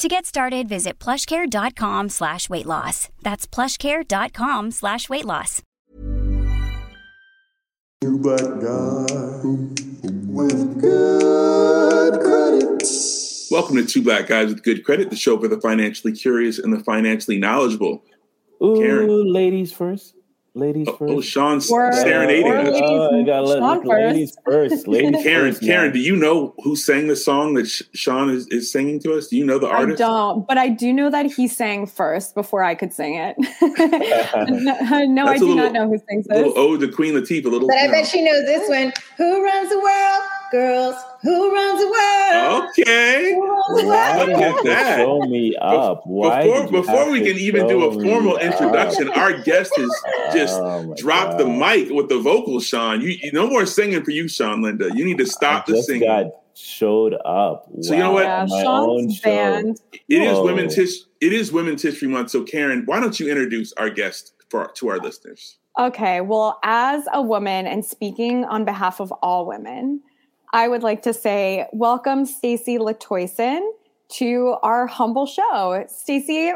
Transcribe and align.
To 0.00 0.08
get 0.08 0.26
started, 0.26 0.68
visit 0.68 0.98
plushcare.com 0.98 2.08
slash 2.08 2.50
weight 2.50 2.66
loss. 2.66 3.10
That's 3.22 3.46
plushcare.com 3.46 4.72
slash 4.72 5.08
weight 5.08 5.24
loss. 5.24 5.62
You 8.02 8.18
but 8.18 8.60
God 8.60 9.44
with 10.26 10.80
good 10.80 12.20
credit. 12.20 12.82
Welcome 13.52 13.76
to 13.76 13.86
Two 13.86 14.02
Black 14.02 14.26
Guys 14.26 14.48
with 14.48 14.64
Good 14.64 14.84
Credit, 14.84 15.10
the 15.10 15.16
show 15.16 15.38
for 15.38 15.46
the 15.46 15.60
financially 15.60 16.12
curious 16.12 16.58
and 16.58 16.72
the 16.72 16.80
financially 16.82 17.38
knowledgeable. 17.38 18.02
Ooh, 18.62 18.80
Karen. 18.80 19.32
ladies 19.32 19.72
first. 19.72 20.16
Ladies 20.56 20.86
Oh, 20.88 20.92
oh 20.92 20.96
first. 20.98 21.12
oh, 21.14 21.20
Sean's 21.20 21.68
Or- 21.70 21.92
serenading 21.92 22.46
or 22.46 22.56
us. 22.58 22.66
ladies 22.68 22.80
Oh, 22.84 23.20
I 23.20 23.22
gotta 23.24 23.42
let 23.46 23.58
Sean 23.58 23.82
the 23.82 23.88
ladies 23.88 24.36
first. 24.44 24.86
Ladies 24.86 25.22
Karen, 25.24 25.52
first. 25.52 25.62
Karen, 25.64 25.92
do 25.92 25.98
you 25.98 26.14
know 26.14 26.54
who 26.62 26.76
sang 26.76 27.08
the 27.08 27.16
song 27.16 27.54
that 27.54 27.66
Sean 27.66 28.30
is, 28.30 28.46
is 28.48 28.70
singing 28.70 29.00
to 29.00 29.14
us? 29.14 29.26
Do 29.26 29.36
you 29.36 29.44
know 29.44 29.58
the 29.58 29.66
artist? 29.66 30.00
I 30.00 30.06
don't, 30.06 30.46
but 30.46 30.56
I 30.56 30.68
do 30.68 30.92
know 30.92 31.10
that 31.10 31.26
he 31.26 31.48
sang 31.48 31.86
first 31.86 32.36
before 32.36 32.62
I 32.62 32.76
could 32.76 32.92
sing 32.92 33.16
it. 33.16 33.34
no, 34.62 35.04
no, 35.06 35.26
I 35.26 35.38
do 35.38 35.46
little- 35.48 35.56
not 35.56 35.72
know 35.72 35.88
who 35.88 35.98
sings 36.08 36.26
A 36.30 36.34
little 36.36 36.50
this. 36.50 36.58
ode 36.58 36.80
to 36.82 36.88
Queen 36.88 37.14
Latifah. 37.14 37.46
A 37.46 37.48
little. 37.48 37.66
But 37.68 37.78
I 37.78 37.86
know. 37.86 37.92
bet 37.92 38.06
she 38.06 38.22
knows 38.22 38.44
this 38.44 38.68
one. 38.68 38.92
Who 39.16 39.42
runs 39.42 39.70
the 39.70 39.80
world? 39.80 40.22
Girls. 40.54 40.94
Who 41.22 41.52
runs 41.52 41.80
the 41.80 41.88
world? 41.88 42.70
Okay. 42.78 43.32
Who 43.34 43.44
runs 43.44 43.84
Why 43.88 44.16
world? 44.16 44.26
do 44.26 44.30
you 44.30 44.38
have 44.38 44.56
to 44.62 44.68
that. 44.68 44.96
show 44.98 45.20
me 45.22 45.56
up? 45.60 46.06
Why 46.06 46.42
before 46.44 46.70
before 46.70 47.10
we 47.10 47.20
can 47.22 47.36
even 47.38 47.66
do 47.66 47.88
a 47.88 47.92
show 47.92 47.98
me 47.98 48.08
formal 48.08 48.36
up? 48.36 48.42
introduction, 48.42 49.08
our 49.10 49.32
guest 49.42 49.72
has 49.76 49.90
just 50.32 50.54
Oh 50.60 50.84
my 50.84 50.94
dropped 50.94 51.38
the 51.38 51.46
mic 51.46 51.90
with 51.90 52.08
the 52.08 52.20
vocals, 52.20 52.66
Sean. 52.66 53.00
You, 53.00 53.08
you 53.20 53.32
no 53.32 53.48
more 53.48 53.66
singing 53.66 54.04
for 54.04 54.12
you, 54.12 54.28
Sean 54.28 54.62
Linda. 54.62 54.90
You 54.94 55.04
need 55.04 55.18
to 55.18 55.26
stop 55.26 55.64
I 55.66 55.72
the 55.72 55.76
just 55.78 55.88
singing. 55.88 56.08
got 56.08 56.26
showed 56.54 57.14
up. 57.24 57.68
So 57.80 57.94
you 57.94 57.98
know 57.98 58.12
what? 58.12 58.24
Yeah, 58.24 58.42
on 58.42 58.48
my 58.48 58.64
own 58.64 59.00
Sean's 59.10 59.16
show. 59.16 59.22
band. 59.30 59.80
It 60.08 60.22
is 60.22 60.34
Whoa. 60.34 60.44
women's 60.44 60.74
his, 60.76 61.06
it 61.20 61.32
is 61.32 61.50
women's 61.50 61.82
history 61.82 62.06
month. 62.06 62.30
So 62.30 62.44
Karen, 62.44 62.84
why 62.86 63.00
don't 63.00 63.18
you 63.18 63.28
introduce 63.28 63.72
our 63.72 63.90
guest 63.90 64.34
for 64.50 64.70
to 64.76 64.88
our 64.88 64.98
listeners? 64.98 65.58
Okay, 65.80 66.20
well, 66.20 66.60
as 66.62 67.02
a 67.12 67.20
woman 67.20 67.66
and 67.66 67.84
speaking 67.84 68.44
on 68.44 68.64
behalf 68.64 69.00
of 69.00 69.10
all 69.22 69.46
women, 69.46 70.00
I 70.54 70.68
would 70.68 70.84
like 70.84 71.02
to 71.02 71.12
say 71.12 71.66
welcome 71.72 72.24
Stacy 72.24 72.78
Latoyson 72.78 73.60
to 74.10 74.54
our 74.62 74.86
humble 74.86 75.26
show. 75.26 75.84
Stacy 75.88 76.52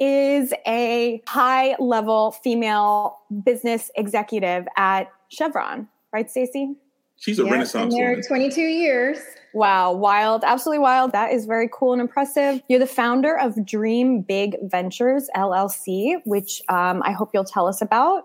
is 0.00 0.54
a 0.66 1.20
high 1.28 1.76
level 1.78 2.30
female 2.30 3.18
business 3.44 3.90
executive 3.96 4.66
at 4.78 5.12
Chevron, 5.28 5.86
right, 6.10 6.30
Stacy? 6.30 6.74
She's 7.20 7.38
a 7.38 7.42
Yes, 7.42 7.52
Renaissance 7.52 7.94
been 7.94 8.00
there 8.02 8.10
woman. 8.12 8.26
22 8.26 8.62
years. 8.62 9.18
Wow, 9.52 9.92
wild, 9.92 10.42
absolutely 10.42 10.78
wild. 10.78 11.12
That 11.12 11.30
is 11.30 11.44
very 11.44 11.68
cool 11.70 11.92
and 11.92 12.00
impressive. 12.00 12.62
You're 12.68 12.78
the 12.78 12.86
founder 12.86 13.38
of 13.38 13.62
Dream 13.66 14.22
Big 14.22 14.56
Ventures 14.62 15.28
LLC, 15.36 16.22
which 16.24 16.62
um, 16.70 17.02
I 17.04 17.12
hope 17.12 17.32
you'll 17.34 17.44
tell 17.44 17.66
us 17.66 17.82
about. 17.82 18.24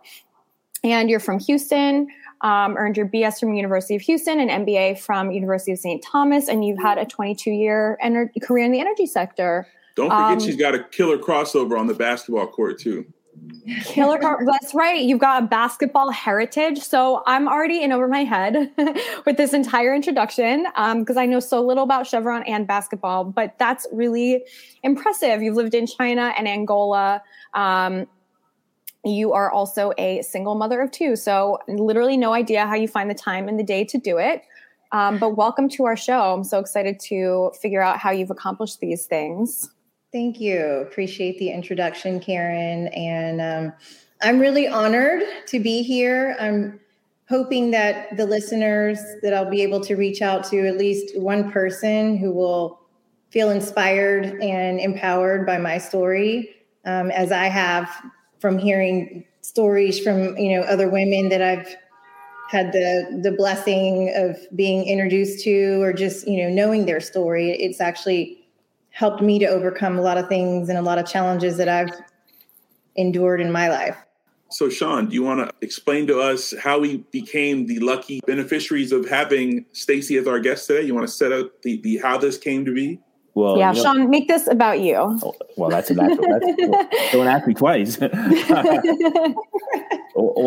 And 0.81 1.09
you're 1.09 1.19
from 1.19 1.39
Houston, 1.39 2.07
um, 2.41 2.77
earned 2.77 2.97
your 2.97 3.07
BS 3.07 3.39
from 3.39 3.53
University 3.53 3.95
of 3.95 4.01
Houston 4.01 4.39
and 4.39 4.65
MBA 4.65 4.99
from 4.99 5.31
University 5.31 5.71
of 5.71 5.79
St. 5.79 6.03
Thomas, 6.03 6.47
and 6.47 6.65
you've 6.65 6.79
had 6.79 6.97
a 6.97 7.05
22 7.05 7.51
year 7.51 7.97
ener- 8.03 8.29
career 8.41 8.65
in 8.65 8.71
the 8.71 8.79
energy 8.79 9.05
sector. 9.05 9.67
Don't 9.95 10.09
forget, 10.09 10.19
um, 10.19 10.39
she's 10.39 10.55
got 10.55 10.75
a 10.75 10.83
killer 10.83 11.17
crossover 11.17 11.77
on 11.77 11.87
the 11.87 11.93
basketball 11.93 12.47
court 12.47 12.79
too. 12.79 13.05
Killer 13.83 14.17
car. 14.17 14.39
That's 14.45 14.73
right. 14.73 15.01
You've 15.01 15.19
got 15.19 15.43
a 15.43 15.47
basketball 15.47 16.09
heritage. 16.11 16.79
So 16.79 17.23
I'm 17.25 17.47
already 17.47 17.83
in 17.83 17.91
over 17.91 18.07
my 18.07 18.23
head 18.23 18.71
with 19.25 19.37
this 19.37 19.53
entire 19.53 19.93
introduction 19.93 20.65
because 20.97 21.17
I 21.17 21.25
know 21.25 21.39
so 21.39 21.61
little 21.61 21.83
about 21.83 22.07
Chevron 22.07 22.43
and 22.43 22.67
basketball, 22.67 23.25
but 23.25 23.57
that's 23.57 23.87
really 23.91 24.43
impressive. 24.83 25.41
You've 25.41 25.55
lived 25.55 25.73
in 25.73 25.87
China 25.87 26.33
and 26.37 26.47
Angola. 26.47 27.21
Um, 27.53 28.07
you 29.05 29.33
are 29.33 29.51
also 29.51 29.93
a 29.97 30.21
single 30.21 30.55
mother 30.55 30.81
of 30.81 30.91
two. 30.91 31.15
So 31.15 31.59
literally 31.67 32.17
no 32.17 32.33
idea 32.33 32.65
how 32.65 32.75
you 32.75 32.87
find 32.87 33.09
the 33.09 33.15
time 33.15 33.47
in 33.47 33.57
the 33.57 33.63
day 33.63 33.83
to 33.85 33.97
do 33.97 34.17
it. 34.17 34.43
Um, 34.91 35.19
but 35.19 35.37
welcome 35.37 35.69
to 35.69 35.85
our 35.85 35.95
show. 35.95 36.33
I'm 36.33 36.43
so 36.43 36.59
excited 36.59 36.99
to 37.01 37.51
figure 37.61 37.81
out 37.81 37.97
how 37.99 38.11
you've 38.11 38.31
accomplished 38.31 38.79
these 38.79 39.05
things. 39.05 39.69
Thank 40.11 40.39
you. 40.39 40.59
Appreciate 40.59 41.37
the 41.37 41.51
introduction, 41.51 42.19
Karen. 42.19 42.87
And 42.87 43.39
um, 43.39 43.73
I'm 44.21 44.39
really 44.39 44.67
honored 44.67 45.21
to 45.47 45.59
be 45.59 45.83
here. 45.83 46.35
I'm 46.39 46.79
hoping 47.29 47.69
that 47.71 48.17
the 48.17 48.25
listeners 48.25 48.99
that 49.21 49.35
I'll 49.35 49.49
be 49.49 49.61
able 49.61 49.81
to 49.81 49.95
reach 49.95 50.23
out 50.23 50.43
to 50.45 50.67
at 50.67 50.77
least 50.77 51.17
one 51.17 51.51
person 51.51 52.17
who 52.17 52.31
will 52.31 52.79
feel 53.29 53.51
inspired 53.51 54.41
and 54.41 54.79
empowered 54.79 55.45
by 55.45 55.59
my 55.59 55.77
story, 55.77 56.49
um, 56.85 57.11
as 57.11 57.31
I 57.31 57.45
have 57.45 57.87
from 58.39 58.57
hearing 58.57 59.25
stories 59.41 59.99
from 59.99 60.37
you 60.37 60.55
know 60.55 60.65
other 60.65 60.89
women 60.89 61.29
that 61.29 61.41
I've 61.41 61.75
had 62.49 62.71
the 62.71 63.19
the 63.23 63.31
blessing 63.31 64.13
of 64.15 64.37
being 64.55 64.87
introduced 64.87 65.43
to, 65.43 65.81
or 65.81 65.93
just 65.93 66.27
you 66.27 66.43
know 66.43 66.49
knowing 66.49 66.85
their 66.85 66.99
story. 66.99 67.51
It's 67.51 67.81
actually 67.81 68.47
helped 68.91 69.21
me 69.21 69.39
to 69.39 69.45
overcome 69.45 69.97
a 69.97 70.01
lot 70.01 70.17
of 70.17 70.27
things 70.27 70.67
and 70.69 70.77
a 70.77 70.81
lot 70.81 70.97
of 70.97 71.05
challenges 71.05 71.57
that 71.57 71.69
I've 71.69 71.91
endured 72.95 73.39
in 73.39 73.51
my 73.51 73.69
life. 73.69 73.95
So, 74.51 74.67
Sean, 74.67 75.09
do 75.09 75.13
you 75.13 75.21
want 75.21 75.47
to 75.47 75.53
explain 75.61 76.07
to 76.07 76.19
us 76.19 76.55
how 76.59 76.79
we 76.79 76.97
became 77.11 77.67
the 77.67 77.79
lucky 77.79 78.19
beneficiaries 78.25 78.91
of 78.91 79.07
having 79.07 79.65
Stacy 79.73 80.17
as 80.17 80.27
our 80.27 80.39
guest 80.39 80.65
today? 80.65 80.87
You 80.87 80.95
want 80.95 81.07
to 81.07 81.13
set 81.13 81.31
up 81.31 81.61
the, 81.61 81.79
the 81.81 81.97
how 81.97 82.17
this 82.17 82.37
came 82.37 82.65
to 82.65 82.73
be? 82.73 82.99
Well, 83.35 83.57
yeah, 83.57 83.69
you 83.71 83.77
know- 83.77 83.83
Sean, 83.83 84.09
make 84.09 84.27
this 84.27 84.47
about 84.47 84.79
you. 84.81 84.95
oh, 84.97 85.33
well, 85.55 85.69
that's 85.69 85.89
a 85.91 85.95
natural. 85.95 86.27
That's, 86.39 87.01
don't 87.11 87.27
ask 87.27 87.47
me 87.47 87.53
twice. 87.53 87.97
when 87.99 88.11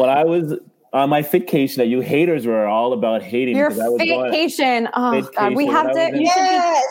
I 0.09 0.25
was 0.25 0.55
on 0.93 1.09
my 1.09 1.23
vacation, 1.23 1.79
that 1.79 1.87
you 1.87 2.01
haters 2.01 2.47
were 2.47 2.67
all 2.67 2.93
about 2.93 3.23
hating 3.23 3.57
Your 3.57 3.69
because 3.71 3.81
I 3.83 3.89
was 3.89 4.03
going. 4.03 4.31
vacation. 4.31 4.89
Oh 4.95 5.23
God, 5.37 5.55
we 5.55 5.67
have 5.67 5.93
to. 5.93 6.01
I 6.01 6.11
was 6.11 6.15
in- 6.15 6.21
You 6.21 6.27
should 6.29 6.41
be 6.41 6.51
Yes. 6.51 6.85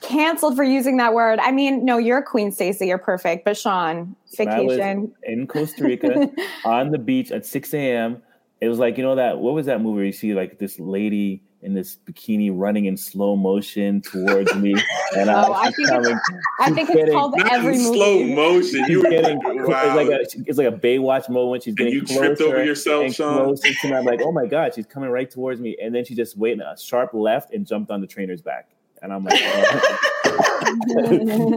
canceled 0.00 0.56
for 0.56 0.64
using 0.64 0.96
that 0.98 1.14
word. 1.14 1.38
I 1.40 1.50
mean, 1.52 1.84
no, 1.84 1.98
you're 1.98 2.18
a 2.18 2.22
queen, 2.22 2.50
Stacey. 2.52 2.86
You're 2.88 2.98
perfect. 2.98 3.44
But 3.44 3.56
Sean, 3.56 4.16
when 4.36 4.48
I 4.48 4.60
was 4.60 4.76
vacation. 4.76 5.12
in 5.22 5.46
Costa 5.46 5.84
Rica 5.84 6.30
on 6.64 6.90
the 6.90 6.98
beach 6.98 7.30
at 7.30 7.46
6 7.46 7.74
a.m. 7.74 8.22
It 8.60 8.68
was 8.68 8.78
like 8.78 8.96
you 8.96 9.04
know 9.04 9.14
that 9.16 9.38
what 9.38 9.54
was 9.54 9.66
that 9.66 9.80
movie 9.82 9.96
where 9.96 10.04
you 10.06 10.12
see 10.12 10.32
like 10.34 10.58
this 10.58 10.80
lady 10.80 11.42
in 11.64 11.74
this 11.74 11.96
bikini 12.06 12.50
running 12.52 12.84
in 12.84 12.96
slow 12.96 13.34
motion 13.36 14.00
towards 14.02 14.54
me. 14.54 14.74
And 15.16 15.30
Oh, 15.30 15.52
I, 15.52 15.66
I 15.66 15.70
think 15.70 15.88
coming, 15.88 16.10
it's, 16.12 16.30
I 16.60 16.66
she's 16.66 16.74
think 16.74 16.88
it's 16.90 16.96
getting- 16.98 17.14
called 17.14 17.34
Not 17.36 17.52
every 17.52 17.78
movie. 17.78 17.84
slow 17.84 18.22
motion. 18.24 18.80
You 18.80 18.84
She's 18.86 18.96
were 19.04 19.10
getting 19.10 19.38
wow. 19.44 19.96
it's 19.96 19.96
like 19.96 20.08
a 20.08 20.48
it's 20.50 20.58
like 20.58 20.66
a 20.66 20.76
Baywatch 20.76 21.28
moment. 21.28 21.62
She's 21.62 21.74
getting 21.74 21.92
and 21.92 22.02
you 22.02 22.06
closer 22.06 22.26
tripped 22.26 22.40
over 22.40 22.64
yourself, 22.64 23.04
and 23.04 23.14
Sean? 23.14 23.44
closer 23.44 23.72
to 23.72 23.88
me. 23.88 23.94
I'm 23.94 24.04
like, 24.04 24.20
oh 24.22 24.32
my 24.32 24.46
god, 24.46 24.74
she's 24.74 24.86
coming 24.86 25.10
right 25.10 25.30
towards 25.30 25.60
me, 25.60 25.76
and 25.80 25.94
then 25.94 26.04
she 26.04 26.14
just 26.16 26.36
waited 26.36 26.60
a 26.60 26.76
sharp 26.78 27.10
left 27.14 27.52
and 27.54 27.64
jumped 27.66 27.90
on 27.92 28.00
the 28.00 28.06
trainer's 28.08 28.42
back, 28.42 28.68
and 29.04 29.12
I'm 29.12 29.22
like, 29.22 29.40
oh. 29.40 30.10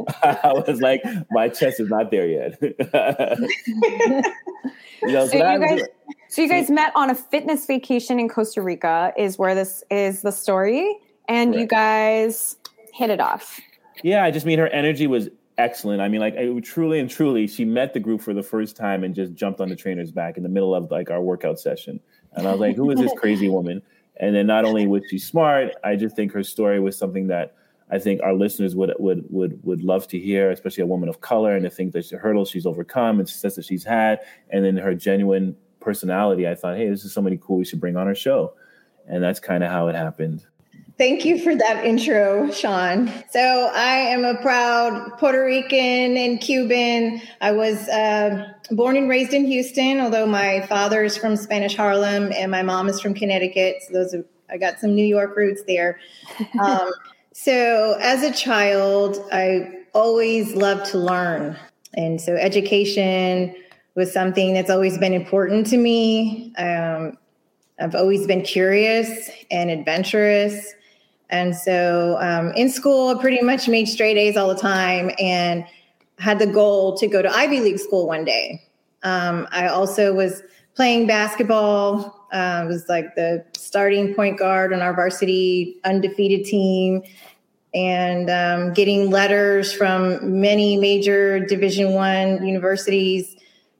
I 0.21 0.53
was 0.67 0.81
like, 0.81 1.01
my 1.31 1.49
chest 1.49 1.79
is 1.79 1.89
not 1.89 2.11
there 2.11 2.27
yet. 2.27 2.59
You 5.03 5.11
know, 5.11 5.27
So 5.27 5.37
so 5.37 5.51
you 5.51 5.59
guys, 5.59 5.81
so 6.27 6.41
you 6.41 6.49
guys 6.49 6.71
met 6.71 6.91
on 6.95 7.11
a 7.11 7.15
fitness 7.15 7.67
vacation 7.67 8.19
in 8.19 8.27
Costa 8.27 8.63
Rica, 8.63 9.13
is 9.15 9.37
where 9.37 9.53
this 9.53 9.83
is 9.91 10.23
the 10.23 10.31
story, 10.31 10.97
and 11.29 11.53
you 11.53 11.67
guys 11.67 12.57
hit 12.93 13.11
it 13.11 13.19
off. 13.19 13.61
yeah, 14.03 14.23
I 14.23 14.31
just 14.31 14.45
mean 14.45 14.57
her 14.57 14.67
energy 14.69 15.05
was 15.05 15.29
excellent. 15.59 16.01
I 16.01 16.07
mean, 16.07 16.19
like 16.19 16.35
I, 16.35 16.59
truly 16.61 16.99
and 16.99 17.09
truly, 17.09 17.47
she 17.47 17.63
met 17.63 17.93
the 17.93 17.99
group 17.99 18.21
for 18.21 18.33
the 18.33 18.43
first 18.43 18.75
time 18.75 19.03
and 19.03 19.13
just 19.13 19.35
jumped 19.35 19.61
on 19.61 19.69
the 19.69 19.75
trainer's 19.75 20.11
back 20.11 20.35
in 20.35 20.43
the 20.43 20.49
middle 20.49 20.73
of 20.73 20.89
like 20.89 21.11
our 21.11 21.21
workout 21.21 21.59
session. 21.59 21.99
And 22.33 22.47
I 22.47 22.51
was 22.51 22.59
like, 22.59 22.75
who 22.75 22.89
is 22.89 22.99
this 22.99 23.13
crazy 23.17 23.49
woman? 23.49 23.81
And 24.19 24.35
then 24.35 24.47
not 24.47 24.65
only 24.65 24.87
was 24.87 25.03
she 25.09 25.19
smart, 25.19 25.73
I 25.83 25.95
just 25.95 26.15
think 26.15 26.31
her 26.33 26.43
story 26.43 26.79
was 26.79 26.97
something 26.97 27.27
that 27.27 27.55
I 27.89 27.99
think 27.99 28.21
our 28.21 28.33
listeners 28.33 28.75
would 28.75 28.93
would 28.99 29.25
would 29.29 29.63
would 29.63 29.81
love 29.81 30.07
to 30.09 30.19
hear, 30.19 30.51
especially 30.51 30.83
a 30.83 30.87
woman 30.87 31.07
of 31.07 31.21
color 31.21 31.55
and 31.55 31.63
the 31.63 31.69
things 31.69 31.93
that 31.93 32.09
the 32.09 32.17
hurdles 32.17 32.49
she's 32.49 32.65
overcome 32.65 33.19
and 33.19 33.29
success 33.29 33.55
that 33.55 33.65
she's 33.65 33.83
had, 33.83 34.19
and 34.49 34.65
then 34.65 34.75
her 34.77 34.93
genuine 34.93 35.55
personality. 35.79 36.47
I 36.47 36.55
thought, 36.55 36.75
hey, 36.75 36.89
this 36.89 37.05
is 37.05 37.13
somebody 37.13 37.39
cool 37.41 37.57
we 37.57 37.65
should 37.65 37.79
bring 37.79 37.95
on 37.95 38.07
our 38.07 38.15
show, 38.15 38.53
and 39.07 39.23
that's 39.23 39.39
kind 39.39 39.63
of 39.63 39.71
how 39.71 39.87
it 39.87 39.95
happened. 39.95 40.45
Thank 40.97 41.25
you 41.25 41.39
for 41.39 41.55
that 41.55 41.85
intro, 41.85 42.49
Sean. 42.49 43.11
So, 43.29 43.69
I 43.71 43.97
am 43.97 44.25
a 44.25 44.33
proud 44.41 45.15
Puerto 45.19 45.45
Rican 45.45 46.17
and 46.17 46.41
Cuban. 46.41 47.21
I 47.39 47.51
was 47.51 47.87
uh, 47.89 48.51
born 48.71 48.97
and 48.97 49.07
raised 49.07 49.31
in 49.31 49.45
Houston, 49.45 49.99
although 49.99 50.25
my 50.25 50.65
father 50.65 51.03
is 51.03 51.15
from 51.15 51.35
Spanish 51.35 51.75
Harlem 51.75 52.31
and 52.33 52.49
my 52.49 52.63
mom 52.63 52.89
is 52.89 52.99
from 52.99 53.13
Connecticut. 53.13 53.83
So, 53.85 53.93
those 53.93 54.15
are, 54.15 54.25
I 54.49 54.57
got 54.57 54.79
some 54.79 54.95
New 54.95 55.05
York 55.05 55.37
roots 55.37 55.61
there. 55.67 55.99
Um, 56.59 56.91
so, 57.31 57.95
as 58.01 58.23
a 58.23 58.33
child, 58.33 59.23
I 59.31 59.83
always 59.93 60.55
loved 60.55 60.87
to 60.87 60.97
learn. 60.97 61.55
And 61.93 62.19
so, 62.19 62.33
education 62.33 63.55
was 63.93 64.11
something 64.11 64.55
that's 64.55 64.71
always 64.71 64.97
been 64.97 65.13
important 65.13 65.67
to 65.67 65.77
me. 65.77 66.55
Um, 66.57 67.19
I've 67.79 67.93
always 67.93 68.25
been 68.25 68.41
curious 68.41 69.29
and 69.51 69.69
adventurous. 69.69 70.73
And 71.29 71.55
so 71.55 72.17
um, 72.19 72.51
in 72.53 72.69
school, 72.69 73.09
I 73.09 73.21
pretty 73.21 73.41
much 73.41 73.67
made 73.67 73.87
straight 73.87 74.17
A's 74.17 74.37
all 74.37 74.47
the 74.47 74.59
time 74.59 75.11
and 75.19 75.65
had 76.19 76.39
the 76.39 76.47
goal 76.47 76.97
to 76.97 77.07
go 77.07 77.21
to 77.21 77.29
Ivy 77.29 77.59
League 77.59 77.79
school 77.79 78.07
one 78.07 78.25
day. 78.25 78.61
Um, 79.03 79.47
I 79.51 79.67
also 79.67 80.13
was 80.13 80.41
playing 80.75 81.07
basketball. 81.07 82.27
Uh, 82.33 82.61
I 82.61 82.65
was 82.65 82.87
like 82.89 83.15
the 83.15 83.45
starting 83.55 84.13
point 84.13 84.39
guard 84.39 84.73
on 84.73 84.81
our 84.81 84.93
varsity 84.93 85.79
undefeated 85.83 86.45
team 86.45 87.03
and 87.73 88.29
um, 88.29 88.73
getting 88.73 89.09
letters 89.09 89.71
from 89.71 90.39
many 90.41 90.77
major 90.77 91.39
division 91.45 91.93
one 91.93 92.45
universities 92.45 93.36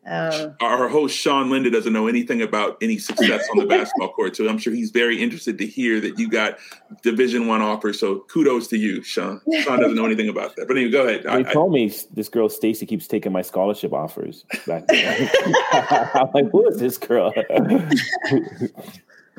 um, 0.08 0.56
Our 0.62 0.88
host 0.88 1.18
Sean 1.18 1.50
Linda 1.50 1.70
doesn't 1.70 1.92
know 1.92 2.08
anything 2.08 2.42
about 2.42 2.78
any 2.82 2.98
success 2.98 3.46
on 3.52 3.58
the 3.58 3.66
basketball 3.70 4.14
court, 4.14 4.36
so 4.36 4.48
I'm 4.48 4.58
sure 4.58 4.74
he's 4.74 4.92
very 4.92 5.22
interested 5.22 5.58
to 5.58 5.68
hear 5.68 6.00
that 6.00 6.18
you 6.18 6.30
got 6.30 6.58
Division 7.02 7.48
One 7.48 7.62
offers. 7.62 8.00
So 8.00 8.20
kudos 8.22 8.68
to 8.68 8.78
you, 8.78 9.04
Sean. 9.04 9.42
Sean 9.62 9.80
doesn't 9.80 9.96
know 9.96 10.06
anything 10.06 10.30
about 10.30 10.56
that, 10.56 10.68
but 10.68 10.78
anyway, 10.78 10.92
go 10.92 11.08
ahead. 11.08 11.24
They 11.24 11.30
I, 11.30 11.38
I, 11.40 11.54
told 11.54 11.74
me 11.74 11.94
this 12.14 12.30
girl 12.30 12.48
Stacy 12.48 12.86
keeps 12.86 13.08
taking 13.08 13.32
my 13.32 13.42
scholarship 13.42 13.92
offers. 13.92 14.46
Back. 14.66 14.86
I'm 14.92 16.30
like, 16.34 16.52
who 16.52 16.68
is 16.70 16.80
this 16.80 16.98
girl? 16.98 17.34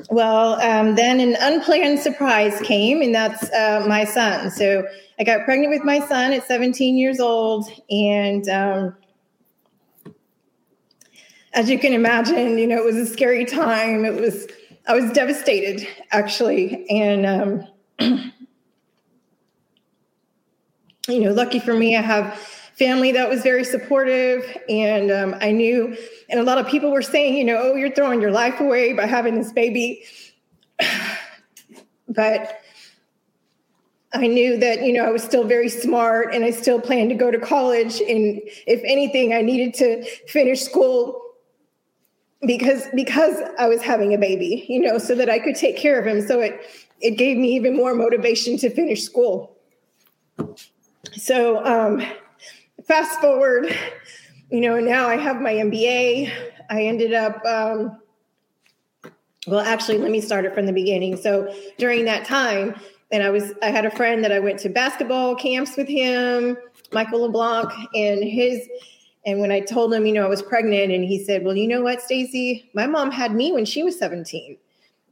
Well, 0.09 0.61
um, 0.61 0.95
then 0.95 1.19
an 1.19 1.35
unplanned 1.41 1.99
surprise 1.99 2.59
came, 2.61 3.01
and 3.01 3.13
that's 3.13 3.51
uh, 3.51 3.85
my 3.87 4.05
son. 4.05 4.49
So 4.49 4.87
I 5.19 5.23
got 5.23 5.43
pregnant 5.43 5.73
with 5.73 5.83
my 5.83 5.99
son 6.07 6.31
at 6.31 6.47
17 6.47 6.95
years 6.95 7.19
old, 7.19 7.69
and 7.89 8.47
um, 8.47 8.95
as 11.53 11.69
you 11.69 11.79
can 11.79 11.93
imagine, 11.93 12.57
you 12.57 12.67
know, 12.67 12.77
it 12.77 12.85
was 12.85 12.97
a 12.97 13.05
scary 13.05 13.45
time. 13.45 14.05
It 14.05 14.19
was 14.19 14.47
I 14.87 14.93
was 14.95 15.11
devastated 15.11 15.87
actually, 16.11 16.89
and 16.89 17.25
um, 17.25 17.67
you 21.07 21.19
know, 21.21 21.31
lucky 21.31 21.59
for 21.59 21.73
me, 21.73 21.95
I 21.95 22.01
have 22.01 22.37
family 22.77 23.11
that 23.11 23.29
was 23.29 23.41
very 23.43 23.63
supportive, 23.63 24.57
and 24.67 25.11
um, 25.11 25.35
I 25.41 25.51
knew, 25.51 25.95
and 26.29 26.39
a 26.39 26.43
lot 26.43 26.57
of 26.57 26.67
people 26.67 26.91
were 26.91 27.01
saying, 27.01 27.35
you 27.35 27.43
know, 27.43 27.59
oh, 27.61 27.75
you're 27.75 27.93
throwing 27.93 28.21
your 28.21 28.31
life 28.31 28.59
away 28.59 28.93
by 28.93 29.05
having 29.05 29.35
this 29.37 29.51
baby, 29.51 30.03
but 32.07 32.61
I 34.13 34.25
knew 34.25 34.57
that, 34.57 34.83
you 34.83 34.93
know, 34.93 35.05
I 35.05 35.11
was 35.11 35.23
still 35.23 35.43
very 35.43 35.69
smart 35.69 36.33
and 36.33 36.43
I 36.43 36.49
still 36.49 36.81
planned 36.81 37.09
to 37.09 37.15
go 37.15 37.29
to 37.29 37.37
college. 37.37 38.01
And 38.01 38.41
if 38.65 38.81
anything, 38.83 39.33
I 39.35 39.41
needed 39.41 39.75
to 39.75 40.03
finish 40.27 40.61
school 40.61 41.28
because 42.45 42.87
because 42.93 43.37
I 43.57 43.67
was 43.67 43.81
having 43.81 44.13
a 44.13 44.17
baby, 44.17 44.65
you 44.69 44.79
know, 44.79 44.97
so 44.97 45.15
that 45.15 45.29
I 45.29 45.39
could 45.39 45.55
take 45.55 45.77
care 45.77 45.99
of 45.99 46.07
him. 46.07 46.25
So 46.25 46.39
it 46.39 46.59
it 47.01 47.11
gave 47.11 47.37
me 47.37 47.55
even 47.55 47.75
more 47.75 47.95
motivation 47.95 48.57
to 48.57 48.69
finish 48.69 49.03
school. 49.03 49.55
So 51.13 51.63
um, 51.65 52.01
fast 52.85 53.19
forward, 53.19 53.75
you 54.49 54.61
know, 54.61 54.79
now 54.79 55.07
I 55.07 55.17
have 55.17 55.41
my 55.41 55.53
MBA. 55.53 56.31
I 56.69 56.83
ended 56.83 57.13
up 57.13 57.43
um, 57.45 57.99
well, 59.47 59.61
actually, 59.61 59.97
let 59.97 60.11
me 60.11 60.21
start 60.21 60.45
it 60.45 60.53
from 60.53 60.65
the 60.65 60.73
beginning. 60.73 61.17
So 61.17 61.53
during 61.77 62.05
that 62.05 62.25
time, 62.25 62.75
and 63.11 63.23
I 63.23 63.29
was 63.29 63.53
I 63.61 63.67
had 63.67 63.85
a 63.85 63.91
friend 63.91 64.23
that 64.23 64.31
I 64.31 64.39
went 64.39 64.59
to 64.59 64.69
basketball 64.69 65.35
camps 65.35 65.75
with 65.75 65.87
him, 65.87 66.57
Michael 66.91 67.21
LeBlanc, 67.21 67.71
and 67.95 68.23
his 68.23 68.67
and 69.29 69.39
when 69.39 69.51
I 69.51 69.59
told 69.59 69.93
him, 69.93 70.07
you 70.07 70.13
know, 70.13 70.25
I 70.25 70.27
was 70.27 70.41
pregnant, 70.41 70.91
and 70.91 71.03
he 71.03 71.23
said, 71.23 71.45
Well, 71.45 71.55
you 71.55 71.67
know 71.67 71.81
what, 71.81 72.01
Stacy? 72.01 72.67
My 72.73 72.87
mom 72.87 73.11
had 73.11 73.35
me 73.35 73.51
when 73.51 73.63
she 73.63 73.83
was 73.83 73.97
17. 73.99 74.57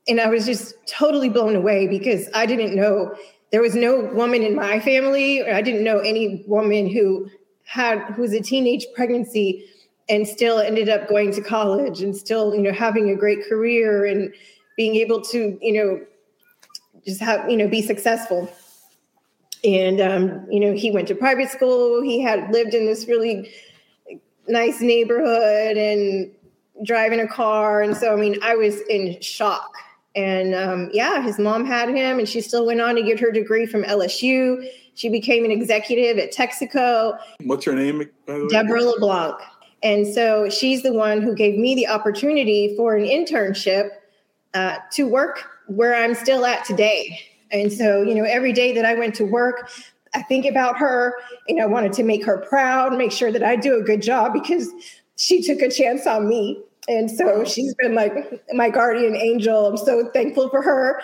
And 0.07 0.19
I 0.19 0.27
was 0.27 0.45
just 0.45 0.73
totally 0.87 1.29
blown 1.29 1.55
away 1.55 1.87
because 1.87 2.27
I 2.33 2.47
didn't 2.47 2.75
know 2.75 3.13
there 3.51 3.61
was 3.61 3.75
no 3.75 3.99
woman 3.99 4.41
in 4.41 4.55
my 4.55 4.79
family, 4.79 5.41
or 5.41 5.53
I 5.53 5.61
didn't 5.61 5.83
know 5.83 5.99
any 5.99 6.43
woman 6.47 6.89
who 6.89 7.29
had 7.65 7.99
who 8.15 8.23
was 8.23 8.33
a 8.33 8.41
teenage 8.41 8.87
pregnancy 8.95 9.65
and 10.09 10.27
still 10.27 10.59
ended 10.59 10.89
up 10.89 11.07
going 11.07 11.31
to 11.33 11.41
college 11.41 12.01
and 12.01 12.15
still, 12.15 12.55
you 12.55 12.62
know, 12.62 12.71
having 12.71 13.12
a 13.12 13.15
great 13.15 13.47
career 13.47 14.05
and 14.05 14.33
being 14.77 14.95
able 14.95 15.21
to, 15.21 15.59
you 15.62 15.74
know, 15.74 16.01
just 17.05 17.21
have, 17.21 17.47
you 17.51 17.57
know, 17.57 17.67
be 17.67 17.83
successful. 17.83 18.50
And 19.63 20.01
um, 20.01 20.47
you 20.50 20.59
know, 20.59 20.74
he 20.74 20.89
went 20.89 21.07
to 21.09 21.15
private 21.15 21.50
school. 21.50 22.01
He 22.01 22.19
had 22.19 22.51
lived 22.51 22.74
in 22.74 22.88
this 22.88 23.07
really 23.07 23.51
nice 24.48 24.82
neighborhood 24.82 25.77
and 25.77 26.32
driving 26.84 27.20
a 27.20 27.27
car. 27.27 27.82
And 27.82 27.96
so, 27.96 28.13
I 28.13 28.16
mean, 28.16 28.38
I 28.44 28.56
was 28.56 28.82
in 28.89 29.20
shock. 29.22 29.74
And 30.16 30.56
um, 30.56 30.89
yeah, 30.94 31.22
his 31.22 31.38
mom 31.38 31.66
had 31.66 31.89
him, 31.89 32.18
and 32.18 32.27
she 32.27 32.42
still 32.42 32.66
went 32.66 32.82
on 32.82 32.96
to 32.96 33.04
get 33.04 33.20
her 33.20 33.32
degree 33.32 33.68
from 33.68 33.84
LSU. 33.84 34.68
She 34.96 35.10
became 35.10 35.46
an 35.46 35.51
executive 35.51 36.18
at 36.18 36.34
Texaco. 36.34 37.20
what's 37.44 37.66
her 37.66 37.75
name? 37.75 38.00
By 38.25 38.34
the 38.34 38.44
way? 38.44 38.48
Deborah 38.50 38.82
LeBlanc. 38.82 39.36
And 39.84 40.08
so 40.08 40.50
she's 40.50 40.82
the 40.82 40.92
one 40.92 41.22
who 41.22 41.36
gave 41.36 41.60
me 41.60 41.75
the 41.75 41.88
opportunity 41.88 42.75
for 42.75 42.96
an 42.96 43.06
internship 43.06 43.89
uh, 44.56 44.77
to 44.94 45.08
work 45.08 45.44
where 45.68 45.94
I'm 45.94 46.16
still 46.16 46.46
at 46.46 46.66
today. 46.66 47.20
And 47.51 47.72
so, 47.72 48.01
you 48.01 48.16
know, 48.16 48.24
every 48.24 48.54
day 48.54 48.74
that 48.74 48.86
I 48.86 48.96
went 48.96 49.13
to 49.16 49.24
work, 49.24 49.70
I 50.17 50.24
think 50.24 50.45
about 50.45 50.79
her 50.79 51.13
and 51.47 51.62
I 51.62 51.67
wanted 51.67 51.93
to 51.93 52.03
make 52.03 52.25
her 52.25 52.39
proud, 52.39 52.97
make 52.97 53.12
sure 53.12 53.31
that 53.31 53.43
I 53.43 53.55
do 53.55 53.77
a 53.77 53.83
good 53.83 54.01
job 54.01 54.33
because 54.33 54.67
she 55.15 55.43
took 55.43 55.62
a 55.62 55.69
chance 55.69 56.07
on 56.07 56.27
me. 56.27 56.59
And 56.88 57.12
so 57.12 57.45
she's 57.45 57.75
been 57.75 57.93
like 57.93 58.43
my 58.51 58.71
guardian 58.71 59.15
angel. 59.15 59.67
I'm 59.67 59.77
so 59.77 60.09
thankful 60.09 60.50
for 60.50 60.63
her. 60.63 61.01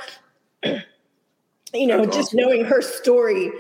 you 0.64 1.86
know, 1.86 2.04
That's 2.04 2.18
just 2.18 2.30
awesome. 2.30 2.40
knowing 2.40 2.66
her 2.66 2.82
story 2.82 3.52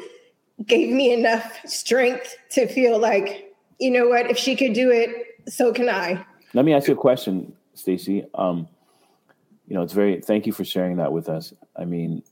gave 0.65 0.89
me 0.91 1.13
enough 1.13 1.59
strength 1.67 2.35
to 2.53 2.65
feel 2.65 2.97
like, 2.97 3.53
you 3.79 3.91
know 3.91 4.07
what, 4.07 4.31
if 4.31 4.37
she 4.37 4.55
could 4.55 4.73
do 4.73 4.89
it, 4.89 5.09
so 5.47 5.71
can 5.71 5.87
I. 5.87 6.25
Let 6.55 6.65
me 6.65 6.73
ask 6.73 6.87
you 6.87 6.95
a 6.95 6.97
question, 6.97 7.53
Stacy. 7.75 8.25
Um, 8.33 8.67
you 9.67 9.75
know, 9.75 9.83
it's 9.83 9.93
very. 9.93 10.19
Thank 10.19 10.47
you 10.47 10.53
for 10.53 10.65
sharing 10.65 10.97
that 10.97 11.11
with 11.11 11.29
us. 11.29 11.53
I 11.75 11.85
mean, 11.85 12.23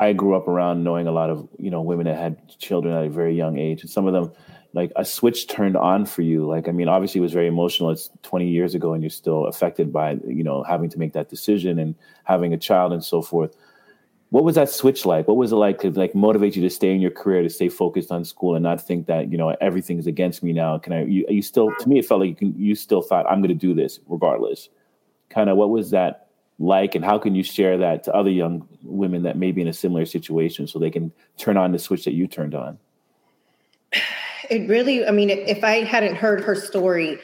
I 0.00 0.12
grew 0.12 0.36
up 0.36 0.46
around 0.46 0.84
knowing 0.84 1.06
a 1.06 1.12
lot 1.12 1.30
of 1.30 1.48
you 1.58 1.70
know 1.70 1.82
women 1.82 2.06
that 2.06 2.16
had 2.16 2.58
children 2.58 2.94
at 2.94 3.04
a 3.04 3.08
very 3.08 3.34
young 3.34 3.58
age, 3.58 3.82
and 3.82 3.90
some 3.90 4.06
of 4.06 4.12
them 4.12 4.32
like 4.74 4.92
a 4.96 5.04
switch 5.04 5.48
turned 5.48 5.76
on 5.76 6.04
for 6.06 6.22
you? 6.22 6.46
Like, 6.46 6.68
I 6.68 6.72
mean, 6.72 6.88
obviously 6.88 7.20
it 7.20 7.22
was 7.22 7.32
very 7.32 7.46
emotional. 7.46 7.90
It's 7.90 8.10
20 8.22 8.48
years 8.48 8.74
ago 8.74 8.92
and 8.92 9.02
you're 9.02 9.10
still 9.10 9.46
affected 9.46 9.92
by, 9.92 10.18
you 10.26 10.44
know, 10.44 10.62
having 10.62 10.90
to 10.90 10.98
make 10.98 11.12
that 11.14 11.28
decision 11.28 11.78
and 11.78 11.94
having 12.24 12.52
a 12.52 12.58
child 12.58 12.92
and 12.92 13.02
so 13.02 13.22
forth. 13.22 13.56
What 14.30 14.44
was 14.44 14.56
that 14.56 14.68
switch 14.68 15.06
like? 15.06 15.26
What 15.26 15.38
was 15.38 15.52
it 15.52 15.56
like 15.56 15.80
to 15.80 15.90
like 15.90 16.14
motivate 16.14 16.54
you 16.54 16.62
to 16.62 16.68
stay 16.68 16.94
in 16.94 17.00
your 17.00 17.10
career, 17.10 17.42
to 17.42 17.48
stay 17.48 17.70
focused 17.70 18.12
on 18.12 18.26
school 18.26 18.54
and 18.54 18.62
not 18.62 18.80
think 18.80 19.06
that, 19.06 19.32
you 19.32 19.38
know, 19.38 19.56
everything 19.62 19.98
is 19.98 20.06
against 20.06 20.42
me 20.42 20.52
now? 20.52 20.76
Can 20.76 20.92
I, 20.92 21.04
you, 21.06 21.24
you 21.28 21.40
still, 21.40 21.72
to 21.80 21.88
me, 21.88 21.98
it 21.98 22.04
felt 22.04 22.20
like 22.20 22.28
you 22.28 22.36
can, 22.36 22.54
you 22.58 22.74
still 22.74 23.00
thought 23.00 23.24
I'm 23.28 23.40
going 23.40 23.48
to 23.48 23.54
do 23.54 23.72
this 23.72 24.00
regardless. 24.06 24.68
Kind 25.30 25.48
of 25.48 25.56
what 25.56 25.70
was 25.70 25.90
that 25.90 26.27
like 26.58 26.94
and 26.94 27.04
how 27.04 27.18
can 27.18 27.34
you 27.34 27.42
share 27.42 27.78
that 27.78 28.04
to 28.04 28.14
other 28.14 28.30
young 28.30 28.68
women 28.82 29.22
that 29.22 29.36
may 29.36 29.52
be 29.52 29.62
in 29.62 29.68
a 29.68 29.72
similar 29.72 30.04
situation 30.04 30.66
so 30.66 30.78
they 30.78 30.90
can 30.90 31.12
turn 31.36 31.56
on 31.56 31.72
the 31.72 31.78
switch 31.78 32.04
that 32.04 32.14
you 32.14 32.26
turned 32.26 32.54
on? 32.54 32.78
it 34.50 34.68
really 34.68 35.06
i 35.06 35.10
mean 35.10 35.30
if 35.30 35.64
i 35.64 35.82
hadn't 35.82 36.14
heard 36.14 36.40
her 36.40 36.54
story 36.54 37.18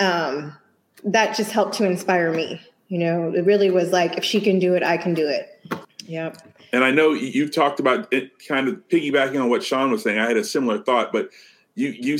um, 0.00 0.56
that 1.02 1.36
just 1.36 1.50
helped 1.50 1.74
to 1.74 1.84
inspire 1.84 2.32
me 2.32 2.60
you 2.88 2.98
know? 2.98 3.32
It 3.34 3.44
really 3.44 3.70
was 3.70 3.92
like 3.92 4.16
if 4.16 4.24
she 4.24 4.40
can 4.40 4.58
do 4.58 4.74
it 4.74 4.82
i 4.82 4.96
can 4.96 5.14
do 5.14 5.28
it. 5.28 5.62
Yep. 6.06 6.38
And 6.72 6.84
i 6.84 6.90
know 6.90 7.12
you've 7.12 7.54
talked 7.54 7.80
about 7.80 8.12
it 8.12 8.46
kind 8.46 8.68
of 8.68 8.76
piggybacking 8.88 9.40
on 9.40 9.50
what 9.50 9.62
sean 9.62 9.90
was 9.90 10.02
saying. 10.02 10.18
I 10.18 10.26
had 10.26 10.36
a 10.36 10.44
similar 10.44 10.82
thought 10.82 11.12
but 11.12 11.30
you 11.74 11.88
you 11.90 12.18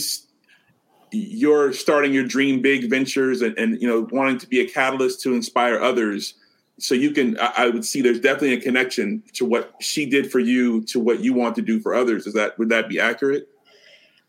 you're 1.11 1.73
starting 1.73 2.13
your 2.13 2.25
dream 2.25 2.61
big 2.61 2.91
ventures 2.91 3.43
and, 3.43 3.57
and 3.59 3.81
you 3.81 3.89
know 3.89 4.09
wanting 4.11 4.39
to 4.39 4.47
be 4.47 4.61
a 4.61 4.69
catalyst 4.69 5.21
to 5.23 5.35
inspire 5.35 5.81
others 5.81 6.35
so 6.79 6.95
you 6.95 7.11
can 7.11 7.39
I, 7.39 7.53
I 7.57 7.69
would 7.71 7.85
see 7.85 8.03
there's 8.03 8.21
definitely 8.21 8.55
a 8.55 8.61
connection 8.61 9.23
to 9.35 9.45
what 9.45 9.75
she 9.81 10.07
did 10.07 10.31
for 10.31 10.39
you 10.39 10.83
to 10.85 11.01
what 11.01 11.21
you 11.21 11.33
want 11.33 11.55
to 11.57 11.63
do 11.63 11.81
for 11.81 11.95
others 11.95 12.27
is 12.27 12.35
that 12.35 12.59
would 12.59 12.69
that 12.69 12.89
be 12.89 13.01
accurate 13.01 13.49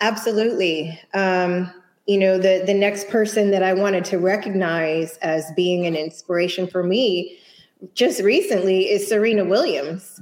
Absolutely. 0.02 1.00
Um, 1.14 1.72
you 2.08 2.18
know, 2.18 2.38
the 2.38 2.64
the 2.66 2.74
next 2.74 3.10
person 3.10 3.52
that 3.52 3.64
I 3.64 3.74
wanted 3.74 4.06
to 4.06 4.18
recognize 4.18 5.18
as 5.18 5.52
being 5.56 5.86
an 5.86 5.96
inspiration 5.96 6.68
for 6.68 6.84
me 6.84 7.38
just 7.94 8.22
recently 8.22 8.90
is 8.90 9.08
Serena 9.08 9.46
Williams. 9.46 10.20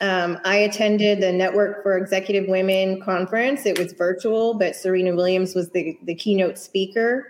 Um, 0.00 0.38
I 0.44 0.56
attended 0.56 1.20
the 1.20 1.32
Network 1.32 1.82
for 1.82 1.96
Executive 1.96 2.48
Women 2.48 3.00
conference. 3.00 3.64
It 3.64 3.78
was 3.78 3.92
virtual, 3.92 4.54
but 4.54 4.76
Serena 4.76 5.14
Williams 5.14 5.54
was 5.54 5.70
the, 5.70 5.98
the 6.02 6.14
keynote 6.14 6.58
speaker. 6.58 7.28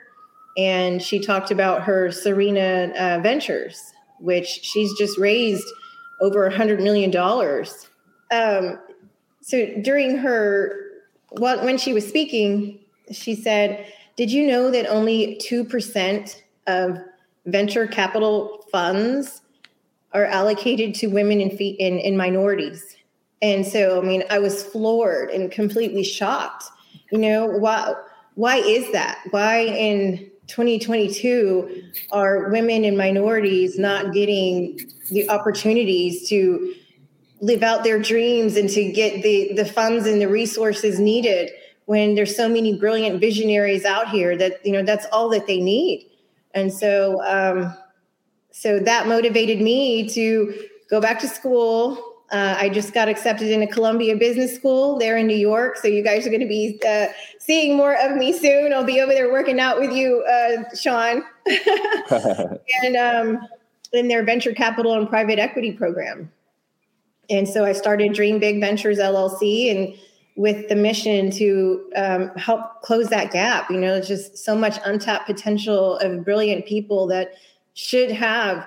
And 0.57 1.03
she 1.03 1.21
talked 1.21 1.51
about 1.51 1.83
her 1.83 2.11
Serena 2.11 2.93
uh, 2.99 3.21
Ventures, 3.21 3.93
which 4.19 4.47
she's 4.47 4.97
just 4.97 5.19
raised 5.19 5.67
over 6.21 6.47
a 6.47 6.53
$100 6.53 6.83
million. 6.83 7.15
Um, 8.31 8.79
so 9.41 9.67
during 9.83 10.17
her 10.19 10.85
well, 11.39 11.65
when 11.65 11.79
she 11.79 11.93
was 11.93 12.07
speaking, 12.07 12.79
she 13.11 13.35
said, 13.35 13.87
Did 14.17 14.31
you 14.31 14.47
know 14.47 14.71
that 14.71 14.87
only 14.87 15.41
2% 15.43 16.43
of 16.67 16.99
venture 17.47 17.87
capital 17.87 18.65
funds 18.71 19.43
are 20.15 20.25
allocated 20.27 20.95
to 20.97 21.09
women 21.09 21.41
and 21.41 21.53
in, 21.53 21.99
in 21.99 22.17
minorities? 22.17 22.97
And 23.43 23.67
so, 23.67 24.01
I 24.01 24.05
mean, 24.05 24.25
I 24.31 24.39
was 24.39 24.63
floored 24.63 25.31
and 25.31 25.51
completely 25.53 26.03
shocked. 26.03 26.65
You 27.13 27.19
know, 27.19 27.47
why, 27.47 27.93
why 28.37 28.57
is 28.57 28.91
that? 28.93 29.19
Why 29.31 29.59
in 29.61 30.31
2022 30.47 31.91
are 32.11 32.51
women 32.51 32.85
and 32.85 32.97
minorities 32.97 33.79
not 33.79 34.13
getting 34.13 34.79
the 35.11 35.29
opportunities 35.29 36.29
to 36.29 36.75
live 37.41 37.63
out 37.63 37.85
their 37.85 37.99
dreams 37.99 38.57
and 38.57 38.69
to 38.71 38.91
get 38.91 39.23
the 39.23 39.53
the 39.55 39.65
funds 39.65 40.07
and 40.07 40.21
the 40.21 40.29
resources 40.29 40.99
needed 40.99 41.51
when 41.87 42.15
there's 42.15 42.35
so 42.35 42.49
many 42.49 42.79
brilliant 42.79 43.21
visionaries 43.21 43.85
out 43.85 44.09
here 44.09 44.37
that 44.37 44.65
you 44.65 44.73
know 44.73 44.83
that's 44.83 45.07
all 45.13 45.29
that 45.29 45.47
they 45.47 45.61
need 45.61 46.11
and 46.55 46.73
so 46.73 47.23
um, 47.25 47.75
so 48.57 48.79
that 48.79 49.09
motivated 49.09 49.61
me 49.61 50.09
to 50.11 50.55
go 50.89 51.01
back 51.01 51.19
to 51.19 51.29
school. 51.29 52.13
Uh, 52.33 52.57
i 52.59 52.71
just 52.71 52.95
got 52.95 53.07
accepted 53.07 53.49
into 53.49 53.67
columbia 53.67 54.17
business 54.17 54.55
school 54.55 54.99
there 54.99 55.17
in 55.19 55.27
new 55.27 55.37
york. 55.37 55.77
So 55.77 55.89
you 55.89 56.03
guys 56.03 56.27
are 56.27 56.31
going 56.31 56.41
to 56.41 56.47
be 56.47 56.81
uh, 56.89 57.09
seeing 57.39 57.77
more 57.77 57.95
of 57.95 58.17
me 58.17 58.33
soon. 58.33 58.73
I'll 58.73 58.85
be 58.85 59.01
over 59.01 59.13
there 59.13 59.31
working 59.31 59.61
out 59.61 59.79
with 59.79 59.93
you 59.93 60.25
uh, 60.25 60.75
sean. 60.75 61.23
And 62.83 62.97
um, 62.97 63.49
in 63.93 64.09
their 64.09 64.25
venture 64.25 64.53
capital 64.53 64.95
and 64.95 65.09
private 65.09 65.39
equity 65.39 65.73
program. 65.73 66.31
And 67.29 67.49
so 67.49 67.65
I 67.65 67.73
started 67.73 68.13
Dream 68.13 68.39
Big 68.39 68.61
Ventures 68.61 68.99
LLC 68.99 69.71
and 69.71 69.95
with 70.37 70.69
the 70.69 70.77
mission 70.77 71.31
to 71.33 71.91
um, 71.97 72.29
help 72.37 72.83
close 72.83 73.09
that 73.09 73.31
gap. 73.31 73.71
You 73.71 73.79
know, 73.79 73.95
it's 73.95 74.09
just 74.09 74.39
so 74.39 74.57
much 74.57 74.79
untapped 74.85 75.27
potential 75.27 75.99
of 75.99 76.25
brilliant 76.25 76.67
people 76.67 77.07
that 77.09 77.35
should 77.75 78.11
have 78.11 78.67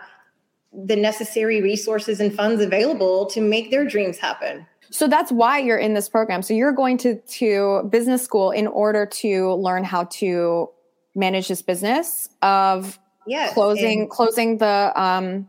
the 0.74 0.96
necessary 0.96 1.62
resources 1.62 2.20
and 2.20 2.34
funds 2.34 2.62
available 2.62 3.26
to 3.26 3.42
make 3.42 3.72
their 3.72 3.86
dreams 3.86 4.18
happen. 4.18 4.66
So 4.90 5.08
that's 5.08 5.32
why 5.32 5.60
you're 5.60 5.78
in 5.78 5.94
this 5.94 6.08
program. 6.08 6.42
So 6.42 6.54
you're 6.54 6.72
going 6.72 6.98
to 7.00 7.16
to 7.16 7.84
business 7.90 8.24
school 8.24 8.52
in 8.52 8.68
order 8.68 9.06
to 9.06 9.54
learn 9.56 9.84
how 9.84 10.06
to 10.06 10.70
manage 11.16 11.48
this 11.48 11.62
business 11.62 12.30
of 12.42 13.00
yes, 13.26 13.54
closing 13.54 14.08
closing 14.08 14.60
the 14.60 14.94
um, 14.96 15.48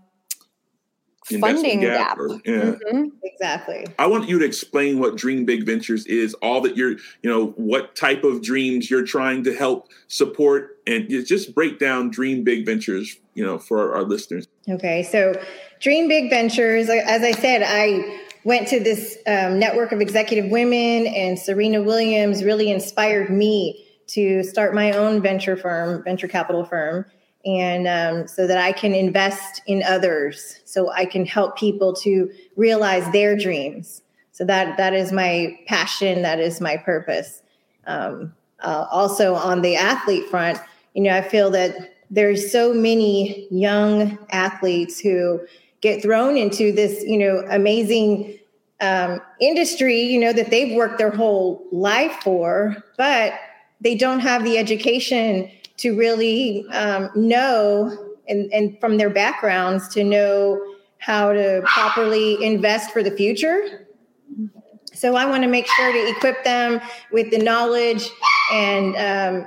funding 1.28 1.80
gap. 1.80 2.16
gap. 2.16 2.18
Or, 2.18 2.28
yeah. 2.44 2.74
Mm-hmm. 2.74 3.04
Exactly. 3.22 3.86
I 3.98 4.06
want 4.06 4.28
you 4.28 4.38
to 4.38 4.44
explain 4.44 4.98
what 4.98 5.16
Dream 5.16 5.44
Big 5.44 5.64
Ventures 5.64 6.06
is, 6.06 6.34
all 6.34 6.60
that 6.62 6.76
you're, 6.76 6.92
you 6.92 7.30
know, 7.30 7.48
what 7.56 7.94
type 7.94 8.24
of 8.24 8.42
dreams 8.42 8.90
you're 8.90 9.04
trying 9.04 9.44
to 9.44 9.54
help 9.54 9.88
support, 10.08 10.78
and 10.86 11.08
just 11.08 11.54
break 11.54 11.78
down 11.78 12.10
Dream 12.10 12.42
Big 12.42 12.66
Ventures, 12.66 13.16
you 13.34 13.44
know, 13.44 13.58
for 13.58 13.78
our, 13.78 13.96
our 13.96 14.02
listeners. 14.02 14.48
Okay. 14.68 15.02
So, 15.02 15.34
Dream 15.80 16.08
Big 16.08 16.30
Ventures, 16.30 16.88
as 16.88 17.22
I 17.22 17.32
said, 17.32 17.62
I 17.64 18.20
went 18.44 18.66
to 18.68 18.80
this 18.80 19.18
um, 19.26 19.58
network 19.58 19.92
of 19.92 20.00
executive 20.00 20.50
women, 20.50 21.06
and 21.06 21.38
Serena 21.38 21.82
Williams 21.82 22.42
really 22.42 22.70
inspired 22.70 23.30
me 23.30 23.84
to 24.08 24.42
start 24.42 24.74
my 24.74 24.92
own 24.92 25.20
venture 25.20 25.56
firm, 25.56 26.02
venture 26.02 26.28
capital 26.28 26.64
firm 26.64 27.04
and 27.44 27.86
um, 27.86 28.26
so 28.26 28.46
that 28.46 28.58
I 28.58 28.72
can 28.72 28.94
invest 28.94 29.62
in 29.66 29.82
others, 29.82 30.60
so 30.64 30.90
I 30.90 31.04
can 31.04 31.24
help 31.24 31.56
people 31.56 31.94
to 31.96 32.30
realize 32.56 33.10
their 33.12 33.36
dreams. 33.36 34.02
So 34.32 34.44
that 34.44 34.76
that 34.76 34.94
is 34.94 35.12
my 35.12 35.58
passion. 35.66 36.22
That 36.22 36.40
is 36.40 36.60
my 36.60 36.76
purpose. 36.76 37.42
Um, 37.86 38.34
uh, 38.60 38.86
also 38.90 39.34
on 39.34 39.62
the 39.62 39.76
athlete 39.76 40.28
front, 40.28 40.58
you 40.94 41.02
know, 41.02 41.16
I 41.16 41.22
feel 41.22 41.50
that 41.50 41.94
there's 42.10 42.50
so 42.50 42.72
many 42.74 43.46
young 43.50 44.18
athletes 44.30 44.98
who 44.98 45.40
get 45.80 46.02
thrown 46.02 46.36
into 46.36 46.72
this, 46.72 47.04
you 47.04 47.18
know, 47.18 47.44
amazing 47.50 48.38
um, 48.80 49.20
industry, 49.40 50.00
you 50.00 50.18
know, 50.18 50.32
that 50.32 50.50
they've 50.50 50.74
worked 50.76 50.98
their 50.98 51.10
whole 51.10 51.64
life 51.72 52.16
for, 52.22 52.76
but 52.96 53.34
they 53.80 53.94
don't 53.94 54.20
have 54.20 54.44
the 54.44 54.58
education 54.58 55.50
to 55.78 55.96
really 55.96 56.66
um, 56.68 57.10
know 57.14 58.14
and, 58.28 58.52
and 58.52 58.78
from 58.80 58.98
their 58.98 59.10
backgrounds 59.10 59.88
to 59.88 60.04
know 60.04 60.74
how 60.98 61.32
to 61.32 61.62
properly 61.64 62.42
invest 62.44 62.90
for 62.90 63.02
the 63.02 63.10
future. 63.10 63.86
So 64.92 65.14
I 65.14 65.24
want 65.26 65.44
to 65.44 65.48
make 65.48 65.66
sure 65.66 65.92
to 65.92 66.10
equip 66.10 66.42
them 66.44 66.80
with 67.12 67.30
the 67.30 67.38
knowledge 67.38 68.10
and 68.52 68.96
um, 68.96 69.46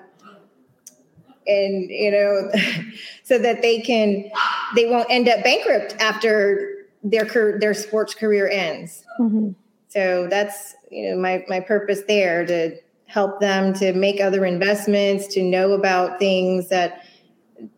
and 1.45 1.89
you 1.89 2.11
know 2.11 2.49
so 3.23 3.37
that 3.37 3.61
they 3.61 3.81
can 3.81 4.31
they 4.75 4.85
won't 4.85 5.07
end 5.09 5.27
up 5.27 5.43
bankrupt 5.43 5.95
after 5.99 6.85
their 7.03 7.25
career, 7.25 7.59
their 7.59 7.73
sports 7.73 8.13
career 8.13 8.47
ends. 8.47 9.03
Mm-hmm. 9.19 9.51
So 9.89 10.27
that's 10.29 10.75
you 10.89 11.11
know 11.11 11.21
my 11.21 11.43
my 11.49 11.59
purpose 11.59 12.03
there 12.07 12.45
to 12.45 12.77
help 13.11 13.39
them 13.41 13.73
to 13.73 13.93
make 13.93 14.21
other 14.21 14.45
investments, 14.45 15.27
to 15.27 15.43
know 15.43 15.73
about 15.73 16.17
things 16.17 16.69
that 16.69 17.05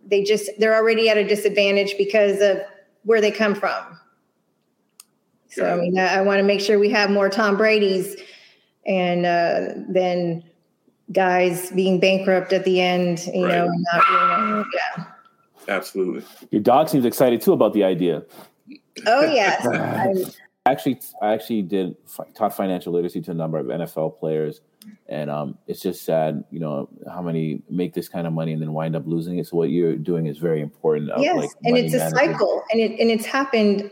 they 0.05 0.23
just 0.23 0.49
they're 0.59 0.75
already 0.75 1.09
at 1.09 1.17
a 1.17 1.23
disadvantage 1.27 1.95
because 1.97 2.39
of 2.39 2.59
where 3.03 3.19
they 3.19 3.31
come 3.31 3.55
from. 3.55 3.99
So 5.49 5.71
I 5.71 5.75
mean, 5.75 5.97
I, 5.97 6.15
I 6.15 6.21
want 6.21 6.39
to 6.39 6.43
make 6.43 6.61
sure 6.61 6.79
we 6.79 6.89
have 6.89 7.09
more 7.09 7.29
Tom 7.29 7.57
Brady's 7.57 8.15
and 8.85 9.25
uh, 9.25 9.73
then 9.89 10.43
guys 11.11 11.71
being 11.71 11.99
bankrupt 11.99 12.53
at 12.53 12.65
the 12.65 12.81
end, 12.81 13.25
you 13.33 13.45
right. 13.45 13.55
know, 13.55 13.67
not, 13.67 14.09
you 14.09 14.15
know, 14.15 14.65
yeah. 14.73 15.05
Absolutely. 15.67 16.23
Your 16.51 16.61
dog 16.61 16.89
seems 16.89 17.05
excited 17.05 17.41
too 17.41 17.53
about 17.53 17.73
the 17.73 17.83
idea. 17.83 18.23
Oh 19.05 19.21
yes. 19.21 20.35
actually, 20.65 20.99
I 21.21 21.33
actually 21.33 21.61
did 21.61 21.95
taught 22.35 22.55
financial 22.55 22.93
literacy 22.93 23.21
to 23.21 23.31
a 23.31 23.33
number 23.33 23.57
of 23.57 23.67
NFL 23.67 24.19
players, 24.19 24.61
and 25.07 25.29
um, 25.29 25.57
it's 25.67 25.81
just 25.81 26.03
sad, 26.03 26.43
you 26.51 26.59
know, 26.59 26.89
how 27.11 27.21
many 27.21 27.61
make 27.69 27.93
this 27.93 28.07
kind 28.07 28.27
of 28.27 28.33
money 28.33 28.53
and 28.53 28.61
then 28.61 28.73
wind 28.73 28.95
up 28.95 29.03
losing 29.05 29.37
it. 29.37 29.47
So 29.47 29.57
what 29.57 29.69
you're 29.69 29.95
doing 29.95 30.25
is 30.25 30.37
very 30.37 30.61
important. 30.61 31.11
Yes, 31.17 31.35
like 31.37 31.49
and 31.63 31.77
it's 31.77 31.93
a 31.93 31.97
management. 31.97 32.31
cycle, 32.31 32.63
and 32.71 32.81
it 32.81 32.99
and 32.99 33.09
it's 33.09 33.25
happened 33.25 33.89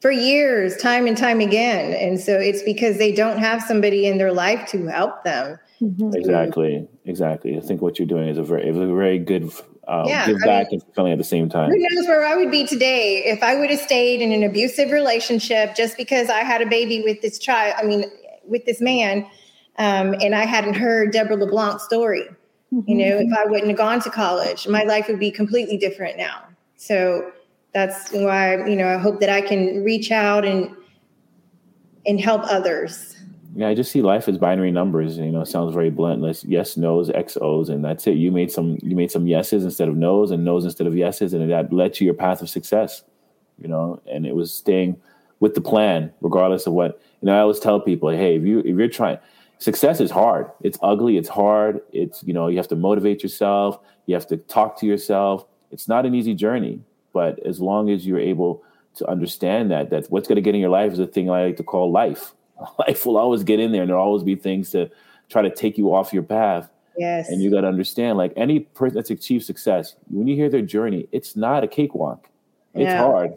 for 0.00 0.10
years, 0.10 0.76
time 0.76 1.06
and 1.06 1.16
time 1.16 1.40
again. 1.40 1.92
And 1.94 2.20
so 2.20 2.38
it's 2.38 2.62
because 2.62 2.98
they 2.98 3.12
don't 3.12 3.38
have 3.38 3.62
somebody 3.62 4.06
in 4.06 4.18
their 4.18 4.32
life 4.32 4.68
to 4.68 4.86
help 4.86 5.24
them. 5.24 5.58
Mm-hmm. 5.80 6.14
Exactly, 6.14 6.88
exactly. 7.04 7.56
I 7.56 7.60
think 7.60 7.82
what 7.82 7.98
you're 7.98 8.06
doing 8.08 8.28
is 8.28 8.38
a 8.38 8.42
very, 8.42 8.68
a 8.68 8.72
very 8.72 9.18
good 9.18 9.50
um, 9.88 10.06
Yeah, 10.06 10.26
give 10.26 10.36
I 10.42 10.46
back 10.46 10.66
mean- 10.66 10.74
and 10.74 10.82
fulfilling 10.82 11.12
at 11.12 11.18
the 11.18 11.24
same 11.24 11.48
time. 11.48 11.70
Who 11.70 11.78
knows 11.78 12.06
where 12.06 12.24
I 12.24 12.36
would 12.36 12.50
be 12.50 12.66
today 12.66 13.22
if 13.24 13.42
I 13.42 13.56
would 13.56 13.70
have 13.70 13.80
stayed 13.80 14.20
in 14.20 14.32
an 14.32 14.42
abusive 14.42 14.90
relationship 14.90 15.74
just 15.74 15.96
because 15.96 16.28
I 16.28 16.40
had 16.40 16.62
a 16.62 16.66
baby 16.66 17.02
with 17.02 17.20
this 17.22 17.38
child, 17.38 17.74
I 17.78 17.84
mean, 17.84 18.04
with 18.44 18.64
this 18.64 18.80
man, 18.80 19.26
um, 19.78 20.14
and 20.20 20.34
I 20.34 20.44
hadn't 20.44 20.74
heard 20.74 21.12
Deborah 21.12 21.36
LeBlanc's 21.36 21.84
story. 21.84 22.24
You 22.70 22.94
know, 22.96 23.18
if 23.18 23.32
I 23.32 23.46
wouldn't 23.46 23.68
have 23.68 23.78
gone 23.78 24.00
to 24.00 24.10
college, 24.10 24.66
my 24.66 24.82
life 24.82 25.06
would 25.08 25.20
be 25.20 25.30
completely 25.30 25.78
different 25.78 26.18
now. 26.18 26.42
So 26.76 27.32
that's 27.72 28.10
why, 28.10 28.66
you 28.66 28.74
know, 28.74 28.88
I 28.88 28.98
hope 28.98 29.20
that 29.20 29.30
I 29.30 29.40
can 29.40 29.84
reach 29.84 30.10
out 30.10 30.44
and 30.44 30.74
and 32.06 32.20
help 32.20 32.42
others. 32.44 33.16
Yeah, 33.54 33.68
I 33.68 33.74
just 33.74 33.90
see 33.90 34.02
life 34.02 34.28
as 34.28 34.36
binary 34.36 34.70
numbers. 34.70 35.16
You 35.16 35.30
know, 35.30 35.40
it 35.40 35.46
sounds 35.46 35.72
very 35.72 35.90
blunt. 35.90 36.22
Let's 36.22 36.44
yes, 36.44 36.76
no's, 36.76 37.08
X, 37.10 37.38
O's, 37.40 37.68
and 37.68 37.84
that's 37.84 38.06
it. 38.06 38.16
You 38.16 38.30
made 38.32 38.50
some 38.50 38.78
you 38.82 38.96
made 38.96 39.10
some 39.10 39.26
yeses 39.26 39.64
instead 39.64 39.88
of 39.88 39.96
no's, 39.96 40.30
and 40.30 40.44
no's 40.44 40.64
instead 40.64 40.86
of 40.86 40.96
yeses, 40.96 41.32
and 41.32 41.50
that 41.50 41.72
led 41.72 41.94
to 41.94 42.04
your 42.04 42.14
path 42.14 42.42
of 42.42 42.50
success. 42.50 43.02
You 43.58 43.68
know, 43.68 44.02
and 44.10 44.26
it 44.26 44.34
was 44.34 44.52
staying 44.52 45.00
with 45.40 45.54
the 45.54 45.60
plan, 45.60 46.12
regardless 46.20 46.66
of 46.66 46.74
what. 46.74 47.00
You 47.22 47.26
know, 47.26 47.36
I 47.36 47.40
always 47.40 47.58
tell 47.58 47.80
people, 47.80 48.10
hey, 48.10 48.36
if 48.36 48.42
you 48.42 48.58
if 48.58 48.76
you're 48.76 48.88
trying, 48.88 49.18
success 49.58 50.00
is 50.00 50.10
hard. 50.10 50.50
It's 50.62 50.78
ugly. 50.82 51.16
It's 51.16 51.28
hard. 51.28 51.80
It's 51.92 52.22
you 52.24 52.32
know, 52.32 52.48
you 52.48 52.56
have 52.56 52.68
to 52.68 52.76
motivate 52.76 53.22
yourself. 53.22 53.78
You 54.06 54.14
have 54.14 54.26
to 54.28 54.36
talk 54.36 54.78
to 54.80 54.86
yourself. 54.86 55.46
It's 55.70 55.88
not 55.88 56.06
an 56.06 56.14
easy 56.14 56.34
journey, 56.34 56.80
but 57.12 57.38
as 57.46 57.60
long 57.60 57.90
as 57.90 58.06
you're 58.06 58.20
able 58.20 58.62
to 58.94 59.06
understand 59.08 59.70
that, 59.70 59.90
that 59.90 60.06
what's 60.10 60.28
going 60.28 60.36
to 60.36 60.42
get 60.42 60.54
in 60.54 60.60
your 60.60 60.70
life 60.70 60.92
is 60.92 60.98
a 60.98 61.06
thing 61.06 61.28
I 61.30 61.44
like 61.46 61.56
to 61.58 61.62
call 61.62 61.90
life. 61.90 62.32
Life 62.78 63.04
will 63.04 63.18
always 63.18 63.42
get 63.44 63.60
in 63.60 63.72
there, 63.72 63.82
and 63.82 63.90
there'll 63.90 64.02
always 64.02 64.22
be 64.22 64.34
things 64.34 64.70
to 64.70 64.90
try 65.28 65.42
to 65.42 65.50
take 65.50 65.76
you 65.76 65.94
off 65.94 66.10
your 66.14 66.22
path. 66.22 66.70
Yes. 66.96 67.28
And 67.28 67.42
you 67.42 67.50
got 67.50 67.60
to 67.62 67.66
understand, 67.68 68.16
like 68.16 68.32
any 68.34 68.60
person 68.60 68.94
that's 68.94 69.10
achieved 69.10 69.44
success, 69.44 69.94
when 70.08 70.26
you 70.26 70.34
hear 70.36 70.48
their 70.48 70.62
journey, 70.62 71.06
it's 71.12 71.36
not 71.36 71.62
a 71.64 71.68
cakewalk. 71.68 72.30
It's 72.72 72.84
Yeah. 72.84 72.98
hard. 73.02 73.36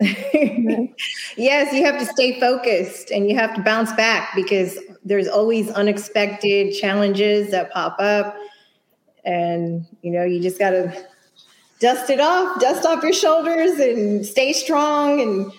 yes, 1.36 1.74
you 1.74 1.84
have 1.84 1.98
to 1.98 2.06
stay 2.06 2.40
focused 2.40 3.10
and 3.10 3.28
you 3.28 3.36
have 3.36 3.54
to 3.54 3.62
bounce 3.62 3.92
back 3.92 4.34
because 4.34 4.78
there's 5.04 5.28
always 5.28 5.70
unexpected 5.70 6.74
challenges 6.74 7.50
that 7.50 7.70
pop 7.70 7.96
up. 8.00 8.34
And, 9.26 9.86
you 10.00 10.10
know, 10.10 10.24
you 10.24 10.40
just 10.40 10.58
got 10.58 10.70
to 10.70 11.06
dust 11.80 12.08
it 12.08 12.18
off, 12.18 12.58
dust 12.60 12.86
off 12.86 13.02
your 13.02 13.12
shoulders 13.12 13.78
and 13.78 14.24
stay 14.24 14.54
strong. 14.54 15.20
And 15.20 15.52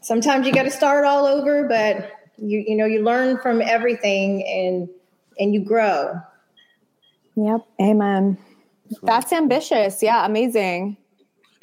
sometimes 0.00 0.46
you 0.46 0.52
got 0.52 0.62
to 0.62 0.70
start 0.70 1.04
all 1.04 1.26
over, 1.26 1.66
but 1.66 2.12
you, 2.36 2.64
you 2.68 2.76
know, 2.76 2.86
you 2.86 3.02
learn 3.02 3.38
from 3.38 3.60
everything 3.60 4.46
and, 4.46 4.88
and 5.40 5.52
you 5.52 5.64
grow. 5.64 6.20
Yep. 7.34 7.66
Amen. 7.80 8.38
That's 9.02 9.32
ambitious. 9.32 10.04
Yeah. 10.04 10.24
Amazing. 10.24 10.96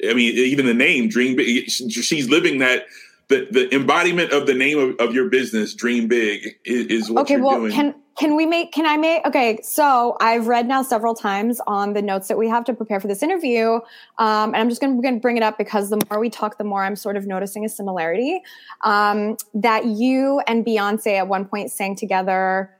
I 0.08 0.14
mean, 0.14 0.36
even 0.36 0.66
the 0.66 0.74
name 0.74 1.08
Dream 1.08 1.36
Big, 1.36 1.70
she's 1.70 2.28
living 2.28 2.58
that. 2.58 2.86
The, 3.28 3.48
the 3.50 3.74
embodiment 3.74 4.30
of 4.30 4.46
the 4.46 4.54
name 4.54 4.78
of, 4.78 4.94
of 5.00 5.12
your 5.12 5.28
business, 5.28 5.74
Dream 5.74 6.06
Big, 6.06 6.46
is, 6.64 6.86
is 6.86 7.10
what 7.10 7.22
okay 7.22 7.34
you're 7.34 7.42
well 7.42 7.58
doing. 7.58 7.72
can 7.72 7.94
can 8.16 8.34
we 8.34 8.46
make 8.46 8.72
can 8.72 8.86
i 8.86 8.96
make 8.96 9.24
okay 9.26 9.58
so 9.62 10.16
i've 10.20 10.46
read 10.46 10.66
now 10.66 10.82
several 10.82 11.14
times 11.14 11.60
on 11.66 11.92
the 11.92 12.02
notes 12.02 12.28
that 12.28 12.38
we 12.38 12.48
have 12.48 12.64
to 12.64 12.72
prepare 12.72 12.98
for 12.98 13.08
this 13.08 13.22
interview 13.22 13.74
um, 14.18 14.54
and 14.54 14.56
i'm 14.56 14.68
just 14.68 14.80
going 14.80 15.00
to 15.02 15.20
bring 15.20 15.36
it 15.36 15.42
up 15.42 15.58
because 15.58 15.90
the 15.90 16.00
more 16.10 16.18
we 16.18 16.30
talk 16.30 16.58
the 16.58 16.64
more 16.64 16.82
i'm 16.82 16.96
sort 16.96 17.16
of 17.16 17.26
noticing 17.26 17.64
a 17.64 17.68
similarity 17.68 18.40
um, 18.82 19.36
that 19.54 19.84
you 19.84 20.40
and 20.46 20.64
beyonce 20.64 21.18
at 21.18 21.28
one 21.28 21.44
point 21.44 21.70
sang 21.70 21.94
together 21.94 22.70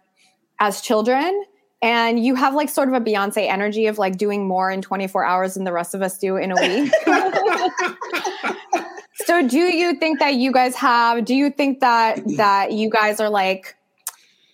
as 0.58 0.80
children 0.80 1.44
and 1.82 2.24
you 2.24 2.34
have 2.34 2.54
like 2.54 2.68
sort 2.68 2.88
of 2.88 2.94
a 2.94 3.00
beyonce 3.00 3.48
energy 3.48 3.86
of 3.86 3.98
like 3.98 4.16
doing 4.16 4.46
more 4.46 4.70
in 4.70 4.82
24 4.82 5.24
hours 5.24 5.54
than 5.54 5.64
the 5.64 5.72
rest 5.72 5.94
of 5.94 6.02
us 6.02 6.18
do 6.18 6.36
in 6.36 6.50
a 6.50 6.56
week 6.56 6.92
so 9.14 9.46
do 9.46 9.58
you 9.58 9.94
think 9.94 10.18
that 10.18 10.34
you 10.34 10.52
guys 10.52 10.74
have 10.74 11.24
do 11.24 11.34
you 11.34 11.50
think 11.50 11.80
that 11.80 12.20
that 12.36 12.72
you 12.72 12.88
guys 12.90 13.20
are 13.20 13.30
like 13.30 13.76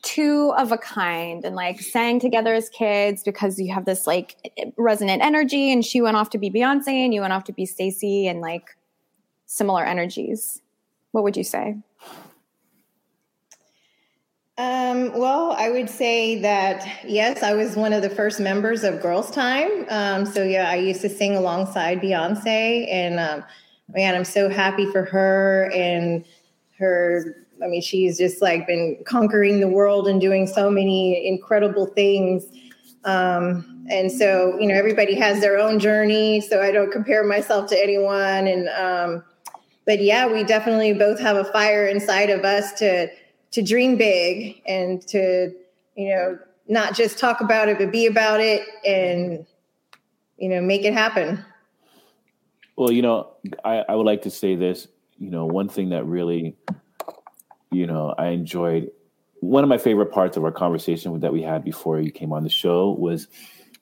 two 0.02 0.52
of 0.58 0.72
a 0.72 0.78
kind 0.78 1.44
and 1.44 1.54
like 1.54 1.80
sang 1.80 2.18
together 2.18 2.54
as 2.54 2.68
kids 2.68 3.22
because 3.22 3.58
you 3.58 3.72
have 3.72 3.84
this 3.84 4.06
like 4.06 4.36
resonant 4.76 5.22
energy 5.22 5.72
and 5.72 5.84
she 5.84 6.02
went 6.02 6.16
off 6.16 6.28
to 6.30 6.38
be 6.38 6.50
Beyonce 6.50 6.88
and 6.88 7.14
you 7.14 7.20
went 7.20 7.32
off 7.32 7.44
to 7.44 7.52
be 7.52 7.64
Stacy 7.64 8.26
and 8.26 8.40
like 8.40 8.76
similar 9.46 9.84
energies. 9.84 10.60
What 11.12 11.22
would 11.24 11.36
you 11.36 11.44
say? 11.44 11.76
Um, 14.62 15.12
well, 15.18 15.56
I 15.58 15.70
would 15.70 15.90
say 15.90 16.38
that 16.40 16.86
yes, 17.04 17.42
I 17.42 17.52
was 17.54 17.74
one 17.74 17.92
of 17.92 18.02
the 18.02 18.10
first 18.10 18.38
members 18.38 18.84
of 18.84 19.02
Girls 19.02 19.28
Tyme. 19.30 19.86
Um, 19.88 20.24
so 20.24 20.44
yeah, 20.44 20.70
I 20.70 20.76
used 20.76 21.00
to 21.00 21.08
sing 21.08 21.34
alongside 21.34 22.00
Beyonce, 22.00 22.86
and 22.88 23.18
um, 23.18 23.44
man, 23.92 24.14
I'm 24.14 24.24
so 24.24 24.48
happy 24.48 24.86
for 24.86 25.04
her 25.04 25.68
and 25.74 26.24
her. 26.78 27.44
I 27.60 27.66
mean, 27.66 27.82
she's 27.82 28.16
just 28.18 28.40
like 28.40 28.68
been 28.68 29.02
conquering 29.04 29.58
the 29.58 29.68
world 29.68 30.06
and 30.06 30.20
doing 30.20 30.46
so 30.46 30.70
many 30.70 31.26
incredible 31.26 31.86
things. 31.86 32.44
Um, 33.04 33.84
and 33.90 34.12
so, 34.12 34.56
you 34.60 34.68
know, 34.68 34.74
everybody 34.74 35.14
has 35.16 35.40
their 35.40 35.58
own 35.58 35.80
journey. 35.80 36.40
So 36.40 36.62
I 36.62 36.70
don't 36.70 36.92
compare 36.92 37.24
myself 37.24 37.68
to 37.70 37.82
anyone. 37.82 38.46
And 38.46 38.68
um, 38.68 39.24
but 39.86 40.00
yeah, 40.00 40.26
we 40.26 40.44
definitely 40.44 40.92
both 40.92 41.18
have 41.18 41.36
a 41.36 41.44
fire 41.44 41.86
inside 41.86 42.30
of 42.30 42.44
us 42.44 42.72
to 42.74 43.08
to 43.52 43.62
dream 43.62 43.96
big 43.96 44.60
and 44.66 45.06
to 45.08 45.52
you 45.94 46.08
know 46.08 46.38
not 46.68 46.94
just 46.94 47.18
talk 47.18 47.40
about 47.40 47.68
it 47.68 47.78
but 47.78 47.92
be 47.92 48.06
about 48.06 48.40
it 48.40 48.62
and 48.84 49.46
you 50.38 50.48
know 50.48 50.60
make 50.60 50.84
it 50.84 50.92
happen 50.92 51.44
Well, 52.76 52.90
you 52.90 53.02
know, 53.02 53.34
I, 53.64 53.84
I 53.88 53.94
would 53.94 54.06
like 54.06 54.22
to 54.22 54.30
say 54.30 54.56
this. 54.56 54.88
You 55.18 55.30
know, 55.30 55.46
one 55.46 55.68
thing 55.68 55.90
that 55.90 56.04
really, 56.06 56.56
you 57.70 57.86
know, 57.86 58.14
I 58.18 58.28
enjoyed. 58.28 58.90
One 59.40 59.62
of 59.62 59.68
my 59.68 59.78
favorite 59.78 60.12
parts 60.12 60.36
of 60.36 60.44
our 60.44 60.52
conversation 60.52 61.18
that 61.20 61.32
we 61.32 61.42
had 61.42 61.64
before 61.64 62.00
you 62.00 62.10
came 62.10 62.32
on 62.32 62.44
the 62.44 62.50
show 62.50 62.90
was, 62.90 63.28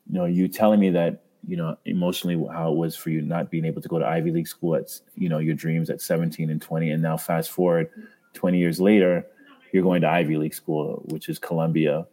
you 0.06 0.14
know, 0.14 0.24
you 0.24 0.48
telling 0.48 0.80
me 0.80 0.90
that 0.90 1.22
you 1.46 1.56
know 1.56 1.76
emotionally 1.86 2.36
how 2.52 2.72
it 2.72 2.76
was 2.76 2.94
for 2.94 3.08
you 3.08 3.22
not 3.22 3.50
being 3.50 3.64
able 3.64 3.80
to 3.80 3.88
go 3.88 3.98
to 3.98 4.06
Ivy 4.06 4.30
League 4.32 4.48
school 4.48 4.74
at 4.74 4.90
you 5.14 5.28
know 5.28 5.38
your 5.38 5.54
dreams 5.54 5.88
at 5.88 6.00
17 6.00 6.50
and 6.50 6.60
20, 6.60 6.90
and 6.90 7.02
now 7.02 7.16
fast 7.16 7.50
forward 7.50 7.88
20 8.34 8.58
years 8.58 8.80
later, 8.80 9.24
you're 9.72 9.82
going 9.82 10.02
to 10.02 10.08
Ivy 10.08 10.36
League 10.36 10.54
school, 10.54 11.02
which 11.06 11.28
is 11.28 11.38
Columbia. 11.38 12.06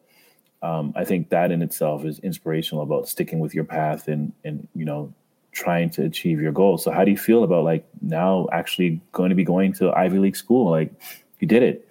Um, 0.61 0.93
I 0.95 1.05
think 1.05 1.29
that 1.29 1.51
in 1.51 1.61
itself 1.61 2.03
is 2.05 2.19
inspirational 2.19 2.83
about 2.83 3.07
sticking 3.07 3.39
with 3.39 3.53
your 3.53 3.63
path 3.63 4.07
and 4.07 4.33
and 4.43 4.67
you 4.73 4.85
know 4.85 5.13
trying 5.51 5.89
to 5.91 6.03
achieve 6.03 6.39
your 6.41 6.51
goals. 6.51 6.83
So 6.83 6.91
how 6.91 7.03
do 7.03 7.11
you 7.11 7.17
feel 7.17 7.43
about 7.43 7.63
like 7.63 7.85
now 8.01 8.47
actually 8.51 9.01
going 9.11 9.29
to 9.29 9.35
be 9.35 9.43
going 9.43 9.73
to 9.73 9.91
Ivy 9.91 10.19
League 10.19 10.35
school? 10.35 10.69
Like 10.69 10.91
you 11.39 11.47
did 11.47 11.63
it. 11.63 11.87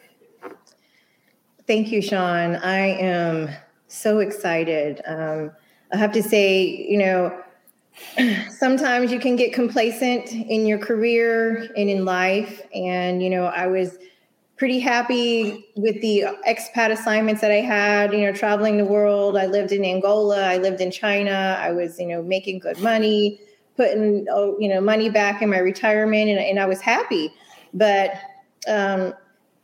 thank 1.66 1.90
you 1.90 2.00
sean 2.02 2.56
i 2.56 2.78
am 2.78 3.48
so 3.88 4.18
excited 4.18 5.00
um, 5.06 5.50
i 5.92 5.96
have 5.96 6.12
to 6.12 6.22
say 6.22 6.64
you 6.64 6.98
know 6.98 7.42
sometimes 8.50 9.10
you 9.10 9.18
can 9.18 9.36
get 9.36 9.52
complacent 9.52 10.30
in 10.32 10.66
your 10.66 10.78
career 10.78 11.68
and 11.76 11.88
in 11.88 12.04
life 12.04 12.60
and 12.74 13.22
you 13.22 13.30
know 13.30 13.44
i 13.46 13.66
was 13.66 13.98
pretty 14.56 14.80
happy 14.80 15.66
with 15.76 16.00
the 16.00 16.24
expat 16.48 16.90
assignments 16.90 17.42
that 17.42 17.50
I 17.50 17.60
had, 17.60 18.12
you 18.12 18.20
know, 18.20 18.32
traveling 18.32 18.78
the 18.78 18.84
world. 18.84 19.36
I 19.36 19.46
lived 19.46 19.70
in 19.70 19.84
Angola, 19.84 20.46
I 20.46 20.56
lived 20.56 20.80
in 20.80 20.90
China. 20.90 21.58
I 21.60 21.72
was, 21.72 21.98
you 22.00 22.06
know, 22.06 22.22
making 22.22 22.60
good 22.60 22.80
money, 22.80 23.38
putting, 23.76 24.26
oh, 24.30 24.56
you 24.58 24.68
know, 24.68 24.80
money 24.80 25.10
back 25.10 25.42
in 25.42 25.50
my 25.50 25.58
retirement, 25.58 26.30
and, 26.30 26.38
and 26.38 26.58
I 26.58 26.66
was 26.66 26.80
happy. 26.80 27.30
But 27.74 28.14
um, 28.66 29.12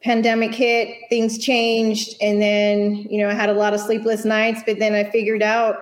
pandemic 0.03 0.55
hit, 0.55 0.95
things 1.09 1.39
changed, 1.39 2.17
and 2.21 2.43
then, 2.43 2.97
you 3.11 3.19
know, 3.19 3.31
I 3.31 3.35
had 3.35 3.49
a 3.49 3.55
lot 3.55 3.73
of 3.73 3.81
sleepless 3.81 4.27
nights. 4.27 4.61
But 4.67 4.79
then 4.79 4.95
I 4.95 5.11
figured 5.11 5.43
out 5.43 5.77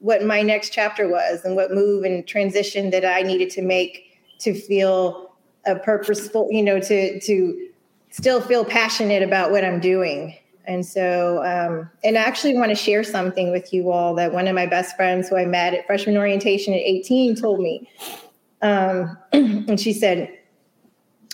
what 0.00 0.22
my 0.24 0.42
next 0.42 0.70
chapter 0.70 1.08
was 1.08 1.44
and 1.44 1.56
what 1.56 1.72
move 1.72 2.04
and 2.04 2.26
transition 2.26 2.90
that 2.90 3.06
I 3.06 3.22
needed 3.22 3.48
to 3.50 3.62
make 3.62 4.18
to 4.40 4.52
feel 4.52 5.34
a 5.66 5.76
purposeful, 5.76 6.48
you 6.50 6.62
know, 6.62 6.78
to 6.80 7.20
to 7.20 7.69
still 8.10 8.40
feel 8.40 8.64
passionate 8.64 9.22
about 9.22 9.50
what 9.50 9.64
I'm 9.64 9.80
doing. 9.80 10.36
And 10.66 10.84
so, 10.84 11.42
um, 11.44 11.90
and 12.04 12.18
I 12.18 12.22
actually 12.22 12.54
want 12.54 12.70
to 12.70 12.74
share 12.74 13.02
something 13.02 13.50
with 13.50 13.72
you 13.72 13.90
all 13.90 14.14
that 14.16 14.32
one 14.32 14.46
of 14.46 14.54
my 14.54 14.66
best 14.66 14.94
friends 14.94 15.28
who 15.28 15.36
I 15.36 15.46
met 15.46 15.74
at 15.74 15.86
freshman 15.86 16.16
orientation 16.16 16.74
at 16.74 16.80
18 16.80 17.36
told 17.36 17.60
me. 17.60 17.88
Um, 18.62 19.16
and 19.32 19.80
she 19.80 19.92
said, 19.92 20.36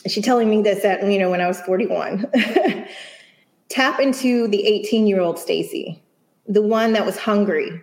she 0.07 0.23
telling 0.23 0.49
me 0.49 0.63
this 0.63 0.85
at, 0.85 1.03
you 1.11 1.19
know, 1.19 1.31
when 1.31 1.41
I 1.41 1.49
was 1.49 1.61
41, 1.63 2.31
tap 3.69 3.99
into 3.99 4.47
the 4.49 4.65
18 4.65 5.07
year 5.07 5.21
old 5.21 5.39
Stacy, 5.39 6.03
the 6.47 6.63
one 6.63 6.93
that 6.93 7.05
was 7.05 7.19
hungry, 7.19 7.81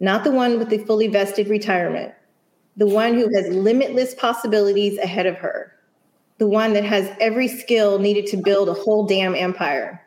not 0.00 0.24
the 0.24 0.30
one 0.30 0.58
with 0.58 0.70
the 0.70 0.78
fully 0.78 1.08
vested 1.08 1.48
retirement, 1.48 2.14
the 2.76 2.86
one 2.86 3.14
who 3.14 3.28
has 3.34 3.48
limitless 3.48 4.14
possibilities 4.14 4.98
ahead 4.98 5.26
of 5.26 5.36
her 5.36 5.75
the 6.38 6.46
one 6.46 6.72
that 6.74 6.84
has 6.84 7.10
every 7.20 7.48
skill 7.48 7.98
needed 7.98 8.26
to 8.26 8.36
build 8.36 8.68
a 8.68 8.74
whole 8.74 9.06
damn 9.06 9.34
empire. 9.34 10.02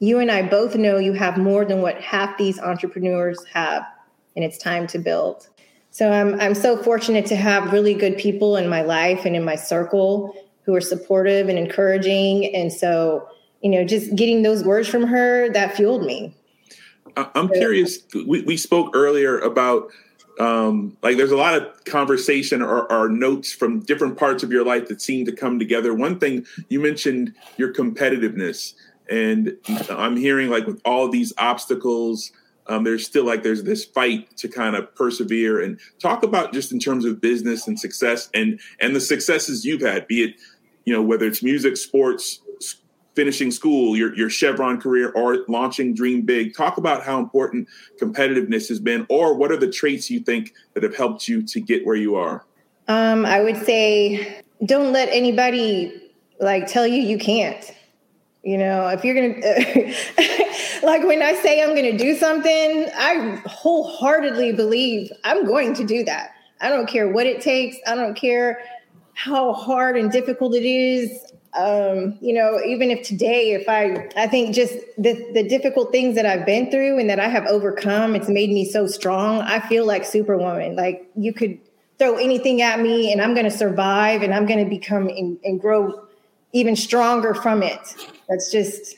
you 0.00 0.18
and 0.18 0.30
I 0.30 0.42
both 0.42 0.74
know 0.74 0.98
you 0.98 1.12
have 1.12 1.36
more 1.38 1.64
than 1.64 1.80
what 1.80 2.00
half 2.00 2.36
these 2.36 2.58
entrepreneurs 2.58 3.44
have, 3.52 3.84
and 4.34 4.44
it's 4.44 4.58
time 4.58 4.86
to 4.88 4.98
build. 4.98 5.48
So 5.90 6.10
I'm 6.10 6.40
I'm 6.40 6.54
so 6.54 6.76
fortunate 6.82 7.26
to 7.26 7.36
have 7.36 7.72
really 7.72 7.94
good 7.94 8.16
people 8.18 8.56
in 8.56 8.68
my 8.68 8.82
life 8.82 9.24
and 9.24 9.36
in 9.36 9.44
my 9.44 9.56
circle 9.56 10.34
who 10.64 10.74
are 10.74 10.80
supportive 10.80 11.48
and 11.48 11.58
encouraging. 11.58 12.54
And 12.54 12.72
so, 12.72 13.28
you 13.60 13.70
know, 13.70 13.84
just 13.84 14.14
getting 14.16 14.42
those 14.42 14.64
words 14.64 14.88
from 14.88 15.04
her 15.04 15.50
that 15.52 15.76
fueled 15.76 16.04
me. 16.04 16.34
I'm 17.16 17.48
curious. 17.48 17.98
We, 18.14 18.42
we 18.42 18.56
spoke 18.56 18.96
earlier 18.96 19.38
about 19.38 19.90
um, 20.38 20.96
like 21.02 21.16
there's 21.16 21.30
a 21.30 21.36
lot 21.36 21.54
of 21.54 21.84
conversation 21.84 22.62
or, 22.62 22.90
or, 22.90 23.08
notes 23.08 23.52
from 23.52 23.80
different 23.80 24.16
parts 24.16 24.42
of 24.42 24.50
your 24.50 24.64
life 24.64 24.88
that 24.88 25.02
seem 25.02 25.26
to 25.26 25.32
come 25.32 25.58
together. 25.58 25.92
One 25.92 26.18
thing 26.18 26.46
you 26.68 26.80
mentioned 26.80 27.34
your 27.58 27.72
competitiveness, 27.72 28.74
and 29.10 29.56
I'm 29.90 30.16
hearing 30.16 30.48
like 30.48 30.66
with 30.66 30.80
all 30.84 31.08
these 31.10 31.34
obstacles, 31.36 32.32
um, 32.66 32.84
there's 32.84 33.04
still 33.04 33.24
like 33.24 33.42
there's 33.42 33.64
this 33.64 33.84
fight 33.84 34.34
to 34.38 34.48
kind 34.48 34.74
of 34.74 34.94
persevere 34.94 35.60
and 35.60 35.78
talk 36.00 36.22
about 36.22 36.52
just 36.52 36.72
in 36.72 36.78
terms 36.78 37.04
of 37.04 37.20
business 37.20 37.66
and 37.66 37.78
success 37.78 38.30
and 38.32 38.58
and 38.80 38.96
the 38.96 39.00
successes 39.00 39.64
you've 39.64 39.82
had, 39.82 40.06
be 40.06 40.22
it 40.22 40.36
you 40.84 40.94
know 40.94 41.02
whether 41.02 41.26
it's 41.26 41.42
music, 41.42 41.76
sports, 41.76 42.40
finishing 43.14 43.50
school, 43.50 43.96
your 43.96 44.14
your 44.16 44.30
Chevron 44.30 44.80
career, 44.80 45.10
or 45.10 45.44
launching 45.48 45.94
Dream 45.94 46.22
Big. 46.22 46.54
Talk 46.54 46.76
about 46.78 47.02
how 47.02 47.18
important 47.18 47.68
competitiveness 48.00 48.68
has 48.68 48.80
been, 48.80 49.06
or 49.08 49.34
what 49.34 49.50
are 49.50 49.56
the 49.56 49.70
traits 49.70 50.10
you 50.10 50.20
think 50.20 50.54
that 50.74 50.82
have 50.82 50.96
helped 50.96 51.28
you 51.28 51.42
to 51.42 51.60
get 51.60 51.86
where 51.86 51.96
you 51.96 52.16
are. 52.16 52.44
Um, 52.88 53.24
I 53.24 53.40
would 53.40 53.56
say 53.64 54.42
don't 54.64 54.92
let 54.92 55.08
anybody 55.10 56.10
like 56.40 56.66
tell 56.66 56.86
you 56.86 57.00
you 57.00 57.18
can't. 57.18 57.74
You 58.42 58.58
know, 58.58 58.88
if 58.88 59.04
you're 59.04 59.14
gonna 59.14 59.40
like 60.82 61.04
when 61.04 61.22
I 61.22 61.38
say 61.42 61.62
I'm 61.62 61.74
gonna 61.74 61.96
do 61.96 62.16
something, 62.16 62.88
I 62.96 63.40
wholeheartedly 63.46 64.52
believe 64.52 65.12
I'm 65.24 65.46
going 65.46 65.74
to 65.74 65.84
do 65.84 66.04
that. 66.04 66.30
I 66.60 66.68
don't 66.68 66.88
care 66.88 67.08
what 67.08 67.26
it 67.26 67.40
takes. 67.40 67.76
I 67.86 67.94
don't 67.94 68.14
care 68.14 68.60
how 69.14 69.52
hard 69.52 69.96
and 69.96 70.10
difficult 70.10 70.54
it 70.54 70.64
is 70.64 71.31
um, 71.54 72.16
you 72.20 72.32
know, 72.32 72.60
even 72.64 72.90
if 72.90 73.06
today, 73.06 73.52
if 73.52 73.68
I, 73.68 74.08
I 74.16 74.26
think 74.26 74.54
just 74.54 74.74
the, 74.96 75.12
the 75.34 75.46
difficult 75.46 75.92
things 75.92 76.14
that 76.14 76.24
I've 76.24 76.46
been 76.46 76.70
through 76.70 76.98
and 76.98 77.10
that 77.10 77.20
I 77.20 77.28
have 77.28 77.44
overcome, 77.46 78.16
it's 78.16 78.28
made 78.28 78.50
me 78.50 78.64
so 78.64 78.86
strong. 78.86 79.42
I 79.42 79.60
feel 79.68 79.86
like 79.86 80.04
Superwoman. 80.04 80.76
Like 80.76 81.06
you 81.14 81.32
could 81.32 81.58
throw 81.98 82.16
anything 82.16 82.62
at 82.62 82.80
me 82.80 83.12
and 83.12 83.20
I'm 83.20 83.34
going 83.34 83.44
to 83.44 83.50
survive 83.50 84.22
and 84.22 84.32
I'm 84.32 84.46
going 84.46 84.64
to 84.64 84.68
become 84.68 85.08
and, 85.08 85.38
and 85.44 85.60
grow 85.60 86.02
even 86.52 86.74
stronger 86.74 87.34
from 87.34 87.62
it. 87.62 87.80
That's 88.28 88.50
just, 88.50 88.96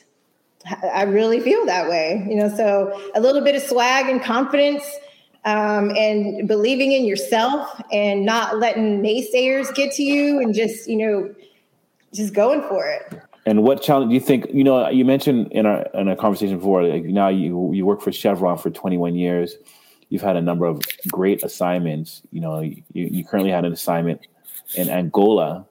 I 0.93 1.03
really 1.03 1.41
feel 1.41 1.65
that 1.65 1.89
way, 1.89 2.25
you 2.27 2.35
know. 2.35 2.49
So 2.55 2.99
a 3.15 3.19
little 3.19 3.41
bit 3.41 3.55
of 3.55 3.61
swag 3.61 4.09
and 4.09 4.21
confidence, 4.21 4.83
um, 5.45 5.91
and 5.95 6.47
believing 6.47 6.91
in 6.91 7.05
yourself, 7.05 7.79
and 7.91 8.25
not 8.25 8.57
letting 8.57 9.01
naysayers 9.01 9.73
get 9.75 9.91
to 9.93 10.03
you, 10.03 10.39
and 10.39 10.55
just 10.55 10.89
you 10.89 10.97
know 10.97 11.35
just 12.17 12.33
going 12.33 12.61
for 12.61 12.87
it. 12.87 13.21
And 13.45 13.63
what 13.63 13.81
challenge 13.81 14.09
do 14.09 14.15
you 14.15 14.21
think? 14.21 14.47
You 14.51 14.63
know, 14.63 14.89
you 14.89 15.05
mentioned 15.05 15.51
in 15.51 15.65
our 15.65 15.83
in 15.93 16.07
a 16.07 16.15
conversation 16.15 16.57
before. 16.57 16.83
Like 16.83 17.03
now, 17.03 17.27
you 17.27 17.71
you 17.73 17.85
work 17.85 18.01
for 18.01 18.11
Chevron 18.11 18.57
for 18.57 18.71
21 18.71 19.15
years. 19.15 19.55
You've 20.09 20.21
had 20.21 20.35
a 20.35 20.41
number 20.41 20.65
of 20.65 20.81
great 21.11 21.43
assignments. 21.43 22.21
You 22.31 22.41
know, 22.41 22.59
you, 22.61 22.83
you 22.93 23.25
currently 23.25 23.51
had 23.51 23.65
an 23.65 23.73
assignment 23.73 24.21
in 24.75 24.89
Angola. 24.89 25.65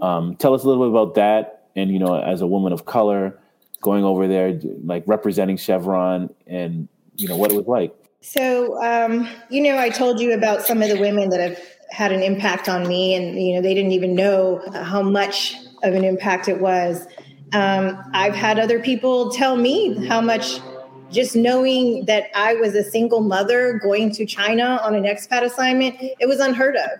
Um, 0.00 0.36
tell 0.36 0.54
us 0.54 0.64
a 0.64 0.68
little 0.68 0.84
bit 0.84 0.90
about 0.90 1.14
that. 1.14 1.68
And 1.76 1.90
you 1.90 1.98
know, 1.98 2.14
as 2.14 2.40
a 2.40 2.46
woman 2.46 2.72
of 2.72 2.86
color, 2.86 3.38
going 3.82 4.04
over 4.04 4.26
there, 4.26 4.58
like 4.84 5.04
representing 5.06 5.58
Chevron, 5.58 6.32
and 6.46 6.88
you 7.16 7.28
know 7.28 7.36
what 7.36 7.52
it 7.52 7.56
was 7.56 7.66
like. 7.66 7.94
So, 8.22 8.80
um, 8.82 9.28
you 9.50 9.62
know, 9.62 9.76
I 9.78 9.90
told 9.90 10.20
you 10.20 10.32
about 10.32 10.62
some 10.62 10.80
of 10.80 10.88
the 10.88 10.98
women 10.98 11.28
that 11.30 11.40
have 11.40 11.60
had 11.90 12.12
an 12.12 12.22
impact 12.22 12.68
on 12.68 12.86
me, 12.88 13.14
and 13.14 13.40
you 13.40 13.54
know, 13.54 13.60
they 13.60 13.74
didn't 13.74 13.92
even 13.92 14.14
know 14.14 14.62
how 14.72 15.02
much 15.02 15.56
of 15.82 15.94
an 15.94 16.04
impact 16.04 16.48
it 16.48 16.60
was. 16.60 17.06
Um, 17.52 18.02
I've 18.12 18.34
had 18.34 18.58
other 18.58 18.80
people 18.80 19.30
tell 19.30 19.56
me 19.56 20.06
how 20.06 20.20
much 20.20 20.60
just 21.10 21.36
knowing 21.36 22.06
that 22.06 22.28
I 22.34 22.54
was 22.54 22.74
a 22.74 22.82
single 22.82 23.20
mother 23.20 23.78
going 23.82 24.12
to 24.14 24.24
China 24.24 24.80
on 24.82 24.94
an 24.94 25.04
expat 25.04 25.42
assignment, 25.42 25.96
it 26.00 26.26
was 26.26 26.40
unheard 26.40 26.76
of. 26.76 26.90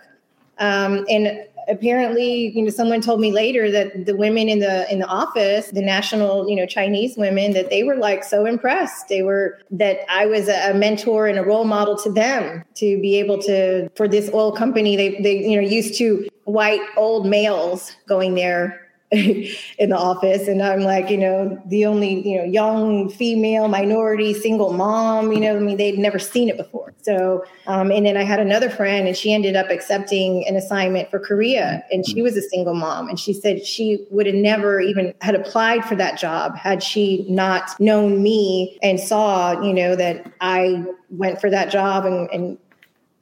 Um, 0.59 1.05
and 1.09 1.45
apparently, 1.67 2.51
you 2.55 2.63
know, 2.63 2.69
someone 2.69 3.01
told 3.01 3.19
me 3.19 3.31
later 3.31 3.71
that 3.71 4.05
the 4.05 4.15
women 4.15 4.49
in 4.49 4.59
the 4.59 4.91
in 4.91 4.99
the 4.99 5.07
office, 5.07 5.67
the 5.67 5.81
national, 5.81 6.49
you 6.49 6.55
know, 6.55 6.65
Chinese 6.65 7.17
women, 7.17 7.53
that 7.53 7.69
they 7.69 7.83
were 7.83 7.95
like 7.95 8.23
so 8.23 8.45
impressed. 8.45 9.07
They 9.07 9.21
were 9.21 9.59
that 9.71 9.99
I 10.09 10.25
was 10.25 10.47
a 10.47 10.73
mentor 10.73 11.27
and 11.27 11.39
a 11.39 11.43
role 11.43 11.65
model 11.65 11.97
to 11.97 12.11
them 12.11 12.63
to 12.75 13.01
be 13.01 13.17
able 13.17 13.41
to 13.43 13.89
for 13.95 14.07
this 14.07 14.29
oil 14.33 14.51
company. 14.51 14.95
They 14.95 15.21
they 15.21 15.47
you 15.47 15.61
know 15.61 15.67
used 15.67 15.97
to 15.99 16.27
white 16.45 16.81
old 16.97 17.25
males 17.25 17.95
going 18.07 18.35
there 18.35 18.82
in 19.77 19.89
the 19.89 19.97
office. 19.97 20.47
And 20.47 20.61
i'm 20.61 20.81
like 20.81 21.09
you 21.09 21.17
know 21.17 21.61
the 21.67 21.85
only 21.85 22.27
you 22.27 22.37
know 22.37 22.43
young 22.43 23.09
female 23.09 23.67
minority 23.67 24.33
single 24.33 24.73
mom 24.73 25.31
you 25.31 25.39
know 25.39 25.55
i 25.55 25.59
mean 25.59 25.77
they'd 25.77 25.99
never 25.99 26.19
seen 26.19 26.49
it 26.49 26.57
before. 26.57 26.93
So 27.01 27.43
um, 27.67 27.91
and 27.91 28.05
then 28.05 28.17
i 28.17 28.23
had 28.23 28.39
another 28.39 28.69
friend 28.69 29.07
and 29.07 29.15
she 29.15 29.33
ended 29.33 29.55
up 29.55 29.69
accepting 29.69 30.47
an 30.47 30.55
assignment 30.55 31.11
for 31.11 31.19
korea 31.19 31.83
and 31.91 32.07
she 32.07 32.21
was 32.21 32.35
a 32.37 32.41
single 32.41 32.73
mom. 32.73 33.09
And 33.09 33.19
she 33.19 33.33
said 33.33 33.65
she 33.65 34.05
would 34.09 34.25
have 34.25 34.35
never 34.35 34.79
even 34.79 35.13
had 35.21 35.35
applied 35.35 35.85
for 35.85 35.95
that 35.95 36.17
job 36.17 36.55
had 36.55 36.81
she 36.81 37.25
not 37.29 37.79
known 37.79 38.23
me 38.23 38.79
and 38.81 38.99
saw 38.99 39.61
you 39.61 39.73
know 39.73 39.95
that 39.95 40.31
i 40.41 40.83
went 41.09 41.39
for 41.39 41.49
that 41.51 41.69
job 41.69 42.05
and, 42.05 42.29
and 42.31 42.57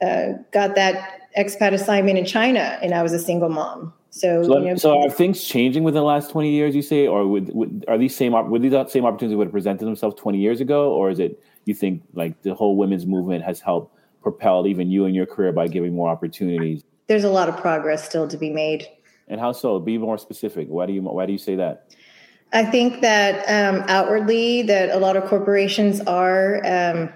uh, 0.01 0.37
got 0.51 0.75
that 0.75 1.21
expat 1.37 1.73
assignment 1.73 2.17
in 2.17 2.25
China, 2.25 2.77
and 2.81 2.93
I 2.93 3.03
was 3.03 3.13
a 3.13 3.19
single 3.19 3.49
mom. 3.49 3.93
So, 4.13 4.43
so, 4.43 4.59
you 4.59 4.65
know, 4.65 4.75
so 4.75 5.01
are 5.01 5.09
things 5.09 5.41
changing 5.41 5.83
within 5.83 5.99
the 5.99 6.05
last 6.05 6.31
twenty 6.31 6.51
years? 6.51 6.75
You 6.75 6.81
say, 6.81 7.07
or 7.07 7.25
would, 7.25 7.53
would 7.55 7.85
are 7.87 7.97
these 7.97 8.13
same 8.13 8.33
would 8.33 8.61
these 8.61 8.73
same 8.91 9.05
opportunities 9.05 9.37
would 9.37 9.47
have 9.47 9.53
presented 9.53 9.85
themselves 9.85 10.19
twenty 10.19 10.37
years 10.37 10.59
ago, 10.59 10.91
or 10.91 11.09
is 11.09 11.19
it 11.19 11.41
you 11.63 11.73
think 11.73 12.03
like 12.13 12.41
the 12.41 12.53
whole 12.53 12.75
women's 12.75 13.05
movement 13.05 13.45
has 13.45 13.61
helped 13.61 13.95
propel 14.21 14.67
even 14.67 14.91
you 14.91 15.05
and 15.05 15.15
your 15.15 15.25
career 15.25 15.53
by 15.53 15.67
giving 15.67 15.95
more 15.95 16.09
opportunities? 16.09 16.83
There's 17.07 17.23
a 17.23 17.29
lot 17.29 17.47
of 17.47 17.55
progress 17.57 18.03
still 18.05 18.27
to 18.27 18.37
be 18.37 18.49
made. 18.49 18.85
And 19.29 19.39
how 19.39 19.53
so? 19.53 19.79
Be 19.79 19.97
more 19.97 20.17
specific. 20.17 20.67
Why 20.67 20.85
do 20.85 20.93
you 20.93 21.01
why 21.01 21.25
do 21.25 21.31
you 21.31 21.37
say 21.37 21.55
that? 21.55 21.87
I 22.51 22.65
think 22.65 22.99
that 22.99 23.45
um, 23.47 23.85
outwardly, 23.87 24.61
that 24.63 24.89
a 24.89 24.97
lot 24.97 25.15
of 25.15 25.23
corporations 25.23 26.01
are 26.01 26.57
um, 26.65 27.09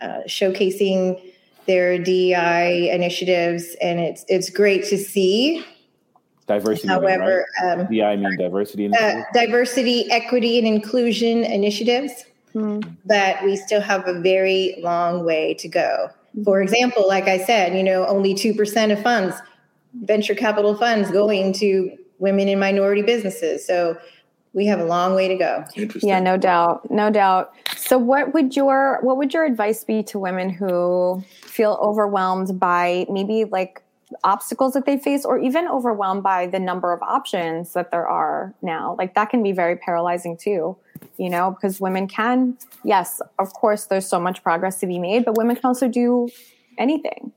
uh, 0.00 0.20
showcasing 0.26 1.20
their 1.66 1.98
DEI 1.98 2.90
initiatives, 2.90 3.76
and 3.82 4.00
it's 4.00 4.24
it's 4.28 4.48
great 4.48 4.84
to 4.84 4.96
see. 4.96 5.62
Diversity. 6.46 6.88
However, 6.88 7.46
right? 7.62 7.78
um, 7.78 7.86
DEI 7.86 8.16
mean 8.16 8.36
diversity. 8.36 8.90
Uh, 8.92 9.22
diversity, 9.32 10.10
equity, 10.10 10.58
and 10.58 10.66
inclusion 10.66 11.42
initiatives. 11.44 12.24
Mm-hmm. 12.54 12.90
But 13.06 13.42
we 13.44 13.56
still 13.56 13.80
have 13.80 14.06
a 14.06 14.20
very 14.20 14.76
long 14.78 15.24
way 15.24 15.54
to 15.54 15.68
go. 15.68 16.10
For 16.44 16.60
example, 16.60 17.06
like 17.08 17.28
I 17.28 17.38
said, 17.38 17.74
you 17.74 17.82
know, 17.82 18.06
only 18.06 18.34
two 18.34 18.54
percent 18.54 18.92
of 18.92 19.02
funds, 19.02 19.36
venture 20.02 20.34
capital 20.34 20.76
funds, 20.76 21.10
going 21.10 21.52
to 21.54 21.96
women 22.18 22.48
and 22.48 22.60
minority 22.60 23.02
businesses. 23.02 23.66
So 23.66 23.96
we 24.54 24.66
have 24.66 24.80
a 24.80 24.84
long 24.84 25.14
way 25.14 25.28
to 25.28 25.36
go. 25.36 25.64
Yeah, 26.00 26.20
no 26.20 26.36
doubt, 26.36 26.90
no 26.90 27.10
doubt. 27.10 27.52
So, 27.76 27.98
what 27.98 28.32
would 28.34 28.56
your 28.56 28.98
what 29.02 29.16
would 29.16 29.34
your 29.34 29.44
advice 29.44 29.84
be 29.84 30.02
to 30.04 30.18
women 30.18 30.48
who 30.48 31.22
feel 31.42 31.78
overwhelmed 31.82 32.58
by 32.58 33.06
maybe 33.10 33.44
like 33.44 33.82
obstacles 34.22 34.74
that 34.74 34.86
they 34.86 34.98
face, 34.98 35.24
or 35.24 35.38
even 35.38 35.66
overwhelmed 35.66 36.22
by 36.22 36.46
the 36.46 36.58
number 36.58 36.92
of 36.92 37.02
options 37.02 37.72
that 37.72 37.90
there 37.90 38.06
are 38.06 38.54
now? 38.62 38.94
Like 38.98 39.14
that 39.14 39.30
can 39.30 39.42
be 39.42 39.52
very 39.52 39.76
paralyzing 39.76 40.36
too. 40.36 40.76
You 41.18 41.30
know, 41.30 41.50
because 41.50 41.80
women 41.80 42.06
can, 42.06 42.56
yes, 42.84 43.20
of 43.38 43.52
course, 43.52 43.86
there's 43.86 44.06
so 44.06 44.20
much 44.20 44.42
progress 44.42 44.80
to 44.80 44.86
be 44.86 44.98
made, 44.98 45.24
but 45.24 45.36
women 45.36 45.56
can 45.56 45.66
also 45.66 45.88
do 45.88 46.28
anything 46.78 47.32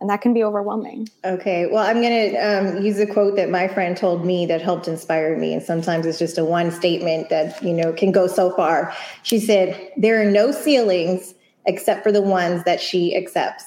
and 0.00 0.08
that 0.08 0.22
can 0.22 0.32
be 0.32 0.42
overwhelming. 0.42 1.08
Okay, 1.24 1.66
well, 1.66 1.86
I'm 1.86 2.00
going 2.00 2.32
to 2.32 2.36
um, 2.38 2.82
use 2.82 2.98
a 2.98 3.06
quote 3.06 3.36
that 3.36 3.50
my 3.50 3.68
friend 3.68 3.96
told 3.96 4.24
me 4.24 4.46
that 4.46 4.62
helped 4.62 4.88
inspire 4.88 5.36
me, 5.36 5.52
and 5.52 5.62
sometimes 5.62 6.06
it's 6.06 6.18
just 6.18 6.38
a 6.38 6.44
one 6.44 6.70
statement 6.70 7.28
that 7.28 7.62
you 7.62 7.72
know 7.72 7.92
can 7.92 8.10
go 8.10 8.26
so 8.26 8.50
far. 8.56 8.94
She 9.22 9.38
said, 9.38 9.92
"There 9.96 10.20
are 10.20 10.30
no 10.30 10.52
ceilings 10.52 11.34
except 11.66 12.02
for 12.02 12.10
the 12.10 12.22
ones 12.22 12.64
that 12.64 12.80
she 12.80 13.14
accepts." 13.14 13.64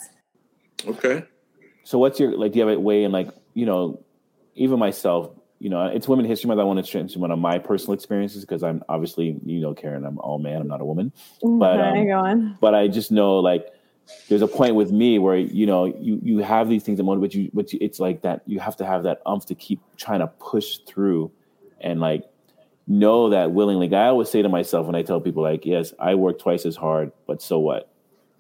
Okay. 0.87 1.23
So, 1.83 1.99
what's 1.99 2.19
your 2.19 2.37
like? 2.37 2.53
Do 2.53 2.59
you 2.59 2.67
have 2.67 2.77
a 2.77 2.79
way, 2.79 3.03
and 3.03 3.13
like 3.13 3.29
you 3.53 3.65
know, 3.65 4.03
even 4.55 4.79
myself, 4.79 5.31
you 5.59 5.69
know, 5.69 5.85
it's 5.85 6.07
Women 6.07 6.25
History 6.25 6.47
Month. 6.47 6.59
I 6.59 6.63
want 6.63 6.83
to 6.83 6.89
share 6.89 7.03
one 7.19 7.31
of 7.31 7.39
my 7.39 7.57
personal 7.59 7.93
experiences 7.93 8.41
because 8.43 8.63
I'm 8.63 8.83
obviously, 8.89 9.39
you 9.45 9.59
know, 9.59 9.73
Karen, 9.73 10.05
I'm 10.05 10.17
all 10.19 10.39
man, 10.39 10.61
I'm 10.61 10.67
not 10.67 10.81
a 10.81 10.85
woman, 10.85 11.11
but 11.41 11.79
um, 11.79 11.95
but 12.59 12.75
I 12.75 12.87
just 12.87 13.11
know 13.11 13.39
like 13.39 13.67
there's 14.27 14.41
a 14.41 14.47
point 14.47 14.75
with 14.75 14.91
me 14.91 15.19
where 15.19 15.37
you 15.37 15.65
know 15.65 15.85
you 15.85 16.19
you 16.21 16.39
have 16.39 16.67
these 16.69 16.83
things 16.83 16.97
that 16.97 17.03
motivate 17.03 17.33
you, 17.33 17.49
but 17.53 17.73
it's 17.73 17.99
like 17.99 18.21
that 18.23 18.41
you 18.45 18.59
have 18.59 18.75
to 18.77 18.85
have 18.85 19.03
that 19.03 19.21
umph 19.25 19.45
to 19.47 19.55
keep 19.55 19.79
trying 19.97 20.19
to 20.19 20.27
push 20.27 20.79
through, 20.87 21.31
and 21.79 21.99
like 21.99 22.23
know 22.87 23.29
that 23.29 23.51
willingly. 23.51 23.87
Like 23.87 23.97
I 23.97 24.07
always 24.07 24.29
say 24.29 24.41
to 24.41 24.49
myself 24.49 24.85
when 24.85 24.95
I 24.95 25.01
tell 25.03 25.21
people, 25.21 25.43
like, 25.43 25.65
yes, 25.65 25.93
I 25.99 26.15
work 26.15 26.39
twice 26.39 26.65
as 26.65 26.75
hard, 26.75 27.11
but 27.27 27.41
so 27.41 27.59
what? 27.59 27.92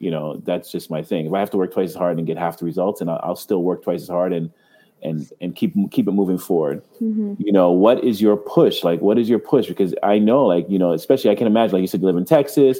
You 0.03 0.11
know, 0.11 0.41
that's 0.45 0.71
just 0.71 0.89
my 0.89 1.01
thing. 1.01 1.25
If 1.25 1.33
I 1.33 1.39
have 1.39 1.51
to 1.51 1.57
work 1.57 1.73
twice 1.73 1.91
as 1.91 1.95
hard 1.95 2.17
and 2.17 2.27
get 2.27 2.37
half 2.37 2.57
the 2.59 2.65
results, 2.65 3.01
and 3.01 3.09
I'll, 3.09 3.19
I'll 3.23 3.35
still 3.35 3.63
work 3.63 3.83
twice 3.83 4.01
as 4.01 4.09
hard 4.09 4.33
and 4.33 4.51
and 5.01 5.29
and 5.41 5.55
keep 5.55 5.73
keep 5.91 6.07
it 6.07 6.11
moving 6.11 6.37
forward. 6.37 6.83
Mm-hmm. 7.01 7.35
You 7.37 7.51
know, 7.51 7.71
what 7.71 8.03
is 8.03 8.21
your 8.21 8.37
push? 8.37 8.83
Like, 8.83 9.01
what 9.01 9.17
is 9.17 9.29
your 9.29 9.39
push? 9.39 9.67
Because 9.67 9.93
I 10.03 10.19
know, 10.19 10.45
like, 10.45 10.65
you 10.69 10.79
know, 10.79 10.93
especially 10.93 11.31
I 11.31 11.35
can 11.35 11.47
imagine, 11.47 11.73
like 11.73 11.81
you 11.81 11.87
said, 11.87 12.01
you 12.01 12.07
live 12.07 12.17
in 12.17 12.25
Texas, 12.25 12.79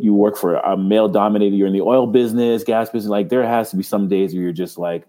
you 0.00 0.14
work 0.14 0.36
for 0.36 0.56
a 0.56 0.76
male 0.76 1.08
dominated, 1.08 1.56
you're 1.56 1.68
in 1.68 1.72
the 1.72 1.80
oil 1.80 2.06
business, 2.06 2.64
gas 2.64 2.90
business. 2.90 3.10
Like, 3.10 3.28
there 3.28 3.46
has 3.46 3.70
to 3.70 3.76
be 3.76 3.82
some 3.82 4.08
days 4.08 4.34
where 4.34 4.42
you're 4.42 4.52
just 4.52 4.78
like, 4.78 5.06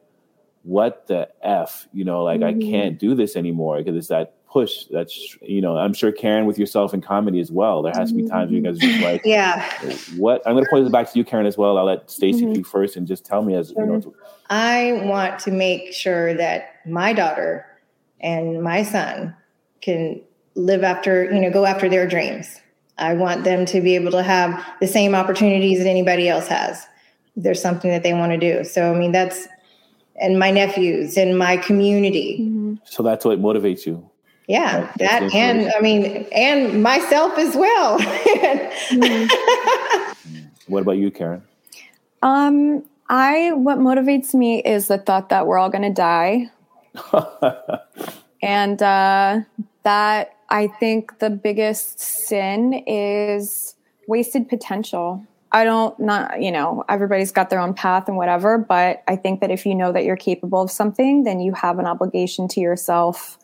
what 0.64 1.08
the 1.08 1.30
f? 1.44 1.88
You 1.94 2.06
know, 2.06 2.24
like 2.24 2.42
Mhm. 2.42 2.48
I 2.48 2.54
can't 2.72 3.00
do 3.00 3.16
this 3.16 3.36
anymore 3.36 3.78
because 3.78 3.96
it's 3.96 4.10
that 4.10 4.35
push. 4.56 4.86
That's 4.86 5.38
you 5.42 5.60
know, 5.60 5.78
I'm 5.78 5.94
sure 5.94 6.14
Karen 6.14 6.46
with 6.46 6.58
yourself 6.58 6.94
in 6.94 7.02
comedy 7.02 7.42
as 7.42 7.52
well. 7.52 7.82
There 7.82 7.92
has 7.94 8.12
to 8.12 8.16
be 8.16 8.26
times 8.26 8.50
where 8.50 8.58
you 8.58 8.64
guys 8.64 8.78
are 8.78 8.88
just 8.88 9.04
like, 9.04 9.22
Yeah. 9.26 9.70
what? 10.16 10.42
I'm 10.46 10.54
going 10.54 10.64
to 10.64 10.70
point 10.70 10.86
this 10.86 10.92
back 10.94 11.12
to 11.12 11.20
you, 11.20 11.26
Karen, 11.26 11.46
as 11.46 11.58
well. 11.58 11.78
I'll 11.78 11.84
let 11.84 12.10
Stacy 12.10 12.46
Mhm. 12.46 12.54
speak 12.54 12.66
first 12.66 12.96
and 12.96 13.06
just 13.06 13.26
tell 13.26 13.42
me 13.42 13.54
as 13.54 13.72
you 13.72 13.86
know. 13.86 14.02
I 14.50 15.02
want 15.04 15.40
to 15.40 15.52
make 15.52 15.92
sure 15.92 16.34
that 16.36 16.70
my 16.86 17.12
daughter 17.12 17.66
and 18.22 18.64
my 18.64 18.82
son 18.84 19.36
can 19.82 20.22
live 20.56 20.86
after, 20.86 21.26
you 21.34 21.42
know, 21.42 21.52
go 21.52 21.66
after 21.66 21.90
their 21.90 22.08
dreams. 22.08 22.62
I 22.98 23.14
want 23.14 23.44
them 23.44 23.66
to 23.66 23.82
be 23.82 23.96
able 23.96 24.12
to 24.12 24.24
have 24.24 24.66
the 24.80 24.88
same 24.88 25.14
opportunities 25.16 25.80
that 25.80 25.90
anybody 25.90 26.30
else 26.30 26.48
has. 26.48 26.88
There's 27.36 27.62
something 27.62 27.92
that 27.92 28.04
they 28.04 28.14
want 28.14 28.32
to 28.32 28.38
do. 28.38 28.64
So, 28.64 28.94
I 28.94 28.98
mean, 28.98 29.12
that's, 29.12 29.50
and 30.16 30.40
my 30.40 30.50
nephews 30.50 31.18
and 31.18 31.38
my 31.38 31.58
community. 31.58 32.38
Mm-hmm. 32.40 32.76
So 32.86 33.04
that's 33.04 33.26
what 33.26 33.42
motivates 33.42 33.86
you. 33.86 34.10
Yeah, 34.48 34.82
Right, 34.82 34.98
that's 34.98 35.34
that, 35.34 35.36
and 35.36 35.72
I 35.76 35.82
mean, 35.82 36.28
and 36.32 36.84
myself 36.84 37.38
as 37.38 37.56
well. 37.56 38.00
What 40.68 40.82
about 40.82 40.98
you, 40.98 41.12
Karen? 41.12 41.44
Um, 42.22 42.84
I 43.10 43.52
what 43.54 43.78
motivates 43.78 44.34
me 44.34 44.62
is 44.64 44.88
the 44.88 44.98
thought 44.98 45.30
that 45.30 45.46
we're 45.46 45.58
all 45.58 45.70
going 45.70 45.84
to 45.84 45.94
die, 45.94 46.50
and 48.42 48.82
uh, 48.82 49.42
that 49.84 50.36
I 50.50 50.68
think 50.80 51.20
the 51.20 51.30
biggest 51.30 52.00
sin 52.00 52.74
is 52.88 53.76
wasted 54.08 54.50
potential. 54.50 55.24
I 55.52 55.64
don't 55.64 55.98
not 56.00 56.42
you 56.42 56.52
know 56.52 56.84
everybody's 56.90 57.32
got 57.32 57.52
their 57.52 57.60
own 57.60 57.76
path 57.76 58.08
and 58.08 58.18
whatever, 58.18 58.58
but 58.58 59.04
I 59.08 59.16
think 59.16 59.42
that 59.42 59.52
if 59.52 59.68
you 59.68 59.76
know 59.76 59.92
that 59.92 60.04
you're 60.04 60.18
capable 60.18 60.62
of 60.62 60.72
something, 60.72 61.24
then 61.24 61.40
you 61.40 61.54
have 61.54 61.78
an 61.78 61.86
obligation 61.86 62.48
to 62.50 62.60
yourself 62.60 63.38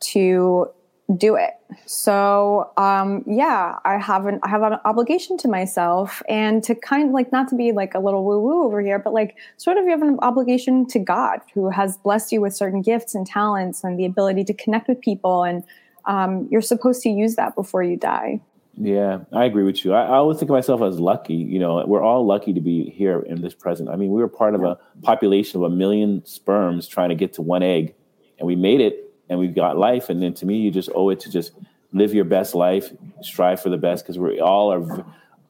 to 0.00 0.70
do 1.16 1.36
it. 1.36 1.52
So 1.86 2.70
um, 2.76 3.24
yeah, 3.26 3.78
I 3.84 3.98
have 3.98 4.26
an 4.26 4.40
I 4.42 4.48
have 4.48 4.62
an 4.62 4.78
obligation 4.84 5.38
to 5.38 5.48
myself 5.48 6.22
and 6.28 6.62
to 6.64 6.74
kind 6.74 7.08
of 7.08 7.14
like 7.14 7.32
not 7.32 7.48
to 7.48 7.56
be 7.56 7.72
like 7.72 7.94
a 7.94 7.98
little 7.98 8.24
woo 8.24 8.40
woo 8.40 8.64
over 8.64 8.80
here, 8.80 8.98
but 8.98 9.14
like 9.14 9.36
sort 9.56 9.78
of 9.78 9.84
you 9.84 9.90
have 9.90 10.02
an 10.02 10.18
obligation 10.20 10.86
to 10.88 10.98
God 10.98 11.40
who 11.54 11.70
has 11.70 11.96
blessed 11.96 12.32
you 12.32 12.40
with 12.40 12.54
certain 12.54 12.82
gifts 12.82 13.14
and 13.14 13.26
talents 13.26 13.84
and 13.84 13.98
the 13.98 14.04
ability 14.04 14.44
to 14.44 14.54
connect 14.54 14.88
with 14.88 15.00
people, 15.00 15.44
and 15.44 15.64
um, 16.04 16.46
you're 16.50 16.60
supposed 16.60 17.02
to 17.02 17.08
use 17.10 17.36
that 17.36 17.54
before 17.54 17.82
you 17.82 17.96
die. 17.96 18.40
Yeah, 18.80 19.20
I 19.32 19.44
agree 19.44 19.64
with 19.64 19.84
you. 19.84 19.92
I, 19.92 20.04
I 20.04 20.16
always 20.16 20.38
think 20.38 20.50
of 20.50 20.54
myself 20.54 20.82
as 20.82 21.00
lucky. 21.00 21.34
You 21.34 21.58
know, 21.58 21.84
we're 21.86 22.02
all 22.02 22.24
lucky 22.24 22.52
to 22.52 22.60
be 22.60 22.90
here 22.90 23.20
in 23.20 23.42
this 23.42 23.54
present. 23.54 23.88
I 23.88 23.96
mean, 23.96 24.10
we 24.10 24.20
were 24.20 24.28
part 24.28 24.54
of 24.54 24.62
a 24.62 24.78
population 25.02 25.60
of 25.60 25.64
a 25.64 25.74
million 25.74 26.24
sperms 26.24 26.86
trying 26.86 27.08
to 27.08 27.14
get 27.14 27.32
to 27.34 27.42
one 27.42 27.62
egg, 27.62 27.94
and 28.38 28.46
we 28.46 28.56
made 28.56 28.80
it, 28.80 29.07
and 29.28 29.38
we've 29.38 29.54
got 29.54 29.76
life. 29.76 30.08
And 30.08 30.22
then 30.22 30.34
to 30.34 30.46
me, 30.46 30.58
you 30.58 30.70
just 30.70 30.90
owe 30.94 31.10
it 31.10 31.20
to 31.20 31.30
just 31.30 31.52
live 31.92 32.14
your 32.14 32.24
best 32.24 32.54
life, 32.54 32.92
strive 33.22 33.60
for 33.60 33.70
the 33.70 33.76
best, 33.76 34.04
because 34.04 34.18
we 34.18 34.40
all 34.40 34.72
are 34.72 34.80
v- 34.80 35.02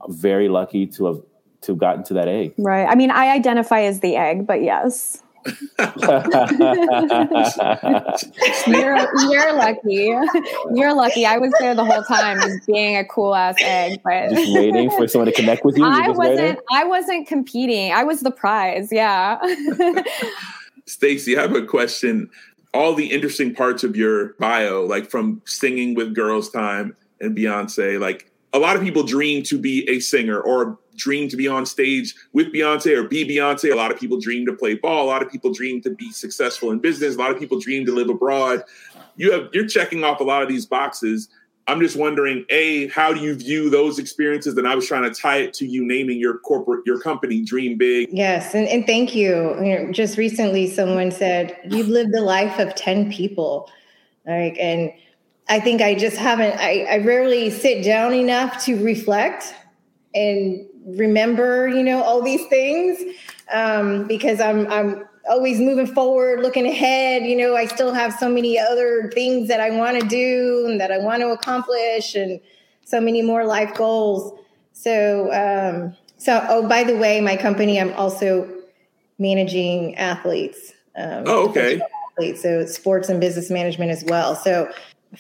very 0.09 0.49
lucky 0.49 0.87
to 0.87 1.07
have 1.07 1.23
to 1.61 1.73
have 1.73 1.79
gotten 1.79 2.05
to 2.05 2.15
that 2.15 2.29
egg. 2.29 2.55
Right. 2.57 2.87
I 2.89 2.95
mean, 2.95 3.11
I 3.11 3.31
identify 3.31 3.81
as 3.81 4.01
the 4.01 4.17
egg, 4.17 4.47
but 4.47 4.63
yes. 4.63 5.23
you're, 8.67 8.97
you're 9.31 9.53
lucky. 9.55 10.15
You're 10.75 10.95
lucky. 10.95 11.25
I 11.25 11.39
was 11.39 11.53
there 11.59 11.75
the 11.75 11.85
whole 11.85 12.03
time, 12.03 12.41
just 12.41 12.67
being 12.67 12.97
a 12.97 13.05
cool 13.05 13.35
ass 13.35 13.57
egg. 13.61 14.01
But 14.05 14.31
just 14.31 14.53
waiting 14.53 14.91
for 14.91 15.09
someone 15.09 15.27
to 15.27 15.33
connect 15.33 15.65
with 15.65 15.79
you. 15.79 15.85
I 15.85 16.11
wasn't. 16.11 16.39
waiting? 16.39 16.57
I 16.71 16.85
wasn't 16.85 17.27
competing. 17.27 17.93
I 17.93 18.05
was 18.05 18.21
the 18.21 18.31
prize. 18.31 18.91
Yeah. 18.93 19.39
Stacy, 20.87 21.37
I 21.37 21.43
have 21.43 21.55
a 21.55 21.65
question. 21.65 22.31
All 22.75 22.95
the 22.95 23.07
interesting 23.07 23.55
parts 23.55 23.83
of 23.83 23.97
your 23.97 24.35
bio, 24.35 24.85
like 24.85 25.11
from 25.11 25.43
singing 25.47 25.95
with 25.95 26.15
Girls 26.15 26.51
Tyme 26.51 26.95
and 27.21 27.37
Beyonce, 27.37 27.99
like 27.99 28.31
a 28.53 28.59
lot 28.59 28.77
of 28.77 28.83
people 28.83 29.03
dream 29.03 29.43
to 29.45 29.59
be 29.59 29.89
a 29.89 30.01
singer 30.01 30.41
or 30.41 30.79
dream 30.97 31.29
to 31.29 31.37
be 31.37 31.49
on 31.49 31.65
stage 31.65 32.15
with 32.33 32.53
Beyonce 32.53 32.97
or 32.97 33.05
be 33.05 33.27
Beyonce. 33.27 33.73
A 33.73 33.77
lot 33.77 33.91
of 33.91 33.99
people 33.99 34.21
dream 34.21 34.45
to 34.47 34.53
play 34.53 34.75
ball. 34.75 35.05
A 35.05 35.09
lot 35.09 35.23
of 35.23 35.31
people 35.31 35.53
dream 35.53 35.81
to 35.83 35.91
be 35.91 36.11
successful 36.13 36.71
in 36.71 36.79
business. 36.79 37.15
A 37.15 37.19
lot 37.19 37.31
of 37.31 37.39
people 37.39 37.59
dream 37.59 37.87
to 37.87 37.93
live 37.93 38.11
abroad. 38.11 38.65
You 39.17 39.33
have 39.33 39.49
you're 39.53 39.67
checking 39.67 40.05
off 40.05 40.21
a 40.21 40.25
lot 40.25 40.43
of 40.43 40.49
these 40.49 40.67
boxes. 40.67 41.29
I'm 41.69 41.81
just 41.81 41.97
wondering, 41.97 42.47
A, 42.49 42.89
how 42.89 43.13
do 43.13 43.21
you 43.21 43.35
view 43.35 43.69
those 43.69 43.99
experiences? 43.99 44.57
And 44.57 44.67
I 44.67 44.75
was 44.75 44.87
trying 44.87 45.03
to 45.03 45.11
tie 45.11 45.37
it 45.37 45.53
to 45.55 45.67
you 45.67 45.87
naming 45.87 46.19
your 46.19 46.39
corporate, 46.39 46.85
your 46.87 46.99
company, 46.99 47.43
Dream 47.43 47.77
Big. 47.77 48.09
Yes, 48.11 48.55
and, 48.55 48.67
and 48.69 48.87
thank 48.87 49.15
you. 49.15 49.55
you 49.63 49.79
know, 49.79 49.93
just 49.93 50.17
recently, 50.17 50.69
someone 50.69 51.11
said 51.11 51.59
you've 51.71 51.89
lived 51.89 52.13
the 52.13 52.23
life 52.23 52.59
of 52.59 52.75
ten 52.75 53.13
people, 53.13 53.71
like, 54.27 54.57
and 54.59 54.93
I 55.49 55.61
think 55.61 55.83
I 55.83 55.95
just 55.95 56.17
haven't. 56.17 56.59
I, 56.59 56.87
I 56.91 56.99
rarely 56.99 57.51
sit 57.51 57.85
down 57.85 58.15
enough 58.15 58.65
to 58.65 58.83
reflect 58.83 59.55
and 60.15 60.67
remember, 60.87 61.69
you 61.69 61.83
know, 61.83 62.03
all 62.03 62.23
these 62.23 62.47
things 62.47 62.99
um, 63.53 64.07
because 64.07 64.41
I'm 64.41 64.67
I'm 64.71 65.08
always 65.29 65.61
moving 65.61 65.87
forward, 65.87 66.41
looking 66.41 66.67
ahead. 66.67 67.25
You 67.25 67.37
know, 67.37 67.57
I 67.57 67.67
still 67.67 67.93
have 67.93 68.13
so 68.15 68.29
many 68.29 68.59
other 68.59 69.11
things 69.15 69.49
that 69.49 69.61
I 69.61 69.71
want 69.71 70.01
to 70.01 70.07
do 70.07 70.67
and 70.69 70.81
that 70.81 70.91
I 70.91 70.99
want 70.99 71.23
to 71.23 71.29
accomplish, 71.29 72.15
and 72.15 72.41
so 72.85 73.01
many 73.01 73.23
more 73.23 73.45
life 73.45 73.75
goals. 73.75 74.39
So, 74.73 75.33
um, 75.33 75.97
so 76.17 76.45
oh, 76.49 76.69
by 76.69 76.85
the 76.85 76.97
way, 76.97 77.21
my 77.21 77.37
company, 77.37 77.81
I'm 77.81 77.93
also 77.95 78.49
managing 79.19 79.95
athletes. 79.97 80.73
Um, 80.97 81.25
Oh, 81.27 81.49
okay. 81.49 81.81
athletes, 82.13 82.43
so 82.43 82.65
sports 82.67 83.09
and 83.09 83.21
business 83.21 83.51
management 83.51 83.91
as 83.91 84.05
well. 84.05 84.35
So, 84.35 84.71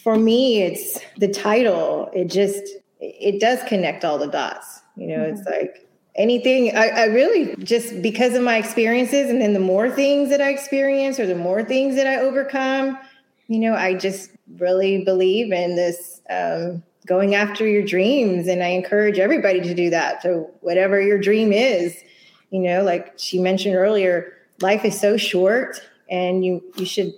for 0.03 0.17
me, 0.17 0.63
it's 0.63 0.99
the 1.19 1.29
title. 1.29 2.11
It 2.15 2.27
just 2.27 2.63
it 3.01 3.41
does 3.41 3.63
connect 3.69 4.05
all 4.05 4.19
the 4.19 4.27
dots. 4.27 4.81
You 4.97 5.07
know, 5.09 5.23
it's 5.23 5.45
like 5.47 5.88
anything. 6.19 6.77
I, 6.77 6.89
I 6.89 7.05
really 7.07 7.57
just 7.57 8.03
because 8.03 8.35
of 8.35 8.43
my 8.43 8.59
experiences 8.59 9.31
and 9.31 9.41
then 9.41 9.55
the 9.55 9.61
more 9.61 9.89
things 9.89 10.29
that 10.31 10.41
i 10.43 10.51
experience 10.51 11.19
or 11.19 11.27
the 11.27 11.35
more 11.35 11.65
things 11.65 11.97
that 11.97 12.07
i 12.07 12.17
overcome 12.17 12.99
you 13.47 13.61
know 13.61 13.75
i 13.75 13.95
just 13.95 14.33
really 14.59 15.05
believe 15.05 15.53
in 15.53 15.77
this 15.77 16.21
um, 16.29 16.83
going 17.07 17.35
after 17.35 17.67
your 17.67 17.83
dreams. 17.83 18.49
And 18.49 18.63
i 18.63 18.69
encourage 18.69 19.19
everybody 19.19 19.61
to 19.61 19.75
do 19.75 19.89
that. 19.91 20.23
So 20.23 20.51
whatever 20.61 21.01
your 21.01 21.19
dream 21.19 21.53
is 21.53 22.03
you 22.51 22.61
know 22.61 22.83
like 22.83 23.13
she 23.17 23.39
mentioned 23.39 23.75
earlier 23.75 24.33
life 24.61 24.85
is 24.85 24.99
so 24.99 25.17
short 25.17 25.81
and 26.11 26.45
you 26.45 26.63
you 26.77 26.87
should 26.87 27.13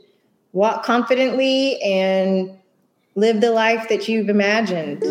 walk 0.53 0.85
confidently 0.85 1.81
and 1.83 2.59
live 3.15 3.41
the 3.41 3.51
life 3.51 3.89
that 3.89 4.09
you've 4.09 4.29
imagined 4.29 5.03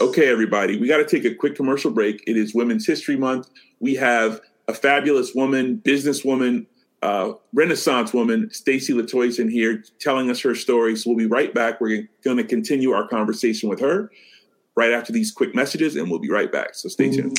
Okay, 0.00 0.28
everybody, 0.28 0.78
we 0.78 0.88
got 0.88 0.98
to 0.98 1.04
take 1.04 1.24
a 1.24 1.34
quick 1.34 1.54
commercial 1.54 1.90
break. 1.90 2.22
It 2.26 2.36
is 2.36 2.54
Women's 2.54 2.86
History 2.86 3.16
Month. 3.16 3.48
We 3.80 3.94
have 3.94 4.40
a 4.68 4.74
fabulous 4.74 5.34
woman, 5.34 5.80
businesswoman, 5.84 6.66
uh, 7.02 7.32
Renaissance 7.52 8.12
woman, 8.12 8.50
Stacy 8.50 8.92
Latoyson 8.92 9.50
here, 9.50 9.82
telling 9.98 10.30
us 10.30 10.40
her 10.40 10.54
story. 10.54 10.96
So 10.96 11.10
we'll 11.10 11.18
be 11.18 11.26
right 11.26 11.52
back. 11.54 11.80
We're 11.80 12.08
going 12.22 12.36
to 12.36 12.44
continue 12.44 12.92
our 12.92 13.08
conversation 13.08 13.68
with 13.68 13.80
her 13.80 14.10
right 14.74 14.92
after 14.92 15.12
these 15.12 15.30
quick 15.30 15.54
messages, 15.54 15.96
and 15.96 16.10
we'll 16.10 16.20
be 16.20 16.30
right 16.30 16.52
back. 16.52 16.74
So 16.74 16.88
stay 16.88 17.10
tuned. 17.10 17.38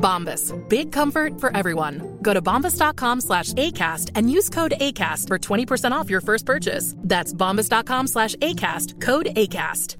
Bombas. 0.00 0.52
Big 0.68 0.90
comfort 0.90 1.38
for 1.38 1.56
everyone. 1.56 2.18
Go 2.22 2.34
to 2.34 2.42
bombas.com 2.42 3.20
slash 3.20 3.52
ACAST 3.52 4.10
and 4.14 4.30
use 4.30 4.48
code 4.48 4.72
ACAST 4.80 5.28
for 5.28 5.38
20% 5.38 5.92
off 5.92 6.08
your 6.10 6.22
first 6.22 6.46
purchase. 6.46 6.96
That's 6.98 7.32
bombas.com 7.32 8.06
slash 8.06 8.34
ACAST. 8.36 9.00
Code 9.00 9.26
ACAST. 9.36 9.96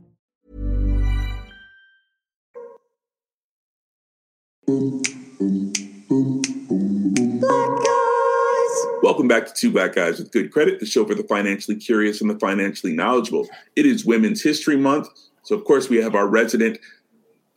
Welcome 9.02 9.26
back 9.26 9.46
to 9.46 9.52
Two 9.52 9.72
Black 9.72 9.96
Guys 9.96 10.20
with 10.20 10.30
Good 10.30 10.52
Credit, 10.52 10.78
the 10.78 10.86
show 10.86 11.04
for 11.04 11.16
the 11.16 11.24
financially 11.24 11.76
curious 11.76 12.20
and 12.20 12.30
the 12.30 12.38
financially 12.38 12.92
knowledgeable. 12.92 13.48
It 13.74 13.84
is 13.84 14.04
Women's 14.04 14.42
History 14.42 14.76
Month. 14.76 15.08
So, 15.42 15.56
of 15.56 15.64
course, 15.64 15.88
we 15.88 15.96
have 15.96 16.14
our 16.14 16.28
resident 16.28 16.78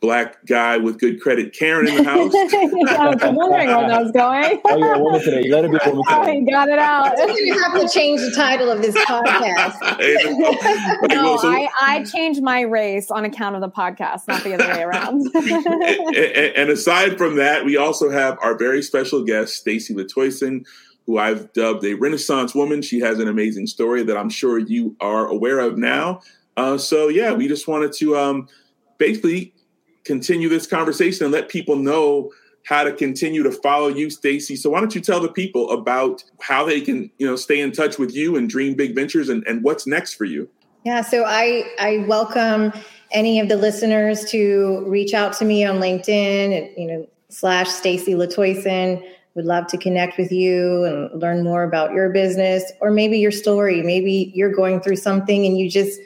black 0.04 0.44
guy 0.44 0.76
with 0.76 0.98
good 0.98 1.18
credit, 1.20 1.54
Karen, 1.54 1.88
in 1.88 1.96
the 1.96 2.04
house. 2.04 2.32
I 2.34 3.08
was 3.08 3.22
wondering 3.34 3.68
where 3.68 3.88
that 3.88 4.02
was 4.02 4.12
going. 4.12 4.60
Oh, 4.66 4.76
you're 4.76 4.94
a 4.94 4.98
woman 4.98 5.20
today. 5.22 5.42
You 5.42 5.50
gotta 5.50 5.68
be 5.70 5.78
a 5.82 5.90
woman 5.90 6.04
I 6.08 6.26
today. 6.34 6.50
got 6.50 6.68
it 6.68 6.78
out. 6.78 7.16
You 7.18 7.58
have 7.58 7.80
to 7.80 7.88
change 7.88 8.20
the 8.20 8.30
title 8.36 8.70
of 8.70 8.82
this 8.82 8.94
podcast. 8.96 9.80
No, 11.08 11.36
So- 11.38 11.48
I, 11.48 11.68
I 11.80 12.04
changed 12.04 12.42
my 12.42 12.60
race 12.60 13.10
on 13.10 13.24
account 13.24 13.54
of 13.54 13.62
the 13.62 13.70
podcast, 13.70 14.28
not 14.28 14.44
the 14.44 14.54
other 14.54 14.68
way 14.68 14.82
around. 14.82 15.22
and, 15.34 16.16
and- 16.16 16.54
and 16.54 16.70
aside 16.70 17.16
from 17.18 17.36
that, 17.36 17.64
we 17.64 17.76
also 17.76 18.10
have 18.10 18.38
our 18.42 18.56
very 18.58 18.82
special 18.82 19.24
guest, 19.24 19.54
Stacy 19.56 19.94
Latoyson, 19.94 20.66
who 21.06 21.18
I've 21.18 21.52
dubbed 21.54 21.84
a 21.84 21.94
Renaissance 21.94 22.54
woman. 22.54 22.82
She 22.82 23.00
has 23.00 23.18
an 23.20 23.28
amazing 23.28 23.66
story 23.66 24.02
that 24.04 24.16
I'm 24.16 24.28
sure 24.30 24.58
you 24.58 24.96
are 25.00 25.26
aware 25.26 25.60
of 25.60 25.78
now. 25.78 26.20
Uh, 26.56 26.76
so 26.78 27.08
yeah, 27.08 27.32
we 27.32 27.48
just 27.48 27.66
wanted 27.66 27.92
to 27.94 28.16
um, 28.16 28.48
basically 28.98 29.53
continue 30.04 30.48
this 30.48 30.66
conversation 30.66 31.24
and 31.24 31.32
let 31.32 31.48
people 31.48 31.76
know 31.76 32.30
how 32.64 32.82
to 32.82 32.92
continue 32.92 33.42
to 33.42 33.50
follow 33.50 33.88
you, 33.88 34.08
Stacy. 34.08 34.56
So 34.56 34.70
why 34.70 34.80
don't 34.80 34.94
you 34.94 35.00
tell 35.00 35.20
the 35.20 35.28
people 35.28 35.70
about 35.70 36.24
how 36.40 36.64
they 36.64 36.80
can, 36.80 37.10
you 37.18 37.26
know, 37.26 37.36
stay 37.36 37.60
in 37.60 37.72
touch 37.72 37.98
with 37.98 38.14
you 38.14 38.36
and 38.36 38.48
dream 38.48 38.74
big 38.74 38.94
ventures 38.94 39.28
and, 39.28 39.46
and 39.46 39.62
what's 39.62 39.86
next 39.86 40.14
for 40.14 40.24
you? 40.24 40.48
Yeah, 40.84 41.02
so 41.02 41.24
I 41.24 41.64
I 41.78 42.04
welcome 42.08 42.72
any 43.10 43.40
of 43.40 43.48
the 43.48 43.56
listeners 43.56 44.24
to 44.30 44.84
reach 44.86 45.14
out 45.14 45.32
to 45.34 45.44
me 45.44 45.64
on 45.64 45.76
LinkedIn, 45.76 46.56
and, 46.56 46.76
you 46.76 46.86
know, 46.86 47.08
slash 47.28 47.68
Stacy 47.68 48.14
Latoyson. 48.14 49.02
Would 49.34 49.46
love 49.46 49.66
to 49.66 49.78
connect 49.78 50.16
with 50.16 50.30
you 50.30 50.84
and 50.84 51.20
learn 51.20 51.42
more 51.42 51.64
about 51.64 51.92
your 51.92 52.08
business 52.10 52.70
or 52.80 52.92
maybe 52.92 53.18
your 53.18 53.32
story. 53.32 53.82
Maybe 53.82 54.30
you're 54.32 54.52
going 54.52 54.80
through 54.80 54.94
something 54.94 55.44
and 55.44 55.58
you 55.58 55.68
just 55.68 55.98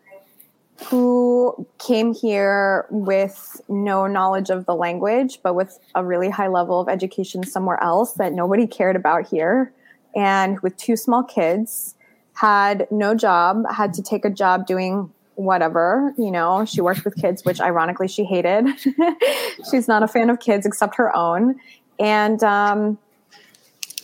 who 0.86 1.68
came 1.80 2.14
here 2.14 2.86
with 2.90 3.62
no 3.70 4.06
knowledge 4.06 4.50
of 4.50 4.66
the 4.66 4.76
language, 4.76 5.40
but 5.44 5.54
with 5.54 5.80
a 5.96 6.04
really 6.04 6.30
high 6.30 6.48
level 6.48 6.80
of 6.80 6.90
education 6.90 7.44
somewhere 7.44 7.82
else 7.82 8.14
that 8.14 8.34
nobody 8.34 8.68
cared 8.68 8.96
about 8.96 9.28
here, 9.28 9.72
and 10.16 10.60
with 10.62 10.76
two 10.78 10.96
small 10.96 11.24
kids 11.24 11.96
had 12.34 12.88
no 12.92 13.16
job, 13.16 13.64
had 13.72 13.94
to 13.94 14.04
take 14.04 14.26
a 14.26 14.30
job 14.30 14.68
doing 14.68 15.12
whatever, 15.38 16.14
you 16.18 16.32
know, 16.32 16.66
she 16.66 16.82
worked 16.82 17.06
with 17.06 17.16
kids, 17.16 17.46
which 17.46 17.62
ironically 17.62 18.08
she 18.08 18.24
hated. 18.24 18.68
She's 19.72 19.88
not 19.88 20.02
a 20.02 20.08
fan 20.08 20.30
of 20.30 20.40
kids 20.40 20.66
except 20.66 20.96
her 20.96 21.16
own. 21.16 21.60
And 22.00 22.44
um, 22.44 22.98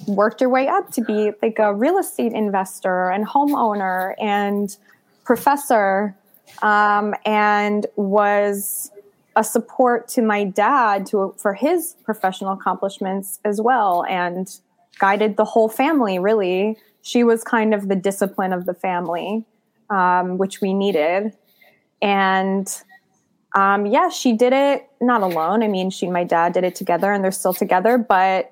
worked 0.08 0.41
her 0.41 0.50
way 0.50 0.67
up 0.67 0.91
to 0.91 1.02
be 1.02 1.32
like 1.41 1.58
a 1.58 1.74
real 1.74 1.98
estate 1.98 2.34
investor 2.34 3.10
and 3.10 3.28
homeowner 3.28 4.13
and 4.22 4.78
professor 5.24 6.15
um, 6.62 7.15
and 7.26 7.88
was 7.96 8.91
a 9.36 9.43
support 9.43 10.08
to 10.10 10.22
my 10.22 10.43
dad 10.43 11.08
to 11.08 11.34
for 11.38 11.56
his 11.56 11.96
professional 12.04 12.54
accomplishments 12.54 13.39
as 13.43 13.60
well 13.60 14.06
and 14.08 14.60
guided 15.00 15.38
the 15.38 15.46
whole 15.46 15.69
family 15.69 16.19
really 16.19 16.78
she 17.02 17.24
was 17.24 17.43
kind 17.43 17.74
of 17.74 17.88
the 17.88 17.96
discipline 17.96 18.54
of 18.54 18.65
the 18.65 18.76
family 18.76 19.43
um, 19.89 20.38
which 20.38 20.62
we 20.62 20.74
needed. 20.74 21.36
And 22.02 22.67
um, 23.56 23.86
yeah 23.86 24.10
she 24.10 24.34
did 24.34 24.54
it 24.54 24.89
not 25.00 25.22
alone. 25.22 25.63
I 25.63 25.67
mean 25.67 25.89
she 25.89 26.06
and 26.06 26.13
my 26.13 26.24
dad 26.24 26.54
did 26.54 26.63
it 26.63 26.76
together 26.76 27.12
and 27.12 27.24
they're 27.24 27.32
still 27.32 27.54
together 27.54 27.98
but 27.98 28.52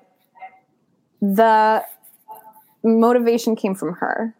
the 1.20 1.84
motivation 2.84 3.54
came 3.54 3.74
from 3.74 3.94
her 3.94 4.34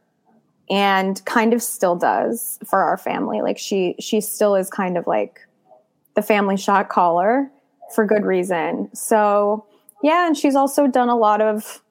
and 0.70 1.24
kind 1.24 1.52
of 1.52 1.62
still 1.62 1.96
does 1.96 2.58
for 2.64 2.82
our 2.82 2.96
family. 2.96 3.42
Like 3.42 3.58
she 3.58 3.94
she 4.00 4.20
still 4.20 4.54
is 4.54 4.70
kind 4.70 4.96
of 4.96 5.06
like 5.06 5.40
the 6.14 6.22
family 6.22 6.56
shot 6.56 6.88
caller 6.88 7.50
for 7.94 8.06
good 8.06 8.24
reason. 8.24 8.88
So 8.94 9.66
yeah 10.02 10.26
and 10.26 10.36
she's 10.36 10.54
also 10.54 10.86
done 10.86 11.08
a 11.08 11.16
lot 11.16 11.40
of 11.40 11.82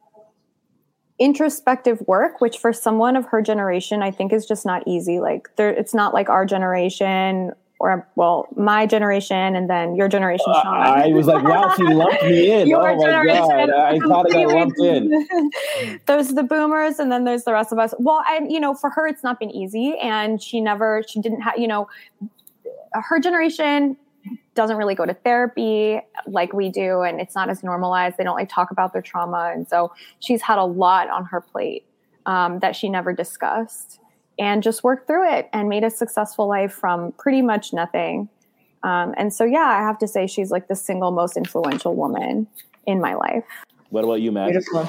introspective 1.21 2.01
work 2.07 2.41
which 2.41 2.57
for 2.57 2.73
someone 2.73 3.15
of 3.15 3.25
her 3.25 3.41
generation 3.41 4.01
i 4.01 4.09
think 4.09 4.33
is 4.33 4.45
just 4.45 4.65
not 4.65 4.81
easy 4.87 5.19
like 5.19 5.47
there 5.55 5.69
it's 5.69 5.93
not 5.93 6.13
like 6.13 6.29
our 6.29 6.45
generation 6.45 7.51
or 7.79 8.07
well 8.15 8.47
my 8.55 8.85
generation 8.85 9.55
and 9.55 9.69
then 9.69 9.95
your 9.95 10.07
generation 10.07 10.45
uh, 10.49 10.61
Sean. 10.61 10.75
I 10.75 11.07
was 11.07 11.25
like, 11.25 11.43
wow, 11.43 11.73
she 11.75 11.83
lumped 11.83 12.23
me 12.23 12.51
in. 12.51 12.67
Your 12.67 12.87
oh 12.87 12.95
my 12.95 13.25
god, 13.25 13.69
I 13.71 13.99
thought 14.07 14.27
I 14.27 14.43
got 14.43 14.53
lumped 14.53 14.79
in. 14.79 15.99
there's 16.05 16.29
the 16.29 16.43
boomers 16.43 16.99
and 16.99 17.11
then 17.11 17.23
there's 17.23 17.43
the 17.43 17.53
rest 17.53 17.71
of 17.71 17.79
us 17.79 17.93
well 17.97 18.23
and 18.29 18.51
you 18.51 18.59
know 18.59 18.75
for 18.75 18.91
her 18.91 19.07
it's 19.07 19.23
not 19.23 19.39
been 19.39 19.49
easy 19.51 19.95
and 20.01 20.41
she 20.41 20.61
never 20.61 21.03
she 21.07 21.19
didn't 21.19 21.41
have 21.41 21.57
you 21.57 21.67
know 21.67 21.87
her 22.93 23.19
generation 23.19 23.97
doesn't 24.53 24.77
really 24.77 24.95
go 24.95 25.05
to 25.05 25.13
therapy 25.13 25.99
like 26.27 26.53
we 26.53 26.69
do 26.69 27.01
and 27.01 27.21
it's 27.21 27.35
not 27.35 27.49
as 27.49 27.63
normalized 27.63 28.17
they 28.17 28.23
don't 28.23 28.35
like 28.35 28.49
talk 28.49 28.69
about 28.71 28.91
their 28.93 29.01
trauma 29.01 29.51
and 29.53 29.67
so 29.67 29.91
she's 30.19 30.41
had 30.41 30.57
a 30.57 30.63
lot 30.63 31.09
on 31.09 31.25
her 31.25 31.39
plate 31.39 31.85
um, 32.25 32.59
that 32.59 32.75
she 32.75 32.89
never 32.89 33.13
discussed 33.13 33.99
and 34.37 34.61
just 34.61 34.83
worked 34.83 35.07
through 35.07 35.31
it 35.31 35.49
and 35.53 35.69
made 35.69 35.83
a 35.83 35.89
successful 35.89 36.47
life 36.47 36.73
from 36.73 37.11
pretty 37.13 37.41
much 37.41 37.71
nothing 37.71 38.27
um, 38.83 39.13
and 39.17 39.33
so 39.33 39.45
yeah 39.45 39.59
i 39.59 39.79
have 39.79 39.97
to 39.97 40.07
say 40.07 40.27
she's 40.27 40.51
like 40.51 40.67
the 40.67 40.75
single 40.75 41.11
most 41.11 41.37
influential 41.37 41.95
woman 41.95 42.45
in 42.85 42.99
my 42.99 43.13
life 43.13 43.45
what 43.89 44.03
about 44.03 44.21
you 44.21 44.31
matt 44.31 44.51
Beautiful. 44.51 44.83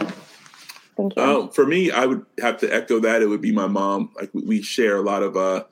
thank 0.97 1.17
you 1.17 1.23
Uh, 1.23 1.47
for 1.49 1.67
me, 1.67 1.91
I 1.91 2.07
would 2.07 2.25
have 2.41 2.59
to 2.59 2.73
echo 2.73 3.01
that. 3.01 3.23
It 3.23 3.27
would 3.27 3.41
be 3.41 3.53
my 3.53 3.67
mom. 3.67 4.11
Like 4.17 4.31
we, 4.35 4.43
we 4.43 4.63
share 4.63 4.97
a 4.97 5.01
lot 5.03 5.23
of 5.23 5.37
uh, 5.37 5.65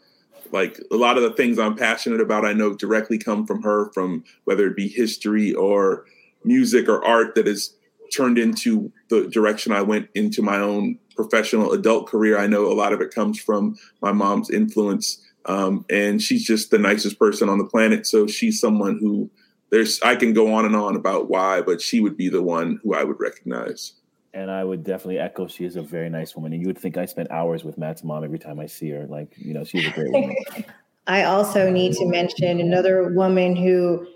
like 0.53 0.81
a 0.91 0.97
lot 0.97 1.17
of 1.17 1.23
the 1.23 1.33
things 1.33 1.59
I'm 1.59 1.77
passionate 1.77 2.21
about. 2.21 2.45
I 2.45 2.53
know 2.53 2.75
directly 2.75 3.19
come 3.19 3.47
from 3.47 3.63
her, 3.63 3.91
from 3.93 4.25
whether 4.45 4.67
it 4.67 4.77
be 4.77 4.89
history 4.89 5.53
or 5.55 6.05
music 6.45 6.89
or 6.89 7.05
art 7.05 7.35
that 7.35 7.47
has 7.47 7.75
turned 8.13 8.39
into 8.39 8.93
the 9.09 9.29
direction 9.29 9.73
I 9.73 9.83
went 9.83 10.09
into 10.15 10.43
my 10.43 10.57
own 10.57 10.99
professional 11.15 11.73
adult 11.73 12.09
career. 12.09 12.39
I 12.39 12.47
know 12.47 12.67
a 12.67 12.75
lot 12.75 12.93
of 12.93 13.01
it 13.01 13.15
comes 13.15 13.41
from 13.41 13.77
my 14.01 14.13
mom's 14.13 14.51
influence, 14.51 15.25
um, 15.47 15.85
and 15.91 16.21
she's 16.21 16.45
just 16.45 16.71
the 16.71 16.79
nicest 16.79 17.19
person 17.19 17.49
on 17.49 17.59
the 17.59 17.65
planet. 17.65 18.07
So 18.07 18.27
she's 18.27 18.61
someone 18.61 18.99
who 19.01 19.31
there's 19.71 20.01
I 20.03 20.17
can 20.17 20.33
go 20.33 20.53
on 20.53 20.65
and 20.65 20.75
on 20.75 20.97
about 20.97 21.31
why, 21.31 21.61
but 21.61 21.81
she 21.81 22.01
would 22.01 22.17
be 22.17 22.29
the 22.29 22.43
one 22.43 22.81
who 22.83 22.95
I 22.95 23.05
would 23.05 23.21
recognize. 23.21 23.93
And 24.33 24.51
I 24.51 24.63
would 24.63 24.85
definitely 24.85 25.19
echo. 25.19 25.49
She 25.49 25.65
is 25.65 25.77
a 25.77 25.83
very 25.83 26.09
nice 26.09 26.37
woman, 26.37 26.53
and 26.53 26.63
you 26.63 26.69
would 26.69 26.79
think 26.79 26.97
I 26.97 27.07
spent 27.07 27.31
hours 27.31 27.65
with 27.65 27.77
Matt's 27.79 28.05
mom 28.05 28.23
every 28.23 28.39
time 28.39 28.61
I 28.61 28.67
see 28.67 28.91
her. 28.91 29.07
Like, 29.07 29.35
you 29.37 29.55
know, 29.55 29.65
she's 29.65 29.87
a 29.87 29.91
great 29.91 30.13
woman. 30.13 30.37
I 31.07 31.25
also 31.25 31.71
need 31.71 31.95
to 31.95 32.07
mention 32.07 32.61
another 32.61 33.09
woman 33.09 33.57
who 33.57 34.07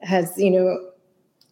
has, 0.00 0.32
you 0.38 0.50
know, 0.52 0.90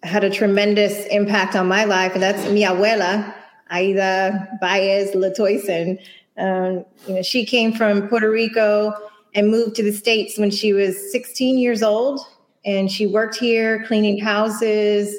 had 0.04 0.22
a 0.22 0.30
tremendous 0.30 1.06
impact 1.06 1.56
on 1.56 1.66
my 1.66 1.84
life, 1.84 2.12
and 2.14 2.22
that's 2.22 2.48
mi 2.50 2.62
abuela, 2.62 3.34
Aida 3.70 4.48
Baez 4.60 5.12
Latoyson. 5.12 5.98
Um, 6.38 6.84
you 7.08 7.14
know, 7.14 7.22
she 7.22 7.44
came 7.44 7.72
from 7.72 8.08
Puerto 8.08 8.30
Rico 8.30 8.92
and 9.34 9.50
moved 9.50 9.74
to 9.76 9.82
the 9.82 9.92
States 9.92 10.38
when 10.38 10.50
she 10.50 10.72
was 10.72 11.10
16 11.10 11.58
years 11.58 11.82
old, 11.82 12.20
and 12.64 12.90
she 12.90 13.06
worked 13.06 13.36
here 13.36 13.84
cleaning 13.86 14.18
houses 14.18 15.16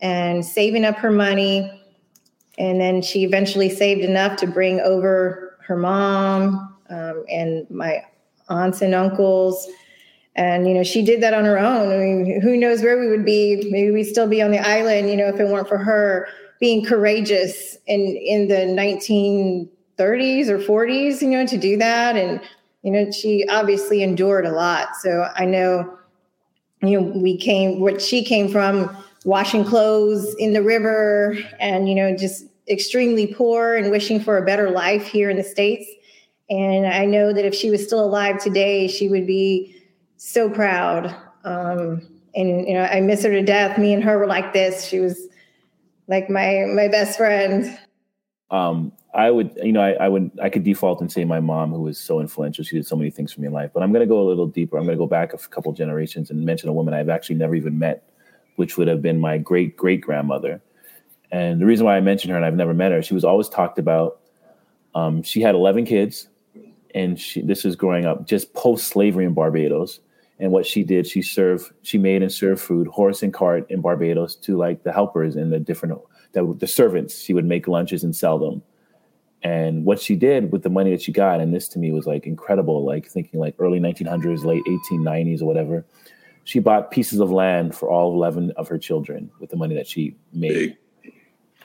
and 0.00 0.44
saving 0.44 0.84
up 0.84 0.96
her 0.96 1.10
money. 1.10 1.81
And 2.62 2.80
then 2.80 3.02
she 3.02 3.24
eventually 3.24 3.68
saved 3.68 4.02
enough 4.02 4.36
to 4.36 4.46
bring 4.46 4.78
over 4.82 5.58
her 5.66 5.76
mom 5.76 6.72
um, 6.90 7.24
and 7.28 7.68
my 7.68 8.04
aunts 8.48 8.82
and 8.82 8.94
uncles. 8.94 9.68
And, 10.36 10.68
you 10.68 10.74
know, 10.74 10.84
she 10.84 11.02
did 11.02 11.20
that 11.24 11.34
on 11.34 11.44
her 11.44 11.58
own. 11.58 11.92
I 11.92 11.96
mean, 11.96 12.40
who 12.40 12.56
knows 12.56 12.80
where 12.80 13.00
we 13.00 13.08
would 13.08 13.24
be? 13.24 13.68
Maybe 13.68 13.90
we'd 13.90 14.04
still 14.04 14.28
be 14.28 14.40
on 14.40 14.52
the 14.52 14.60
island, 14.60 15.10
you 15.10 15.16
know, 15.16 15.26
if 15.26 15.40
it 15.40 15.48
weren't 15.48 15.66
for 15.66 15.76
her 15.76 16.28
being 16.60 16.84
courageous 16.84 17.78
in, 17.88 18.00
in 18.00 18.46
the 18.46 18.54
1930s 18.54 20.48
or 20.48 20.58
40s, 20.58 21.20
you 21.20 21.30
know, 21.30 21.44
to 21.44 21.58
do 21.58 21.76
that. 21.78 22.16
And, 22.16 22.40
you 22.82 22.92
know, 22.92 23.10
she 23.10 23.44
obviously 23.48 24.04
endured 24.04 24.46
a 24.46 24.52
lot. 24.52 24.94
So 25.00 25.28
I 25.34 25.46
know, 25.46 25.98
you 26.80 27.00
know, 27.00 27.12
we 27.18 27.36
came, 27.36 27.80
what 27.80 28.00
she 28.00 28.24
came 28.24 28.48
from, 28.48 28.96
washing 29.24 29.64
clothes 29.64 30.32
in 30.38 30.52
the 30.52 30.62
river 30.62 31.36
and, 31.58 31.88
you 31.88 31.96
know, 31.96 32.16
just 32.16 32.46
extremely 32.68 33.26
poor 33.26 33.74
and 33.74 33.90
wishing 33.90 34.20
for 34.20 34.38
a 34.38 34.44
better 34.44 34.70
life 34.70 35.06
here 35.06 35.30
in 35.30 35.36
the 35.36 35.42
States. 35.42 35.86
And 36.50 36.86
I 36.86 37.04
know 37.04 37.32
that 37.32 37.44
if 37.44 37.54
she 37.54 37.70
was 37.70 37.84
still 37.84 38.04
alive 38.04 38.38
today, 38.38 38.88
she 38.88 39.08
would 39.08 39.26
be 39.26 39.76
so 40.16 40.50
proud. 40.50 41.14
Um, 41.44 42.06
and 42.34 42.66
you 42.66 42.74
know, 42.74 42.84
I 42.84 43.00
miss 43.00 43.22
her 43.24 43.30
to 43.30 43.42
death. 43.42 43.78
Me 43.78 43.92
and 43.92 44.02
her 44.04 44.18
were 44.18 44.26
like 44.26 44.52
this. 44.52 44.86
She 44.86 45.00
was 45.00 45.28
like 46.08 46.30
my 46.30 46.66
my 46.74 46.88
best 46.88 47.16
friend. 47.16 47.78
Um, 48.50 48.92
I 49.14 49.30
would, 49.30 49.58
you 49.62 49.72
know, 49.72 49.80
I, 49.80 49.92
I 49.92 50.08
would, 50.08 50.30
I 50.42 50.48
could 50.48 50.64
default 50.64 51.00
and 51.00 51.12
say 51.12 51.24
my 51.24 51.40
mom, 51.40 51.70
who 51.70 51.82
was 51.82 51.98
so 51.98 52.20
influential. 52.20 52.64
She 52.64 52.76
did 52.76 52.86
so 52.86 52.96
many 52.96 53.10
things 53.10 53.32
for 53.32 53.40
me 53.40 53.46
in 53.46 53.52
life. 53.52 53.70
But 53.74 53.82
I'm 53.82 53.92
going 53.92 54.00
to 54.00 54.06
go 54.06 54.20
a 54.20 54.28
little 54.28 54.46
deeper. 54.46 54.78
I'm 54.78 54.84
going 54.84 54.96
to 54.96 55.02
go 55.02 55.06
back 55.06 55.34
a 55.34 55.38
couple 55.38 55.72
generations 55.72 56.30
and 56.30 56.44
mention 56.44 56.68
a 56.68 56.72
woman 56.72 56.94
I've 56.94 57.10
actually 57.10 57.36
never 57.36 57.54
even 57.54 57.78
met, 57.78 58.08
which 58.56 58.78
would 58.78 58.88
have 58.88 59.02
been 59.02 59.20
my 59.20 59.36
great 59.38 59.76
great 59.76 60.00
grandmother. 60.00 60.62
And 61.32 61.60
the 61.60 61.66
reason 61.66 61.86
why 61.86 61.96
I 61.96 62.00
mentioned 62.00 62.30
her 62.30 62.36
and 62.36 62.44
I've 62.44 62.54
never 62.54 62.74
met 62.74 62.92
her, 62.92 63.02
she 63.02 63.14
was 63.14 63.24
always 63.24 63.48
talked 63.48 63.78
about. 63.78 64.20
Um, 64.94 65.22
she 65.22 65.40
had 65.40 65.54
11 65.54 65.86
kids, 65.86 66.28
and 66.94 67.18
she, 67.18 67.40
this 67.40 67.64
was 67.64 67.74
growing 67.74 68.04
up 68.04 68.26
just 68.26 68.52
post 68.52 68.88
slavery 68.88 69.24
in 69.24 69.32
Barbados. 69.32 70.00
And 70.38 70.52
what 70.52 70.66
she 70.66 70.82
did, 70.82 71.06
she 71.06 71.22
served, 71.22 71.72
she 71.82 71.96
made 71.96 72.22
and 72.22 72.30
served 72.30 72.60
food, 72.60 72.86
horse 72.86 73.22
and 73.22 73.32
cart 73.32 73.66
in 73.70 73.80
Barbados 73.80 74.36
to 74.36 74.58
like 74.58 74.82
the 74.82 74.92
helpers 74.92 75.36
and 75.36 75.50
the 75.50 75.58
different, 75.58 75.98
the, 76.32 76.54
the 76.58 76.66
servants. 76.66 77.18
She 77.18 77.32
would 77.32 77.46
make 77.46 77.66
lunches 77.66 78.04
and 78.04 78.14
sell 78.14 78.38
them. 78.38 78.62
And 79.42 79.86
what 79.86 80.00
she 80.00 80.16
did 80.16 80.52
with 80.52 80.62
the 80.62 80.70
money 80.70 80.90
that 80.90 81.00
she 81.00 81.12
got, 81.12 81.40
and 81.40 81.54
this 81.54 81.66
to 81.68 81.78
me 81.78 81.92
was 81.92 82.06
like 82.06 82.26
incredible, 82.26 82.84
like 82.84 83.08
thinking 83.08 83.40
like 83.40 83.54
early 83.58 83.80
1900s, 83.80 84.44
late 84.44 84.62
1890s 84.66 85.40
or 85.40 85.46
whatever. 85.46 85.86
She 86.44 86.58
bought 86.58 86.90
pieces 86.90 87.20
of 87.20 87.30
land 87.30 87.74
for 87.74 87.88
all 87.88 88.12
11 88.14 88.52
of 88.56 88.68
her 88.68 88.78
children 88.78 89.30
with 89.40 89.50
the 89.50 89.56
money 89.56 89.74
that 89.76 89.86
she 89.86 90.16
made 90.32 90.76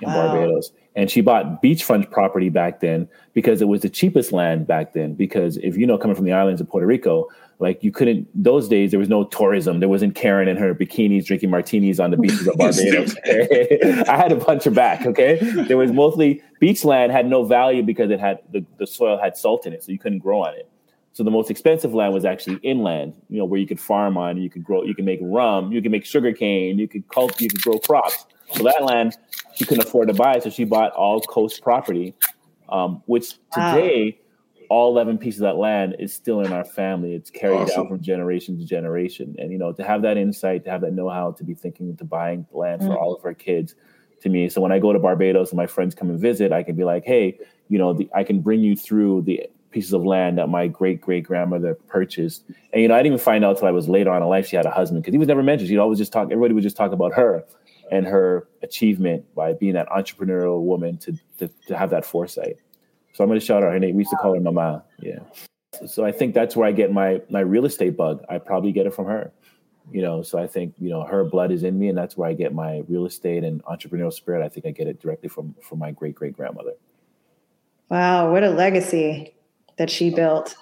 in 0.02 0.10
Wow. 0.10 0.28
Barbados. 0.28 0.72
And 0.96 1.12
she 1.12 1.22
bought 1.22 1.62
beachfront 1.62 2.10
property 2.12 2.50
back 2.50 2.80
then 2.80 3.08
because 3.34 3.62
it 3.62 3.68
was 3.68 3.82
the 3.82 3.90
cheapest 3.90 4.32
land 4.32 4.66
back 4.66 4.94
then. 4.94 5.14
Because 5.14 5.58
if 5.58 5.78
you 5.78 5.86
know, 5.86 5.98
coming 5.98 6.16
from 6.16 6.26
the 6.26 6.34
islands 6.34 6.60
of 6.60 6.68
Puerto 6.68 6.88
Rico, 6.88 7.28
like 7.60 7.84
you 7.84 7.92
couldn't, 7.92 8.28
those 8.34 8.68
days, 8.68 8.92
there 8.92 9.00
was 9.00 9.10
no 9.10 9.24
tourism. 9.24 9.80
There 9.80 9.90
wasn't 9.90 10.16
Karen 10.16 10.48
in 10.48 10.58
her 10.58 10.74
bikinis 10.76 11.26
drinking 11.26 11.50
martinis 11.50 12.00
on 12.00 12.12
the 12.12 12.18
beaches 12.18 12.48
of 12.48 12.56
Barbados. 12.58 13.16
I 14.08 14.16
had 14.16 14.32
a 14.32 14.36
bunch 14.36 14.66
of 14.66 14.74
back, 14.74 15.06
okay? 15.06 15.38
There 15.68 15.78
was 15.78 15.92
mostly 15.92 16.42
beach 16.60 16.84
land 16.84 17.12
had 17.12 17.28
no 17.28 17.44
value 17.44 17.84
because 17.84 18.12
it 18.12 18.20
had 18.20 18.40
the, 18.52 18.66
the 18.78 18.88
soil 18.88 19.18
had 19.18 19.38
salt 19.38 19.66
in 19.66 19.74
it, 19.74 19.84
so 19.84 19.92
you 19.92 20.00
couldn't 20.00 20.20
grow 20.20 20.42
on 20.42 20.54
it. 20.56 20.70
So 21.14 21.24
the 21.24 21.32
most 21.32 21.50
expensive 21.50 21.96
land 21.96 22.14
was 22.14 22.26
actually 22.26 22.58
inland, 22.58 23.14
you 23.28 23.40
know, 23.40 23.46
where 23.46 23.60
you 23.60 23.66
could 23.66 23.80
farm 23.80 24.18
on, 24.18 24.38
you 24.38 24.52
could 24.52 24.64
grow, 24.64 24.84
you 24.84 24.94
can 24.94 25.04
make 25.04 25.18
rum, 25.22 25.72
you 25.72 25.82
can 25.82 25.92
make 25.92 26.06
sugar 26.06 26.32
cane, 26.32 26.78
you 26.78 26.88
could 26.88 27.08
cult, 27.10 27.42
you 27.42 27.50
could 27.50 27.62
grow 27.62 27.80
crops. 27.80 28.28
So 28.52 28.64
that 28.64 28.84
land 28.84 29.16
she 29.56 29.66
couldn't 29.66 29.88
afford 29.88 30.08
to 30.10 30.14
buy, 30.14 30.38
so 30.40 30.50
she 30.52 30.66
bought 30.66 30.92
all 30.92 31.20
coast 31.22 31.62
property, 31.64 32.14
um, 32.70 33.02
which 33.08 33.34
Wow. 33.56 33.72
today 33.72 34.20
all 34.70 34.92
11 34.92 35.18
pieces 35.18 35.42
of 35.42 35.46
that 35.46 35.56
land 35.58 35.96
is 35.98 36.14
still 36.14 36.42
in 36.42 36.52
our 36.52 36.64
family. 36.66 37.14
It's 37.14 37.30
carried 37.32 37.62
Awesome. 37.62 37.84
down 37.84 37.88
from 37.88 38.02
generation 38.02 38.58
to 38.60 38.66
generation. 38.66 39.36
And, 39.40 39.52
you 39.52 39.58
know, 39.58 39.72
to 39.72 39.84
have 39.84 40.02
that 40.04 40.18
insight, 40.18 40.64
to 40.66 40.70
have 40.70 40.82
that 40.82 40.94
know 40.94 41.10
how, 41.10 41.32
to 41.32 41.44
be 41.44 41.54
thinking 41.54 41.96
to 41.96 42.04
buying 42.04 42.46
land 42.52 42.82
for 42.82 42.90
Mm. 42.90 43.02
all 43.02 43.16
of 43.16 43.24
our 43.26 43.34
kids 43.34 43.76
to 44.22 44.30
me. 44.30 44.50
So 44.50 44.60
when 44.62 44.72
I 44.72 44.80
go 44.80 44.92
to 44.94 45.00
Barbados 45.00 45.52
and 45.52 45.58
my 45.58 45.68
friends 45.68 45.96
come 45.96 46.10
and 46.10 46.20
visit, 46.20 46.52
I 46.52 46.64
can 46.64 46.76
be 46.76 46.84
like, 46.84 47.06
hey, 47.06 47.40
you 47.70 47.78
know, 47.78 47.94
the, 47.94 48.10
I 48.14 48.24
can 48.24 48.42
bring 48.42 48.60
you 48.60 48.76
through 48.76 49.22
the 49.24 49.48
pieces 49.72 49.94
of 49.94 50.06
land 50.06 50.38
that 50.38 50.50
my 50.50 50.68
great 50.68 51.02
great 51.02 51.24
grandmother 51.24 51.76
purchased. 51.88 52.44
And, 52.74 52.82
you 52.82 52.88
know, 52.90 52.94
I 52.96 52.98
didn't 52.98 53.08
even 53.14 53.20
find 53.20 53.46
out 53.46 53.58
till 53.58 53.68
I 53.68 53.72
was 53.72 53.88
later 53.88 54.12
on 54.12 54.22
in 54.22 54.28
life 54.28 54.48
she 54.48 54.56
had 54.56 54.66
a 54.66 54.72
husband 54.72 55.02
because 55.02 55.14
he 55.14 55.18
was 55.18 55.28
never 55.28 55.44
mentioned. 55.44 55.70
She'd 55.70 55.78
always 55.78 55.98
just 56.00 56.12
talk, 56.12 56.26
everybody 56.26 56.54
would 56.54 56.64
just 56.64 56.78
talk 56.78 56.92
about 56.92 57.14
her 57.14 57.46
and 57.92 58.06
her 58.06 58.48
achievement 58.64 59.34
by 59.36 59.54
being 59.54 59.74
that 59.74 59.88
entrepreneurial 59.90 60.62
woman 60.62 60.98
to, 60.98 61.18
to, 61.40 61.50
to 61.68 61.78
have 61.78 61.90
that 61.90 62.06
foresight. 62.06 62.58
So 63.14 63.24
I'm 63.24 63.30
going 63.30 63.40
to 63.40 63.46
shout 63.46 63.64
out 63.64 63.72
her 63.72 63.80
name. 63.80 63.96
We 63.96 64.02
used 64.02 64.12
to 64.12 64.18
call 64.18 64.36
her 64.36 64.40
Mama. 64.40 64.84
Yeah. 65.00 65.20
So 65.86 66.06
I 66.06 66.12
think 66.12 66.34
that's 66.34 66.56
where 66.56 66.68
I 66.68 66.72
get 66.72 66.92
my 66.92 67.22
my 67.30 67.42
real 67.42 67.66
estate 67.66 67.98
bug. 67.98 68.24
I 68.30 68.38
probably 68.38 68.72
get 68.72 68.86
it 68.86 68.94
from 68.94 69.06
her. 69.06 69.32
You 69.92 70.02
know, 70.02 70.22
so 70.22 70.38
I 70.38 70.48
think 70.48 70.74
you 70.78 70.90
know 70.90 71.04
her 71.04 71.24
blood 71.24 71.52
is 71.52 71.64
in 71.64 71.80
me, 71.80 71.88
and 71.88 71.98
that's 71.98 72.18
where 72.18 72.30
I 72.30 72.34
get 72.34 72.54
my 72.54 72.84
real 72.88 73.06
estate 73.06 73.44
and 73.44 73.64
entrepreneurial 73.66 74.12
spirit. 74.12 74.44
I 74.44 74.50
think 74.50 74.66
I 74.66 74.72
get 74.72 74.88
it 74.88 75.02
directly 75.02 75.30
from 75.30 75.56
from 75.62 75.80
my 75.80 75.92
great 75.92 76.16
great 76.16 76.36
grandmother. 76.36 76.74
Wow, 77.90 78.32
what 78.32 78.44
a 78.44 78.50
legacy 78.50 79.34
that 79.78 79.90
she 79.90 80.10
built. 80.10 80.56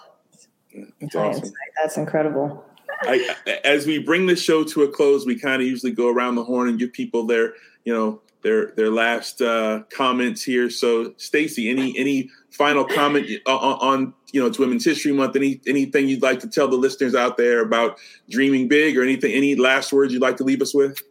That's 1.01 1.15
awesome. 1.15 1.51
That's 1.81 1.97
incredible. 1.97 2.63
I, 3.07 3.35
as 3.63 3.85
we 3.85 3.99
bring 3.99 4.25
the 4.25 4.35
show 4.35 4.63
to 4.63 4.83
a 4.83 4.87
close, 4.87 5.25
we 5.25 5.39
kind 5.39 5.61
of 5.61 5.67
usually 5.67 5.91
go 5.91 6.09
around 6.09 6.35
the 6.35 6.43
horn 6.43 6.69
and 6.69 6.79
give 6.79 6.93
people 6.93 7.25
their, 7.25 7.53
you 7.83 7.93
know, 7.93 8.21
their 8.45 8.67
their 8.75 8.91
last 8.91 9.41
uh, 9.41 9.81
comments 9.91 10.43
here. 10.43 10.69
So, 10.69 11.13
Stacy, 11.17 11.69
any 11.69 11.97
any 11.97 12.29
final 12.51 12.85
comment 12.85 13.27
on, 13.47 13.77
on 13.79 14.13
you 14.31 14.39
know 14.39 14.47
it's 14.47 14.59
Women's 14.59 14.85
History 14.85 15.11
Month? 15.11 15.35
Any 15.35 15.59
anything 15.65 16.07
you'd 16.07 16.21
like 16.21 16.39
to 16.41 16.47
tell 16.47 16.67
the 16.67 16.77
listeners 16.77 17.15
out 17.15 17.37
there 17.37 17.61
about 17.61 17.97
dreaming 18.29 18.67
big, 18.67 18.97
or 18.97 19.03
anything? 19.03 19.33
Any 19.33 19.55
last 19.55 19.91
words 19.91 20.13
you'd 20.13 20.21
like 20.21 20.37
to 20.37 20.43
leave 20.43 20.61
us 20.61 20.75
with? 20.75 21.01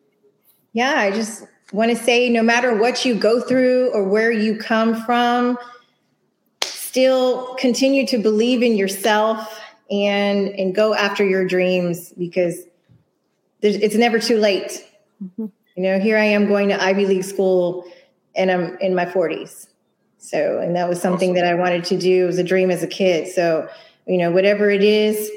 Yeah, 0.73 0.95
I 0.97 1.11
just 1.11 1.45
want 1.73 1.91
to 1.91 1.97
say 1.97 2.29
no 2.29 2.43
matter 2.43 2.77
what 2.77 3.05
you 3.05 3.17
go 3.17 3.41
through 3.41 3.91
or 3.93 4.05
where 4.05 4.31
you 4.31 4.57
come 4.57 5.03
from, 5.03 5.59
still 6.63 7.57
continue 7.57 8.07
to 8.07 8.19
believe 8.19 8.63
in 8.63 8.77
yourself 8.77 9.61
and 9.91 10.49
and 10.49 10.75
go 10.75 10.95
after 10.95 11.25
your 11.25 11.47
dreams 11.47 12.13
because 12.19 12.65
there's, 13.61 13.77
it's 13.77 13.95
never 13.95 14.19
too 14.19 14.39
late. 14.39 14.87
You 15.39 15.51
know, 15.83 15.99
here 15.99 16.19
I 16.19 16.25
am 16.25 16.47
going 16.47 16.69
to 16.69 16.83
Ivy 16.83 17.07
League 17.07 17.25
school 17.25 17.91
and 18.37 18.51
I'm 18.51 18.79
in 18.79 18.95
my 18.95 19.07
40s. 19.07 19.69
So, 20.19 20.59
and 20.59 20.75
that 20.77 20.89
was 20.89 21.01
something 21.01 21.35
that 21.35 21.45
I 21.45 21.55
wanted 21.55 21.85
to 21.85 21.99
do. 21.99 22.25
It 22.25 22.27
was 22.27 22.39
a 22.39 22.45
dream 22.45 22.71
as 22.71 22.83
a 22.83 22.87
kid. 22.87 23.29
So, 23.29 23.69
you 24.07 24.19
know, 24.19 24.31
whatever 24.31 24.71
it 24.71 24.83
is, 24.83 25.31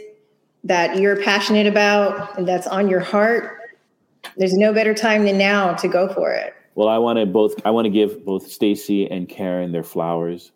that 0.64 0.98
you're 0.98 1.16
passionate 1.24 1.68
about 1.68 2.38
and 2.38 2.48
that's 2.48 2.68
on 2.68 2.90
your 2.90 3.00
heart, 3.00 3.62
there's 4.36 4.54
no 4.54 4.74
better 4.74 4.94
time 4.94 5.26
than 5.26 5.38
now 5.38 5.74
to 5.76 5.88
go 5.88 6.14
for 6.14 6.32
it. 6.34 6.54
Well, 6.76 6.90
I 6.90 6.98
want 6.98 7.18
to 7.20 7.26
both. 7.26 7.56
I 7.66 7.72
want 7.72 7.86
to 7.86 7.90
give 7.90 8.24
both 8.24 8.52
Stacy 8.52 9.10
and 9.10 9.28
Karen 9.28 9.72
their 9.72 9.84
flowers. 9.84 10.52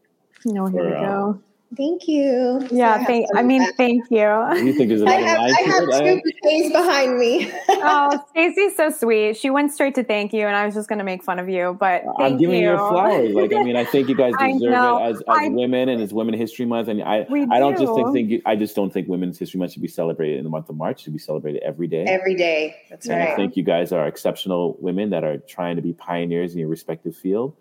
No, 0.45 0.65
here 0.67 0.83
we 0.83 0.89
For, 0.89 0.97
uh, 0.97 1.01
go. 1.01 1.41
Thank 1.77 2.05
you. 2.05 2.67
Yeah, 2.69 3.05
thank. 3.05 3.27
I 3.33 3.43
mean, 3.43 3.65
thank 3.73 4.03
you. 4.09 4.19
You 4.19 4.73
think 4.73 4.89
there's 4.89 5.03
I 5.07 5.11
have, 5.11 5.37
line 5.37 5.53
I 5.53 5.61
have 5.61 5.83
two 6.03 6.21
bouquets 6.21 6.73
behind 6.73 7.17
me. 7.17 7.49
oh, 7.69 8.25
Stacey's 8.31 8.75
so 8.75 8.89
sweet. 8.89 9.37
She 9.37 9.49
went 9.49 9.71
straight 9.71 9.95
to 9.95 10.03
thank 10.03 10.33
you, 10.33 10.47
and 10.47 10.55
I 10.55 10.65
was 10.65 10.75
just 10.75 10.89
going 10.89 10.99
to 10.99 11.05
make 11.05 11.23
fun 11.23 11.39
of 11.39 11.47
you, 11.47 11.77
but 11.79 12.03
I'm 12.19 12.37
giving 12.37 12.61
you 12.61 12.71
you. 12.71 12.77
flowers. 12.77 13.33
Like, 13.33 13.53
I 13.53 13.63
mean, 13.63 13.77
I 13.77 13.85
think 13.85 14.09
you 14.09 14.15
guys 14.15 14.33
deserve 14.39 14.73
it 14.73 15.01
as, 15.01 15.17
as 15.17 15.23
I- 15.29 15.47
women 15.47 15.87
and 15.87 16.01
as 16.01 16.13
Women 16.13 16.33
History 16.33 16.65
Month. 16.65 16.89
And 16.89 17.01
I, 17.03 17.25
I 17.51 17.59
don't 17.59 17.77
just 17.77 17.93
do. 17.93 18.11
think, 18.13 18.29
think 18.29 18.41
I 18.45 18.57
just 18.57 18.75
don't 18.75 18.91
think 18.91 19.07
Women's 19.07 19.39
History 19.39 19.57
Month 19.57 19.71
should 19.71 19.81
be 19.81 19.87
celebrated 19.87 20.39
in 20.39 20.43
the 20.43 20.49
month 20.49 20.67
of 20.67 20.75
March. 20.75 20.99
It 20.99 21.03
should 21.05 21.13
be 21.13 21.19
celebrated 21.19 21.63
every 21.63 21.87
day. 21.87 22.03
Every 22.03 22.35
day. 22.35 22.75
That's 22.89 23.07
and 23.07 23.23
I 23.23 23.33
think 23.37 23.55
you 23.55 23.63
guys 23.63 23.93
are 23.93 24.07
exceptional 24.07 24.75
women 24.81 25.09
that 25.11 25.23
are 25.23 25.37
trying 25.37 25.77
to 25.77 25.81
be 25.81 25.93
pioneers 25.93 26.51
in 26.51 26.59
your 26.59 26.67
respective 26.67 27.15
field. 27.15 27.55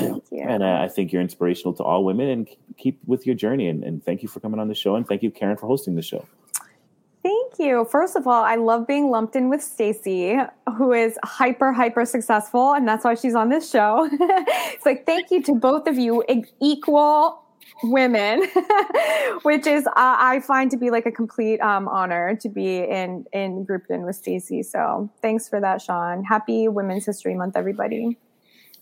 Thank 0.00 0.24
you. 0.30 0.42
And 0.42 0.62
uh, 0.62 0.80
I 0.80 0.88
think 0.88 1.12
you're 1.12 1.22
inspirational 1.22 1.74
to 1.74 1.82
all 1.82 2.04
women 2.04 2.28
and 2.28 2.48
keep- 2.76 3.00
with 3.06 3.26
your 3.26 3.34
journey. 3.34 3.68
And, 3.68 3.84
and 3.84 4.04
thank 4.04 4.22
you 4.22 4.28
for 4.28 4.40
coming 4.40 4.60
on 4.60 4.68
the 4.68 4.74
show. 4.74 4.96
And 4.96 5.06
thank 5.06 5.22
you, 5.22 5.30
Karen, 5.30 5.56
for 5.56 5.66
hosting 5.66 5.94
the 5.94 6.02
show. 6.02 6.26
Thank 7.22 7.58
you. 7.58 7.86
First 7.90 8.16
of 8.16 8.26
all, 8.26 8.42
I 8.42 8.56
love 8.56 8.86
being 8.86 9.10
lumped 9.10 9.36
in 9.36 9.50
with 9.50 9.62
Stacy, 9.62 10.38
who 10.78 10.92
is 10.92 11.18
hyper, 11.22 11.70
hyper 11.70 12.06
successful, 12.06 12.72
and 12.72 12.88
that's 12.88 13.04
why 13.04 13.14
she's 13.14 13.34
on 13.34 13.50
this 13.50 13.70
show. 13.70 14.08
it's 14.12 14.86
like, 14.86 15.04
thank 15.04 15.30
you 15.30 15.42
to 15.42 15.54
both 15.54 15.86
of 15.86 15.98
you, 15.98 16.24
equal 16.62 17.44
women, 17.82 18.48
which 19.42 19.66
is 19.66 19.86
uh, 19.86 19.90
I 19.96 20.40
find 20.40 20.70
to 20.70 20.78
be 20.78 20.90
like 20.90 21.04
a 21.04 21.12
complete 21.12 21.60
um, 21.60 21.88
honor 21.88 22.36
to 22.36 22.48
be 22.48 22.78
in 22.78 23.26
in 23.32 23.64
grouped 23.64 23.90
in 23.90 24.02
with 24.02 24.16
Stacy. 24.16 24.62
So 24.62 25.10
thanks 25.22 25.48
for 25.48 25.60
that, 25.60 25.82
Sean. 25.82 26.24
Happy 26.24 26.68
Women's 26.68 27.06
History 27.06 27.34
Month, 27.34 27.56
everybody. 27.56 28.16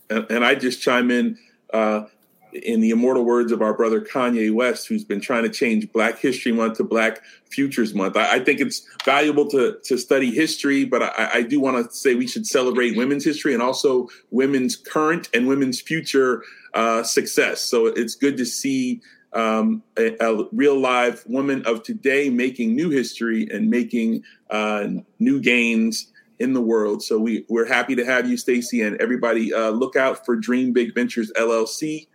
And, 0.09 0.25
and 0.29 0.45
I 0.45 0.55
just 0.55 0.81
chime 0.81 1.11
in 1.11 1.37
uh, 1.73 2.03
in 2.51 2.81
the 2.81 2.89
immortal 2.89 3.23
words 3.25 3.51
of 3.51 3.61
our 3.61 3.73
brother 3.73 4.01
Kanye 4.01 4.51
West, 4.51 4.87
who's 4.87 5.03
been 5.03 5.21
trying 5.21 5.43
to 5.43 5.49
change 5.49 5.91
Black 5.91 6.17
History 6.19 6.51
Month 6.51 6.77
to 6.77 6.83
Black 6.83 7.21
Futures 7.49 7.93
Month. 7.93 8.17
I, 8.17 8.35
I 8.35 8.39
think 8.39 8.59
it's 8.59 8.85
valuable 9.05 9.47
to 9.49 9.77
to 9.83 9.97
study 9.97 10.31
history, 10.31 10.85
but 10.85 11.03
I, 11.03 11.29
I 11.35 11.41
do 11.43 11.59
want 11.59 11.85
to 11.85 11.95
say 11.95 12.15
we 12.15 12.27
should 12.27 12.47
celebrate 12.47 12.97
women's 12.97 13.25
history 13.25 13.53
and 13.53 13.61
also 13.61 14.07
women's 14.31 14.75
current 14.75 15.29
and 15.33 15.47
women's 15.47 15.81
future 15.81 16.43
uh, 16.73 17.03
success. 17.03 17.61
So 17.61 17.87
it's 17.87 18.15
good 18.15 18.37
to 18.37 18.45
see. 18.45 19.01
Um, 19.31 19.83
a, 19.95 20.17
a 20.25 20.47
real 20.51 20.79
live 20.79 21.23
woman 21.27 21.63
of 21.67 21.83
today 21.83 22.31
making 22.31 22.75
new 22.75 22.89
history 22.89 23.47
and 23.51 23.69
making 23.69 24.23
uh, 24.49 24.87
new 25.19 25.39
gains 25.39 26.07
in 26.39 26.53
the 26.53 26.61
world. 26.61 27.03
So 27.03 27.19
we 27.19 27.45
we're 27.49 27.67
happy 27.67 27.95
to 27.95 28.05
have 28.05 28.27
you, 28.27 28.37
Stacy, 28.37 28.81
and 28.81 28.99
everybody. 29.01 29.53
Uh, 29.53 29.69
look 29.69 29.95
out 29.95 30.25
for 30.25 30.35
Dream 30.35 30.73
Big 30.73 30.93
Ventures 30.95 31.31
LLC. 31.37 32.07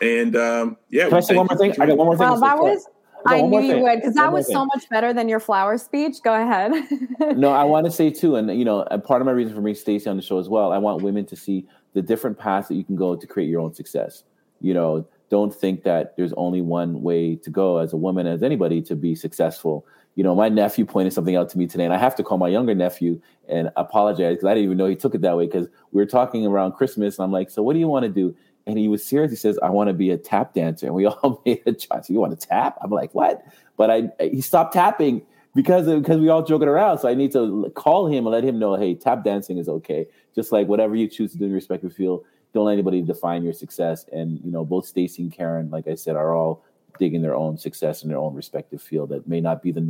And 0.00 0.36
um, 0.36 0.76
yeah, 0.88 1.08
Can 1.08 1.14
I 1.14 1.20
say 1.20 1.36
one 1.36 1.46
more 1.50 1.58
thing? 1.58 1.72
I 1.78 1.86
got 1.86 1.96
one 1.96 2.06
more 2.06 2.16
thing. 2.16 2.26
Wow, 2.26 2.34
to 2.34 2.40
say. 2.40 2.46
that 2.46 2.58
was. 2.58 2.86
No, 3.26 3.32
I 3.32 3.40
knew 3.42 3.48
more 3.48 3.60
you 3.60 3.78
would 3.80 3.96
because 3.96 4.14
that 4.14 4.26
more 4.26 4.38
was 4.38 4.46
so 4.46 4.64
much 4.64 4.88
better 4.88 5.12
than 5.12 5.28
your 5.28 5.40
flower 5.40 5.76
speech. 5.76 6.16
Go 6.24 6.32
ahead. 6.32 6.72
no, 7.36 7.50
I 7.50 7.64
want 7.64 7.84
to 7.84 7.92
say 7.92 8.08
too, 8.08 8.36
and 8.36 8.58
you 8.58 8.64
know, 8.64 8.86
and 8.90 9.04
part 9.04 9.20
of 9.20 9.26
my 9.26 9.32
reason 9.32 9.54
for 9.54 9.60
bringing 9.60 9.78
Stacy 9.78 10.08
on 10.08 10.16
the 10.16 10.22
show 10.22 10.38
as 10.38 10.48
well, 10.48 10.72
I 10.72 10.78
want 10.78 11.02
women 11.02 11.26
to 11.26 11.36
see 11.36 11.66
the 11.92 12.00
different 12.00 12.38
paths 12.38 12.68
that 12.68 12.76
you 12.76 12.84
can 12.84 12.96
go 12.96 13.14
to 13.16 13.26
create 13.26 13.50
your 13.50 13.60
own 13.60 13.74
success. 13.74 14.24
You 14.62 14.72
know, 14.72 15.06
don't 15.28 15.54
think 15.54 15.82
that 15.84 16.16
there's 16.16 16.32
only 16.34 16.62
one 16.62 17.02
way 17.02 17.36
to 17.36 17.50
go 17.50 17.78
as 17.78 17.92
a 17.92 17.96
woman, 17.96 18.26
as 18.26 18.42
anybody, 18.42 18.80
to 18.82 18.96
be 18.96 19.14
successful. 19.14 19.84
You 20.16 20.24
know, 20.24 20.34
my 20.34 20.48
nephew 20.48 20.84
pointed 20.84 21.12
something 21.12 21.36
out 21.36 21.48
to 21.50 21.58
me 21.58 21.66
today, 21.66 21.84
and 21.84 21.94
I 21.94 21.98
have 21.98 22.14
to 22.16 22.22
call 22.22 22.36
my 22.38 22.48
younger 22.48 22.74
nephew 22.74 23.20
and 23.48 23.70
apologize 23.76 24.36
because 24.36 24.46
I 24.46 24.54
didn't 24.54 24.64
even 24.64 24.76
know 24.76 24.86
he 24.86 24.96
took 24.96 25.14
it 25.14 25.20
that 25.22 25.36
way. 25.36 25.46
Because 25.46 25.68
we 25.92 26.02
were 26.02 26.06
talking 26.06 26.46
around 26.46 26.72
Christmas, 26.72 27.18
and 27.18 27.24
I'm 27.24 27.32
like, 27.32 27.50
"So, 27.50 27.62
what 27.62 27.74
do 27.74 27.78
you 27.78 27.88
want 27.88 28.04
to 28.04 28.08
do?" 28.08 28.34
And 28.66 28.78
he 28.78 28.88
was 28.88 29.04
serious. 29.04 29.30
He 29.30 29.36
says, 29.36 29.58
"I 29.62 29.70
want 29.70 29.88
to 29.88 29.94
be 29.94 30.10
a 30.10 30.18
tap 30.18 30.54
dancer." 30.54 30.86
And 30.86 30.94
we 30.94 31.06
all 31.06 31.40
made 31.46 31.62
a 31.66 31.72
choice. 31.72 32.10
You 32.10 32.20
want 32.20 32.38
to 32.38 32.46
tap? 32.46 32.76
I'm 32.82 32.90
like, 32.90 33.14
"What?" 33.14 33.42
But 33.76 33.90
I 33.90 34.10
he 34.20 34.40
stopped 34.40 34.74
tapping 34.74 35.22
because 35.54 35.86
because 35.86 36.18
we 36.18 36.28
all 36.28 36.42
joking 36.42 36.68
around. 36.68 36.98
So 36.98 37.08
I 37.08 37.14
need 37.14 37.32
to 37.32 37.72
call 37.74 38.06
him 38.06 38.26
and 38.26 38.32
let 38.32 38.44
him 38.44 38.58
know, 38.58 38.74
hey, 38.76 38.94
tap 38.94 39.24
dancing 39.24 39.58
is 39.58 39.68
okay. 39.68 40.06
Just 40.34 40.52
like 40.52 40.68
whatever 40.68 40.94
you 40.94 41.08
choose 41.08 41.32
to 41.32 41.38
do 41.38 41.44
in 41.44 41.50
your 41.50 41.56
respective 41.56 41.92
field, 41.92 42.24
don't 42.52 42.66
let 42.66 42.72
anybody 42.72 43.02
define 43.02 43.42
your 43.42 43.52
success. 43.52 44.06
And 44.12 44.40
you 44.44 44.50
know, 44.50 44.64
both 44.64 44.86
Stacy 44.86 45.22
and 45.22 45.32
Karen, 45.32 45.70
like 45.70 45.88
I 45.88 45.94
said, 45.94 46.16
are 46.16 46.34
all 46.34 46.64
digging 46.98 47.22
their 47.22 47.34
own 47.34 47.56
success 47.56 48.02
in 48.02 48.08
their 48.08 48.18
own 48.18 48.34
respective 48.34 48.82
field 48.82 49.08
that 49.10 49.26
may 49.26 49.40
not 49.40 49.62
be 49.62 49.72
the 49.72 49.89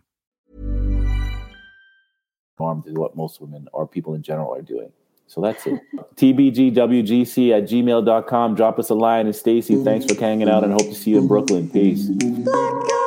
Norm 2.61 2.83
to 2.83 2.91
what 2.91 3.15
most 3.15 3.41
women 3.41 3.67
or 3.73 3.87
people 3.87 4.13
in 4.13 4.21
general 4.21 4.53
are 4.53 4.61
doing. 4.61 4.91
So 5.27 5.41
that's 5.41 5.65
it. 5.65 5.81
TBGWGC 6.15 7.57
at 7.57 7.63
gmail.com. 7.63 8.55
Drop 8.55 8.77
us 8.79 8.89
a 8.89 8.95
line. 8.95 9.25
And 9.25 9.35
Stacy, 9.35 9.81
thanks 9.83 10.05
for 10.05 10.19
hanging 10.19 10.49
out 10.49 10.63
and 10.63 10.73
hope 10.73 10.89
to 10.89 10.95
see 10.95 11.11
you 11.11 11.19
in 11.19 11.27
Brooklyn. 11.27 11.69
Peace. 11.69 12.07
Black 12.07 13.01